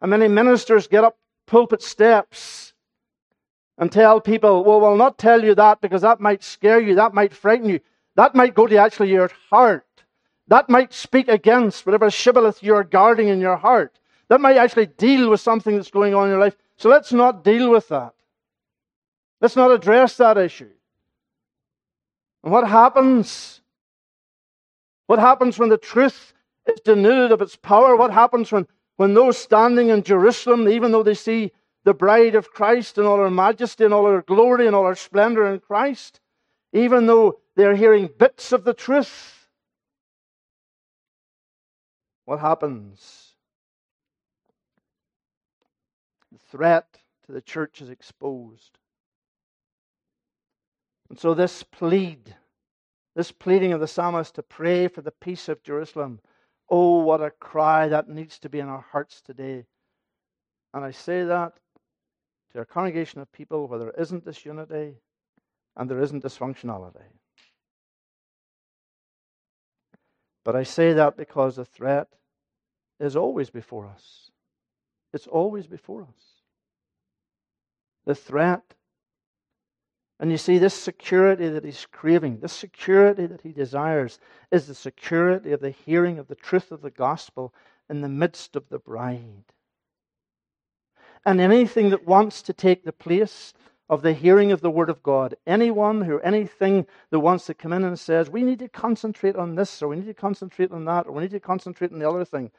How 0.00 0.08
many 0.08 0.26
ministers 0.26 0.88
get 0.88 1.04
up 1.04 1.16
pulpit 1.46 1.80
steps 1.80 2.72
and 3.78 3.92
tell 3.92 4.20
people, 4.20 4.64
well, 4.64 4.80
we'll 4.80 4.96
not 4.96 5.16
tell 5.16 5.44
you 5.44 5.54
that 5.54 5.80
because 5.80 6.02
that 6.02 6.18
might 6.18 6.42
scare 6.42 6.80
you, 6.80 6.96
that 6.96 7.14
might 7.14 7.32
frighten 7.32 7.68
you, 7.68 7.78
that 8.18 8.34
might 8.34 8.56
go 8.56 8.66
to 8.66 8.76
actually 8.76 9.12
your 9.12 9.30
heart. 9.48 9.86
That 10.48 10.68
might 10.68 10.92
speak 10.92 11.28
against 11.28 11.86
whatever 11.86 12.10
shibboleth 12.10 12.64
you're 12.64 12.82
guarding 12.82 13.28
in 13.28 13.40
your 13.40 13.56
heart. 13.56 13.96
That 14.26 14.40
might 14.40 14.56
actually 14.56 14.86
deal 14.86 15.30
with 15.30 15.40
something 15.40 15.76
that's 15.76 15.92
going 15.92 16.16
on 16.16 16.24
in 16.24 16.30
your 16.30 16.40
life. 16.40 16.56
So 16.78 16.88
let's 16.88 17.12
not 17.12 17.44
deal 17.44 17.70
with 17.70 17.86
that. 17.90 18.14
Let's 19.40 19.54
not 19.54 19.70
address 19.70 20.16
that 20.16 20.36
issue. 20.36 20.72
And 22.42 22.52
what 22.52 22.66
happens? 22.66 23.60
What 25.06 25.20
happens 25.20 25.56
when 25.56 25.68
the 25.68 25.78
truth 25.78 26.32
is 26.66 26.80
denuded 26.80 27.30
of 27.30 27.40
its 27.40 27.54
power? 27.54 27.94
What 27.94 28.12
happens 28.12 28.50
when, 28.50 28.66
when 28.96 29.14
those 29.14 29.38
standing 29.38 29.90
in 29.90 30.02
Jerusalem, 30.02 30.68
even 30.68 30.90
though 30.90 31.04
they 31.04 31.14
see 31.14 31.52
the 31.84 31.94
bride 31.94 32.34
of 32.34 32.50
Christ 32.50 32.98
in 32.98 33.04
all 33.04 33.18
her 33.18 33.30
majesty 33.30 33.84
and 33.84 33.94
all 33.94 34.06
her 34.06 34.22
glory 34.22 34.66
and 34.66 34.74
all 34.74 34.86
her 34.86 34.96
splendor 34.96 35.46
in 35.46 35.60
Christ, 35.60 36.18
even 36.72 37.06
though 37.06 37.40
they're 37.56 37.76
hearing 37.76 38.10
bits 38.18 38.52
of 38.52 38.64
the 38.64 38.74
truth, 38.74 39.48
what 42.24 42.40
happens? 42.40 43.34
The 46.30 46.38
threat 46.50 46.98
to 47.26 47.32
the 47.32 47.40
church 47.40 47.80
is 47.80 47.88
exposed. 47.88 48.78
And 51.08 51.18
so, 51.18 51.32
this 51.32 51.62
plead, 51.62 52.36
this 53.16 53.32
pleading 53.32 53.72
of 53.72 53.80
the 53.80 53.88
psalmist 53.88 54.34
to 54.34 54.42
pray 54.42 54.88
for 54.88 55.00
the 55.00 55.10
peace 55.10 55.48
of 55.48 55.62
Jerusalem, 55.62 56.20
oh, 56.68 56.98
what 56.98 57.22
a 57.22 57.30
cry 57.30 57.88
that 57.88 58.10
needs 58.10 58.38
to 58.40 58.50
be 58.50 58.60
in 58.60 58.68
our 58.68 58.84
hearts 58.92 59.22
today. 59.22 59.64
And 60.74 60.84
I 60.84 60.90
say 60.90 61.24
that 61.24 61.54
to 62.52 62.60
a 62.60 62.66
congregation 62.66 63.20
of 63.22 63.32
people 63.32 63.68
where 63.68 63.78
there 63.78 63.94
isn't 63.98 64.26
disunity 64.26 64.96
and 65.78 65.88
there 65.88 66.02
isn't 66.02 66.24
dysfunctionality. 66.24 67.04
But 70.44 70.56
I 70.56 70.64
say 70.64 70.92
that 70.94 71.16
because 71.16 71.56
the 71.56 71.64
threat 71.64 72.08
is 72.98 73.14
always 73.14 73.48
before 73.48 73.86
us. 73.86 74.30
It's 75.12 75.28
always 75.28 75.66
before 75.66 76.02
us. 76.02 76.24
The 78.06 78.14
threat. 78.14 78.74
And 80.18 80.32
you 80.32 80.36
see, 80.36 80.58
this 80.58 80.74
security 80.74 81.48
that 81.48 81.64
he's 81.64 81.86
craving, 81.92 82.40
this 82.40 82.52
security 82.52 83.26
that 83.26 83.42
he 83.42 83.52
desires, 83.52 84.18
is 84.50 84.66
the 84.66 84.74
security 84.74 85.52
of 85.52 85.60
the 85.60 85.70
hearing 85.70 86.18
of 86.18 86.26
the 86.26 86.34
truth 86.34 86.72
of 86.72 86.82
the 86.82 86.90
gospel 86.90 87.54
in 87.88 88.00
the 88.00 88.08
midst 88.08 88.56
of 88.56 88.68
the 88.68 88.80
bride. 88.80 89.44
And 91.24 91.40
anything 91.40 91.90
that 91.90 92.06
wants 92.06 92.42
to 92.42 92.52
take 92.52 92.84
the 92.84 92.92
place 92.92 93.52
of 93.88 94.02
the 94.02 94.12
hearing 94.12 94.52
of 94.52 94.60
the 94.60 94.70
Word 94.70 94.90
of 94.90 95.02
God. 95.02 95.34
Anyone 95.46 96.02
who, 96.02 96.18
anything 96.20 96.86
that 97.10 97.20
wants 97.20 97.46
to 97.46 97.54
come 97.54 97.72
in 97.72 97.84
and 97.84 97.98
says, 97.98 98.28
we 98.28 98.42
need 98.42 98.58
to 98.58 98.68
concentrate 98.68 99.36
on 99.36 99.54
this, 99.54 99.82
or 99.82 99.88
we 99.88 99.96
need 99.96 100.06
to 100.06 100.14
concentrate 100.14 100.72
on 100.72 100.84
that, 100.84 101.06
or 101.06 101.12
we 101.12 101.22
need 101.22 101.30
to 101.30 101.40
concentrate 101.40 101.92
on 101.92 101.98
the 101.98 102.08
other 102.08 102.24
thing, 102.24 102.50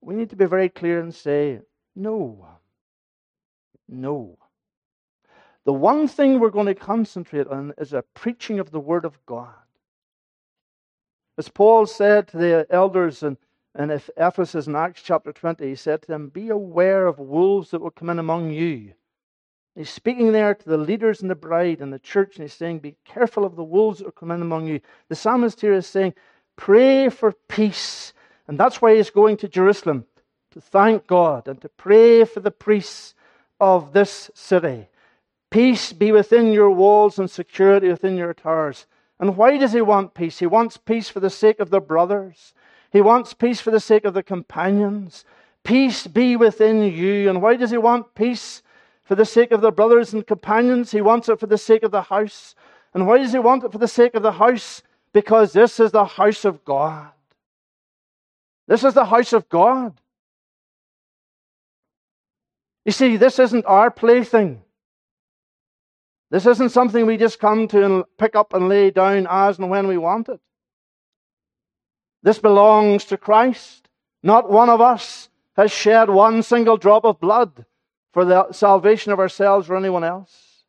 we 0.00 0.14
need 0.14 0.30
to 0.30 0.36
be 0.36 0.44
very 0.44 0.68
clear 0.68 1.00
and 1.00 1.14
say, 1.14 1.60
no. 1.96 2.46
No. 3.88 4.38
The 5.64 5.72
one 5.72 6.06
thing 6.06 6.38
we're 6.38 6.50
going 6.50 6.66
to 6.66 6.74
concentrate 6.74 7.46
on 7.46 7.72
is 7.78 7.92
a 7.92 8.04
preaching 8.14 8.58
of 8.58 8.70
the 8.70 8.80
Word 8.80 9.04
of 9.04 9.24
God. 9.24 9.54
As 11.38 11.48
Paul 11.48 11.86
said 11.86 12.28
to 12.28 12.36
the 12.36 12.66
elders 12.68 13.22
in, 13.22 13.38
in 13.78 13.90
Ephesus 14.16 14.66
in 14.66 14.76
Acts 14.76 15.02
chapter 15.02 15.32
20, 15.32 15.66
he 15.66 15.74
said 15.74 16.02
to 16.02 16.08
them, 16.08 16.28
Be 16.28 16.48
aware 16.50 17.06
of 17.06 17.18
wolves 17.18 17.70
that 17.70 17.80
will 17.80 17.90
come 17.90 18.10
in 18.10 18.18
among 18.18 18.50
you 18.50 18.92
He's 19.78 19.90
speaking 19.90 20.32
there 20.32 20.56
to 20.56 20.68
the 20.68 20.76
leaders 20.76 21.22
and 21.22 21.30
the 21.30 21.36
bride 21.36 21.80
and 21.80 21.92
the 21.92 22.00
church, 22.00 22.34
and 22.34 22.42
he's 22.42 22.52
saying, 22.52 22.80
Be 22.80 22.96
careful 23.04 23.44
of 23.44 23.54
the 23.54 23.62
wolves 23.62 24.00
that 24.00 24.12
come 24.16 24.32
in 24.32 24.42
among 24.42 24.66
you. 24.66 24.80
The 25.08 25.14
psalmist 25.14 25.60
here 25.60 25.72
is 25.72 25.86
saying, 25.86 26.14
Pray 26.56 27.08
for 27.08 27.30
peace. 27.46 28.12
And 28.48 28.58
that's 28.58 28.82
why 28.82 28.96
he's 28.96 29.10
going 29.10 29.36
to 29.36 29.46
Jerusalem 29.46 30.06
to 30.50 30.60
thank 30.60 31.06
God 31.06 31.46
and 31.46 31.60
to 31.60 31.68
pray 31.68 32.24
for 32.24 32.40
the 32.40 32.50
priests 32.50 33.14
of 33.60 33.92
this 33.92 34.32
city. 34.34 34.88
Peace 35.48 35.92
be 35.92 36.10
within 36.10 36.52
your 36.52 36.70
walls 36.70 37.16
and 37.16 37.30
security 37.30 37.86
within 37.88 38.16
your 38.16 38.34
towers. 38.34 38.86
And 39.20 39.36
why 39.36 39.58
does 39.58 39.74
he 39.74 39.80
want 39.80 40.12
peace? 40.12 40.40
He 40.40 40.46
wants 40.46 40.76
peace 40.76 41.08
for 41.08 41.20
the 41.20 41.30
sake 41.30 41.60
of 41.60 41.70
the 41.70 41.80
brothers. 41.80 42.52
He 42.90 43.00
wants 43.00 43.32
peace 43.32 43.60
for 43.60 43.70
the 43.70 43.78
sake 43.78 44.04
of 44.04 44.14
the 44.14 44.24
companions. 44.24 45.24
Peace 45.62 46.08
be 46.08 46.34
within 46.34 46.82
you. 46.82 47.30
And 47.30 47.40
why 47.40 47.54
does 47.54 47.70
he 47.70 47.78
want 47.78 48.16
peace? 48.16 48.60
For 49.08 49.14
the 49.14 49.24
sake 49.24 49.52
of 49.52 49.62
their 49.62 49.72
brothers 49.72 50.12
and 50.12 50.26
companions. 50.26 50.90
He 50.90 51.00
wants 51.00 51.30
it 51.30 51.40
for 51.40 51.46
the 51.46 51.56
sake 51.56 51.82
of 51.82 51.90
the 51.90 52.02
house. 52.02 52.54
And 52.92 53.06
why 53.06 53.16
does 53.16 53.32
he 53.32 53.38
want 53.38 53.64
it 53.64 53.72
for 53.72 53.78
the 53.78 53.88
sake 53.88 54.14
of 54.14 54.22
the 54.22 54.32
house? 54.32 54.82
Because 55.14 55.54
this 55.54 55.80
is 55.80 55.92
the 55.92 56.04
house 56.04 56.44
of 56.44 56.62
God. 56.62 57.08
This 58.66 58.84
is 58.84 58.92
the 58.92 59.06
house 59.06 59.32
of 59.32 59.48
God. 59.48 59.98
You 62.84 62.92
see, 62.92 63.16
this 63.16 63.38
isn't 63.38 63.64
our 63.64 63.90
plaything. 63.90 64.60
This 66.30 66.44
isn't 66.44 66.68
something 66.68 67.06
we 67.06 67.16
just 67.16 67.40
come 67.40 67.66
to 67.68 67.84
and 67.86 68.04
pick 68.18 68.36
up 68.36 68.52
and 68.52 68.68
lay 68.68 68.90
down 68.90 69.26
as 69.30 69.58
and 69.58 69.70
when 69.70 69.88
we 69.88 69.96
want 69.96 70.28
it. 70.28 70.40
This 72.22 72.38
belongs 72.38 73.06
to 73.06 73.16
Christ. 73.16 73.88
Not 74.22 74.50
one 74.50 74.68
of 74.68 74.82
us 74.82 75.30
has 75.56 75.72
shed 75.72 76.10
one 76.10 76.42
single 76.42 76.76
drop 76.76 77.06
of 77.06 77.18
blood 77.18 77.64
for 78.12 78.24
the 78.24 78.52
salvation 78.52 79.12
of 79.12 79.18
ourselves 79.18 79.68
or 79.68 79.76
anyone 79.76 80.04
else. 80.04 80.64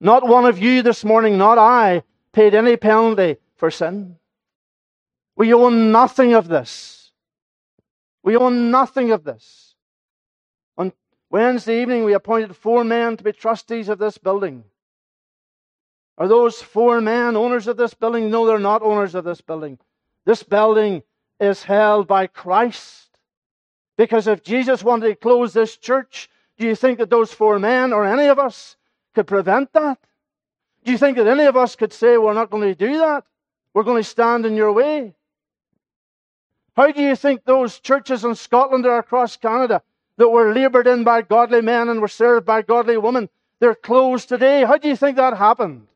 Not 0.00 0.26
one 0.26 0.44
of 0.44 0.58
you 0.58 0.82
this 0.82 1.04
morning, 1.04 1.38
not 1.38 1.58
I, 1.58 2.02
paid 2.32 2.54
any 2.54 2.76
penalty 2.76 3.36
for 3.56 3.70
sin. 3.70 4.16
We 5.36 5.52
own 5.54 5.92
nothing 5.92 6.34
of 6.34 6.48
this. 6.48 7.12
We 8.22 8.36
own 8.36 8.70
nothing 8.70 9.10
of 9.10 9.24
this. 9.24 9.74
On 10.76 10.92
Wednesday 11.30 11.82
evening, 11.82 12.04
we 12.04 12.14
appointed 12.14 12.54
four 12.56 12.84
men 12.84 13.16
to 13.16 13.24
be 13.24 13.32
trustees 13.32 13.88
of 13.88 13.98
this 13.98 14.18
building. 14.18 14.64
Are 16.16 16.28
those 16.28 16.62
four 16.62 17.00
men 17.00 17.36
owners 17.36 17.66
of 17.66 17.76
this 17.76 17.94
building? 17.94 18.30
No, 18.30 18.46
they're 18.46 18.58
not 18.58 18.82
owners 18.82 19.14
of 19.14 19.24
this 19.24 19.40
building. 19.40 19.78
This 20.24 20.42
building 20.42 21.02
is 21.40 21.64
held 21.64 22.06
by 22.06 22.26
Christ. 22.26 23.18
Because 23.96 24.26
if 24.26 24.42
Jesus 24.42 24.82
wanted 24.82 25.08
to 25.08 25.14
close 25.16 25.52
this 25.52 25.76
church, 25.76 26.28
do 26.58 26.66
you 26.66 26.74
think 26.74 26.98
that 26.98 27.10
those 27.10 27.32
four 27.32 27.58
men 27.58 27.92
or 27.92 28.04
any 28.04 28.26
of 28.26 28.38
us 28.38 28.76
could 29.14 29.26
prevent 29.26 29.72
that? 29.72 29.98
Do 30.84 30.92
you 30.92 30.98
think 30.98 31.16
that 31.16 31.26
any 31.26 31.44
of 31.44 31.56
us 31.56 31.76
could 31.76 31.92
say, 31.92 32.16
We're 32.16 32.34
not 32.34 32.50
going 32.50 32.62
to 32.62 32.74
do 32.74 32.98
that? 32.98 33.24
We're 33.72 33.82
going 33.82 34.02
to 34.02 34.08
stand 34.08 34.46
in 34.46 34.54
your 34.54 34.72
way? 34.72 35.14
How 36.76 36.90
do 36.90 37.02
you 37.02 37.16
think 37.16 37.44
those 37.44 37.78
churches 37.78 38.24
in 38.24 38.34
Scotland 38.34 38.84
or 38.86 38.98
across 38.98 39.36
Canada 39.36 39.82
that 40.16 40.28
were 40.28 40.52
laboured 40.52 40.86
in 40.86 41.04
by 41.04 41.22
godly 41.22 41.60
men 41.60 41.88
and 41.88 42.00
were 42.00 42.08
served 42.08 42.46
by 42.46 42.62
godly 42.62 42.96
women, 42.96 43.28
they're 43.60 43.74
closed 43.74 44.28
today? 44.28 44.64
How 44.64 44.76
do 44.76 44.88
you 44.88 44.96
think 44.96 45.16
that 45.16 45.36
happened? 45.36 45.86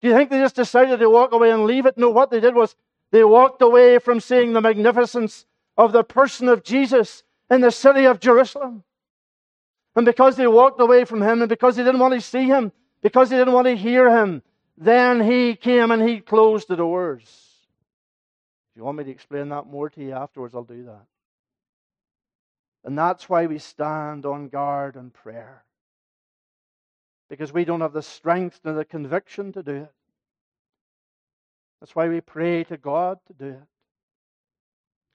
Do 0.00 0.08
you 0.08 0.14
think 0.14 0.30
they 0.30 0.40
just 0.40 0.56
decided 0.56 0.98
to 0.98 1.10
walk 1.10 1.32
away 1.32 1.50
and 1.50 1.64
leave 1.64 1.86
it? 1.86 1.96
No, 1.96 2.10
what 2.10 2.30
they 2.30 2.40
did 2.40 2.54
was 2.54 2.74
they 3.12 3.22
walked 3.24 3.62
away 3.62 3.98
from 3.98 4.20
seeing 4.20 4.52
the 4.52 4.60
magnificence 4.60 5.46
of 5.76 5.92
the 5.92 6.02
person 6.02 6.48
of 6.48 6.64
Jesus 6.64 7.22
in 7.50 7.60
the 7.60 7.70
city 7.70 8.04
of 8.04 8.20
Jerusalem. 8.20 8.82
And 9.94 10.06
because 10.06 10.36
they 10.36 10.46
walked 10.46 10.80
away 10.80 11.04
from 11.04 11.22
him 11.22 11.42
and 11.42 11.48
because 11.48 11.76
they 11.76 11.84
didn't 11.84 12.00
want 12.00 12.14
to 12.14 12.20
see 12.20 12.44
him, 12.44 12.72
because 13.02 13.28
they 13.28 13.36
didn't 13.36 13.52
want 13.52 13.66
to 13.66 13.76
hear 13.76 14.08
him, 14.08 14.42
then 14.76 15.20
he 15.20 15.54
came 15.54 15.90
and 15.90 16.02
he 16.02 16.20
closed 16.20 16.68
the 16.68 16.76
doors. 16.76 17.22
If 18.72 18.78
you 18.78 18.84
want 18.84 18.98
me 18.98 19.04
to 19.04 19.10
explain 19.10 19.50
that 19.50 19.66
more 19.66 19.90
to 19.90 20.00
you 20.00 20.12
afterwards, 20.12 20.54
I'll 20.54 20.64
do 20.64 20.84
that. 20.84 21.04
And 22.84 22.96
that's 22.96 23.28
why 23.28 23.46
we 23.46 23.58
stand 23.58 24.24
on 24.24 24.48
guard 24.48 24.96
and 24.96 25.12
prayer. 25.12 25.64
Because 27.28 27.52
we 27.52 27.64
don't 27.64 27.82
have 27.82 27.92
the 27.92 28.02
strength 28.02 28.60
nor 28.64 28.74
the 28.74 28.84
conviction 28.84 29.52
to 29.52 29.62
do 29.62 29.74
it. 29.74 29.92
That's 31.80 31.94
why 31.94 32.08
we 32.08 32.20
pray 32.20 32.64
to 32.64 32.76
God 32.76 33.18
to 33.26 33.32
do 33.32 33.48
it. 33.50 33.62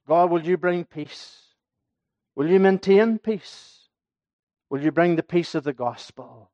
God, 0.06 0.30
will 0.30 0.42
you 0.42 0.56
bring 0.56 0.84
peace? 0.84 1.42
Will 2.34 2.48
you 2.48 2.60
maintain 2.60 3.18
peace? 3.18 3.77
Will 4.70 4.82
you 4.82 4.92
bring 4.92 5.16
the 5.16 5.22
peace 5.22 5.54
of 5.54 5.64
the 5.64 5.72
gospel? 5.72 6.50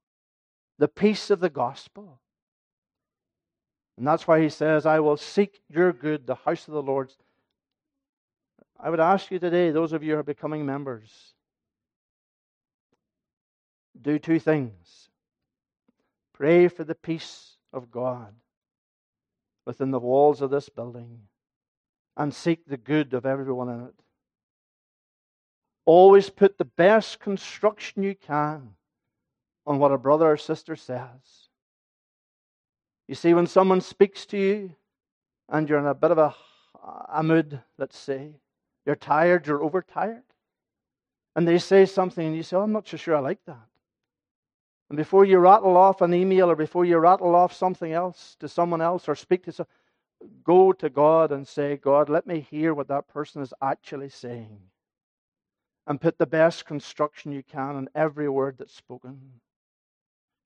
The 0.79 0.89
peace 0.89 1.31
of 1.31 1.41
the 1.41 1.51
gospel. 1.51 2.21
And 3.97 4.07
that's 4.07 4.27
why 4.27 4.41
he 4.41 4.49
says, 4.49 4.87
I 4.87 5.01
will 5.01 5.17
seek 5.17 5.61
your 5.69 5.93
good, 5.93 6.27
the 6.27 6.35
house 6.35 6.67
of 6.67 6.75
the 6.75 6.83
Lord. 6.83 7.13
I 8.79 8.91
would 8.91 9.01
ask 9.01 9.31
you 9.31 9.39
today, 9.39 9.71
those 9.71 9.93
of 9.93 10.03
you 10.03 10.15
who 10.15 10.21
are 10.21 10.25
becoming 10.25 10.67
members, 10.67 11.35
do 14.01 14.19
two 14.19 14.41
things. 14.41 15.09
Pray 16.33 16.67
for 16.69 16.83
the 16.83 16.97
peace 16.97 17.57
of 17.73 17.91
God 17.91 18.35
within 19.65 19.93
the 19.93 20.01
walls 20.01 20.43
of 20.43 20.51
this 20.51 20.69
building 20.69 21.21
and 22.17 22.35
seek 22.35 22.67
the 22.67 22.77
good 22.77 23.15
of 23.15 23.25
everyone 23.25 23.69
in 23.69 23.81
it. 23.87 23.95
Always 25.87 26.31
put 26.31 26.57
the 26.57 26.65
best 26.65 27.21
construction 27.21 28.03
you 28.03 28.15
can 28.15 28.71
on 29.67 29.79
what 29.79 29.93
a 29.93 29.99
brother 29.99 30.31
or 30.31 30.37
sister 30.37 30.77
says. 30.77 31.49
You 33.09 33.15
see, 33.15 33.35
when 33.35 33.47
someone 33.47 33.81
speaks 33.81 34.25
to 34.27 34.39
you 34.39 34.75
and 35.49 35.69
you're 35.69 35.79
in 35.79 35.87
a 35.87 35.95
bit 35.95 36.11
of 36.11 36.19
a, 36.19 36.35
a 37.13 37.23
mood, 37.23 37.61
let's 37.79 37.99
say, 37.99 38.33
you're 38.87 38.97
tired, 38.97 39.47
you're 39.47 39.63
overtired, 39.63 40.23
and 41.37 41.47
they 41.47 41.59
say 41.59 41.85
something 41.85 42.27
and 42.27 42.37
you 42.37 42.43
say, 42.43 42.57
oh, 42.57 42.63
I'm 42.63 42.73
not 42.73 42.89
so 42.89 42.97
sure 42.97 43.17
I 43.17 43.21
like 43.21 43.45
that. 43.47 43.67
And 44.89 44.97
before 44.97 45.25
you 45.25 45.39
rattle 45.39 45.77
off 45.77 46.03
an 46.03 46.15
email 46.15 46.51
or 46.51 46.57
before 46.57 46.85
you 46.85 46.99
rattle 46.99 47.35
off 47.35 47.53
something 47.53 47.93
else 47.93 48.37
to 48.41 48.49
someone 48.49 48.81
else 48.81 49.09
or 49.09 49.15
speak 49.15 49.45
to 49.45 49.53
someone, 49.53 49.71
go 50.45 50.73
to 50.73 50.89
God 50.89 51.33
and 51.33 51.47
say, 51.47 51.77
God, 51.77 52.09
let 52.09 52.27
me 52.27 52.41
hear 52.41 52.75
what 52.75 52.89
that 52.89 53.09
person 53.09 53.43
is 53.43 53.53
actually 53.63 54.11
saying. 54.11 54.61
And 55.87 56.01
put 56.01 56.19
the 56.19 56.27
best 56.27 56.65
construction 56.65 57.33
you 57.33 57.43
can 57.43 57.77
on 57.77 57.89
every 57.95 58.29
word 58.29 58.57
that's 58.59 58.75
spoken. 58.75 59.21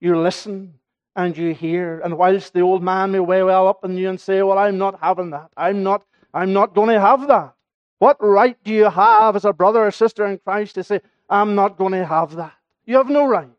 You 0.00 0.18
listen 0.18 0.74
and 1.14 1.36
you 1.36 1.54
hear. 1.54 2.00
And 2.00 2.18
whilst 2.18 2.52
the 2.52 2.60
old 2.60 2.82
man 2.82 3.12
may 3.12 3.20
weigh 3.20 3.42
well 3.42 3.68
up 3.68 3.84
in 3.84 3.96
you 3.96 4.08
and 4.08 4.20
say, 4.20 4.42
Well, 4.42 4.58
I'm 4.58 4.78
not 4.78 5.00
having 5.00 5.30
that. 5.30 5.50
I'm 5.56 5.82
not, 5.82 6.04
I'm 6.34 6.52
not 6.52 6.74
going 6.74 6.88
to 6.90 7.00
have 7.00 7.28
that. 7.28 7.54
What 7.98 8.16
right 8.20 8.56
do 8.64 8.72
you 8.72 8.88
have 8.88 9.36
as 9.36 9.44
a 9.44 9.52
brother 9.52 9.84
or 9.84 9.90
sister 9.90 10.26
in 10.26 10.38
Christ 10.38 10.76
to 10.76 10.84
say, 10.84 11.00
I'm 11.28 11.54
not 11.54 11.76
going 11.76 11.92
to 11.92 12.06
have 12.06 12.36
that? 12.36 12.54
You 12.86 12.96
have 12.96 13.10
no 13.10 13.26
right. 13.26 13.50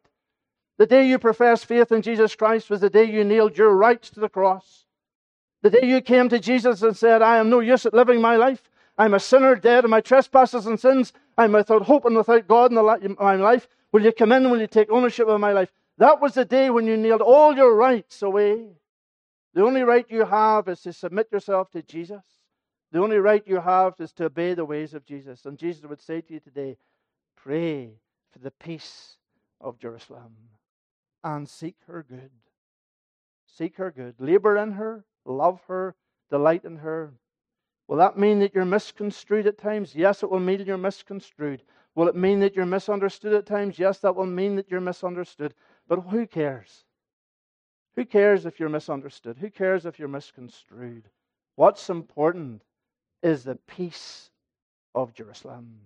The 0.77 0.85
day 0.85 1.07
you 1.07 1.19
professed 1.19 1.65
faith 1.65 1.91
in 1.91 2.01
Jesus 2.01 2.35
Christ 2.35 2.69
was 2.69 2.79
the 2.79 2.89
day 2.89 3.03
you 3.03 3.25
nailed 3.25 3.57
your 3.57 3.75
rights 3.75 4.09
to 4.11 4.21
the 4.21 4.29
cross. 4.29 4.85
The 5.61 5.69
day 5.69 5.85
you 5.85 5.99
came 5.99 6.29
to 6.29 6.39
Jesus 6.39 6.81
and 6.81 6.95
said, 6.95 7.21
I 7.21 7.37
am 7.37 7.49
no 7.49 7.59
use 7.59 7.85
at 7.85 7.93
living 7.93 8.21
my 8.21 8.37
life. 8.37 8.69
I'm 8.99 9.13
a 9.13 9.19
sinner 9.19 9.55
dead 9.55 9.85
in 9.85 9.89
my 9.89 10.01
trespasses 10.01 10.65
and 10.65 10.77
sins. 10.77 11.13
I'm 11.37 11.53
without 11.53 11.83
hope 11.83 12.03
and 12.03 12.17
without 12.17 12.49
God 12.49 12.71
in 12.71 12.75
the, 12.75 13.15
my 13.17 13.35
life. 13.37 13.65
Will 13.93 14.03
you 14.03 14.11
come 14.11 14.33
in? 14.33 14.51
Will 14.51 14.59
you 14.59 14.67
take 14.67 14.91
ownership 14.91 15.25
of 15.25 15.39
my 15.39 15.53
life? 15.53 15.71
That 15.97 16.21
was 16.21 16.33
the 16.33 16.43
day 16.43 16.69
when 16.69 16.85
you 16.85 16.97
nailed 16.97 17.21
all 17.21 17.55
your 17.55 17.73
rights 17.73 18.21
away. 18.21 18.67
The 19.53 19.63
only 19.63 19.83
right 19.83 20.05
you 20.09 20.25
have 20.25 20.67
is 20.67 20.81
to 20.81 20.91
submit 20.91 21.31
yourself 21.31 21.71
to 21.71 21.81
Jesus. 21.81 22.23
The 22.91 23.01
only 23.01 23.19
right 23.19 23.41
you 23.47 23.61
have 23.61 23.93
is 23.99 24.11
to 24.13 24.25
obey 24.25 24.53
the 24.53 24.65
ways 24.65 24.93
of 24.93 25.05
Jesus. 25.05 25.45
And 25.45 25.57
Jesus 25.57 25.85
would 25.85 26.01
say 26.01 26.19
to 26.19 26.33
you 26.33 26.41
today, 26.41 26.75
pray 27.37 27.91
for 28.31 28.39
the 28.39 28.51
peace 28.51 29.15
of 29.61 29.79
Jerusalem 29.79 30.35
and 31.23 31.47
seek 31.47 31.75
her 31.87 32.03
good. 32.07 32.31
Seek 33.47 33.77
her 33.77 33.91
good. 33.91 34.15
Labor 34.19 34.57
in 34.57 34.73
her, 34.73 35.05
love 35.25 35.61
her, 35.69 35.95
delight 36.29 36.65
in 36.65 36.77
her. 36.77 37.13
Will 37.89 37.97
that 37.97 38.19
mean 38.19 38.37
that 38.41 38.53
you're 38.53 38.65
misconstrued 38.65 39.47
at 39.47 39.57
times? 39.57 39.95
Yes, 39.95 40.21
it 40.21 40.29
will 40.29 40.39
mean 40.39 40.63
you're 40.63 40.77
misconstrued. 40.77 41.63
Will 41.95 42.07
it 42.07 42.15
mean 42.15 42.39
that 42.41 42.55
you're 42.55 42.67
misunderstood 42.67 43.33
at 43.33 43.47
times? 43.47 43.79
Yes, 43.79 43.97
that 44.01 44.15
will 44.15 44.27
mean 44.27 44.57
that 44.57 44.69
you're 44.69 44.79
misunderstood. 44.79 45.55
But 45.87 46.01
who 46.01 46.27
cares? 46.27 46.85
Who 47.95 48.05
cares 48.05 48.45
if 48.45 48.59
you're 48.59 48.69
misunderstood? 48.69 49.37
Who 49.37 49.49
cares 49.49 49.87
if 49.87 49.97
you're 49.97 50.07
misconstrued? 50.07 51.09
What's 51.55 51.89
important 51.89 52.61
is 53.23 53.43
the 53.43 53.55
peace 53.55 54.29
of 54.93 55.15
Jerusalem. 55.15 55.79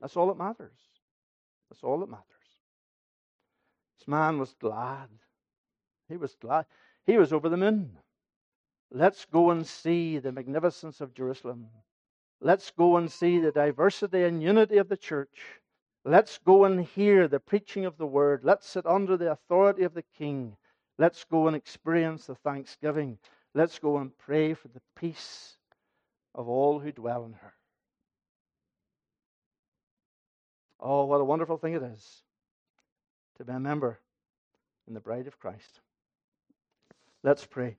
That's 0.00 0.16
all 0.16 0.28
that 0.28 0.38
matters. 0.38 0.78
That's 1.68 1.84
all 1.84 1.98
that 1.98 2.08
matters. 2.08 2.24
This 3.98 4.08
man 4.08 4.38
was 4.38 4.54
glad. 4.58 5.10
He 6.08 6.16
was 6.16 6.34
glad. 6.40 6.64
He 7.04 7.18
was 7.18 7.34
over 7.34 7.50
the 7.50 7.58
moon. 7.58 7.98
Let's 8.90 9.24
go 9.26 9.50
and 9.50 9.66
see 9.66 10.18
the 10.18 10.32
magnificence 10.32 11.00
of 11.00 11.14
Jerusalem. 11.14 11.68
Let's 12.40 12.70
go 12.70 12.96
and 12.96 13.10
see 13.10 13.38
the 13.38 13.52
diversity 13.52 14.24
and 14.24 14.42
unity 14.42 14.78
of 14.78 14.88
the 14.88 14.96
church. 14.96 15.60
Let's 16.04 16.38
go 16.38 16.64
and 16.64 16.84
hear 16.84 17.26
the 17.26 17.40
preaching 17.40 17.84
of 17.84 17.96
the 17.96 18.06
word. 18.06 18.44
Let's 18.44 18.68
sit 18.68 18.86
under 18.86 19.16
the 19.16 19.32
authority 19.32 19.82
of 19.82 19.94
the 19.94 20.04
king. 20.16 20.56
Let's 20.98 21.24
go 21.24 21.46
and 21.46 21.56
experience 21.56 22.26
the 22.26 22.36
thanksgiving 22.36 23.18
Let's 23.56 23.78
go 23.78 23.96
and 23.96 24.10
pray 24.18 24.52
for 24.52 24.68
the 24.68 24.82
peace 24.96 25.56
of 26.34 26.46
all 26.46 26.78
who 26.78 26.92
dwell 26.92 27.24
in 27.24 27.32
her. 27.32 27.54
Oh, 30.78 31.06
what 31.06 31.22
a 31.22 31.24
wonderful 31.24 31.56
thing 31.56 31.72
it 31.72 31.82
is 31.82 32.22
to 33.38 33.46
be 33.46 33.52
a 33.54 33.58
member 33.58 33.98
in 34.86 34.92
the 34.92 35.00
bride 35.00 35.26
of 35.26 35.38
Christ. 35.38 35.80
Let's 37.22 37.46
pray. 37.46 37.78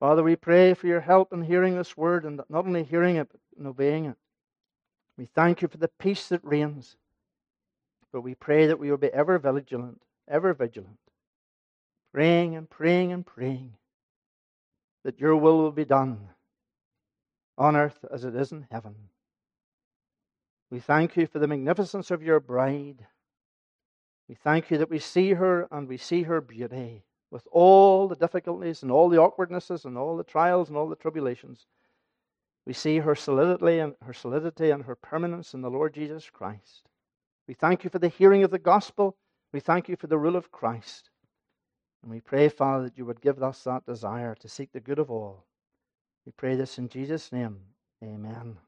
Father, 0.00 0.22
we 0.22 0.36
pray 0.36 0.74
for 0.74 0.86
your 0.86 1.00
help 1.00 1.32
in 1.32 1.42
hearing 1.42 1.76
this 1.76 1.96
word 1.96 2.24
and 2.24 2.40
not 2.48 2.66
only 2.66 2.84
hearing 2.84 3.16
it, 3.16 3.28
but 3.30 3.40
in 3.58 3.66
obeying 3.66 4.04
it. 4.06 4.16
We 5.16 5.26
thank 5.26 5.60
you 5.60 5.68
for 5.68 5.78
the 5.78 5.88
peace 5.88 6.28
that 6.28 6.44
reigns. 6.44 6.96
But 8.12 8.20
we 8.20 8.34
pray 8.34 8.66
that 8.66 8.78
we 8.78 8.90
will 8.90 8.96
be 8.96 9.12
ever 9.12 9.38
vigilant, 9.38 10.00
ever 10.28 10.54
vigilant, 10.54 10.98
praying 12.12 12.54
and 12.54 12.70
praying 12.70 13.12
and 13.12 13.26
praying 13.26 13.74
that 15.04 15.20
your 15.20 15.36
will 15.36 15.58
will 15.58 15.72
be 15.72 15.84
done 15.84 16.28
on 17.56 17.76
earth 17.76 18.04
as 18.12 18.24
it 18.24 18.34
is 18.36 18.52
in 18.52 18.66
heaven. 18.70 18.94
We 20.70 20.78
thank 20.80 21.16
you 21.16 21.26
for 21.26 21.38
the 21.38 21.48
magnificence 21.48 22.10
of 22.10 22.22
your 22.22 22.40
bride. 22.40 23.06
We 24.28 24.36
thank 24.36 24.70
you 24.70 24.78
that 24.78 24.90
we 24.90 24.98
see 24.98 25.32
her 25.32 25.66
and 25.70 25.88
we 25.88 25.96
see 25.96 26.22
her 26.22 26.40
beauty 26.40 27.04
with 27.30 27.46
all 27.52 28.08
the 28.08 28.16
difficulties 28.16 28.82
and 28.82 28.90
all 28.90 29.08
the 29.08 29.18
awkwardnesses 29.18 29.84
and 29.84 29.98
all 29.98 30.16
the 30.16 30.24
trials 30.24 30.68
and 30.68 30.76
all 30.76 30.88
the 30.88 30.96
tribulations. 30.96 31.66
We 32.66 32.72
see 32.72 32.98
her 32.98 33.14
solidity 33.14 33.78
and 33.78 33.94
her 34.02 34.12
solidity 34.12 34.70
and 34.70 34.84
her 34.84 34.94
permanence 34.94 35.54
in 35.54 35.62
the 35.62 35.70
Lord 35.70 35.94
Jesus 35.94 36.28
Christ. 36.30 36.88
We 37.46 37.54
thank 37.54 37.84
you 37.84 37.90
for 37.90 37.98
the 37.98 38.08
hearing 38.08 38.44
of 38.44 38.50
the 38.50 38.58
gospel. 38.58 39.16
We 39.52 39.60
thank 39.60 39.88
you 39.88 39.96
for 39.96 40.06
the 40.06 40.18
rule 40.18 40.36
of 40.36 40.52
Christ. 40.52 41.10
And 42.02 42.10
we 42.10 42.20
pray, 42.20 42.48
Father, 42.48 42.84
that 42.84 42.98
you 42.98 43.06
would 43.06 43.20
give 43.20 43.42
us 43.42 43.64
that 43.64 43.86
desire 43.86 44.34
to 44.36 44.48
seek 44.48 44.72
the 44.72 44.80
good 44.80 44.98
of 44.98 45.10
all. 45.10 45.46
We 46.26 46.32
pray 46.32 46.56
this 46.56 46.78
in 46.78 46.88
Jesus' 46.88 47.32
name. 47.32 47.58
Amen. 48.04 48.58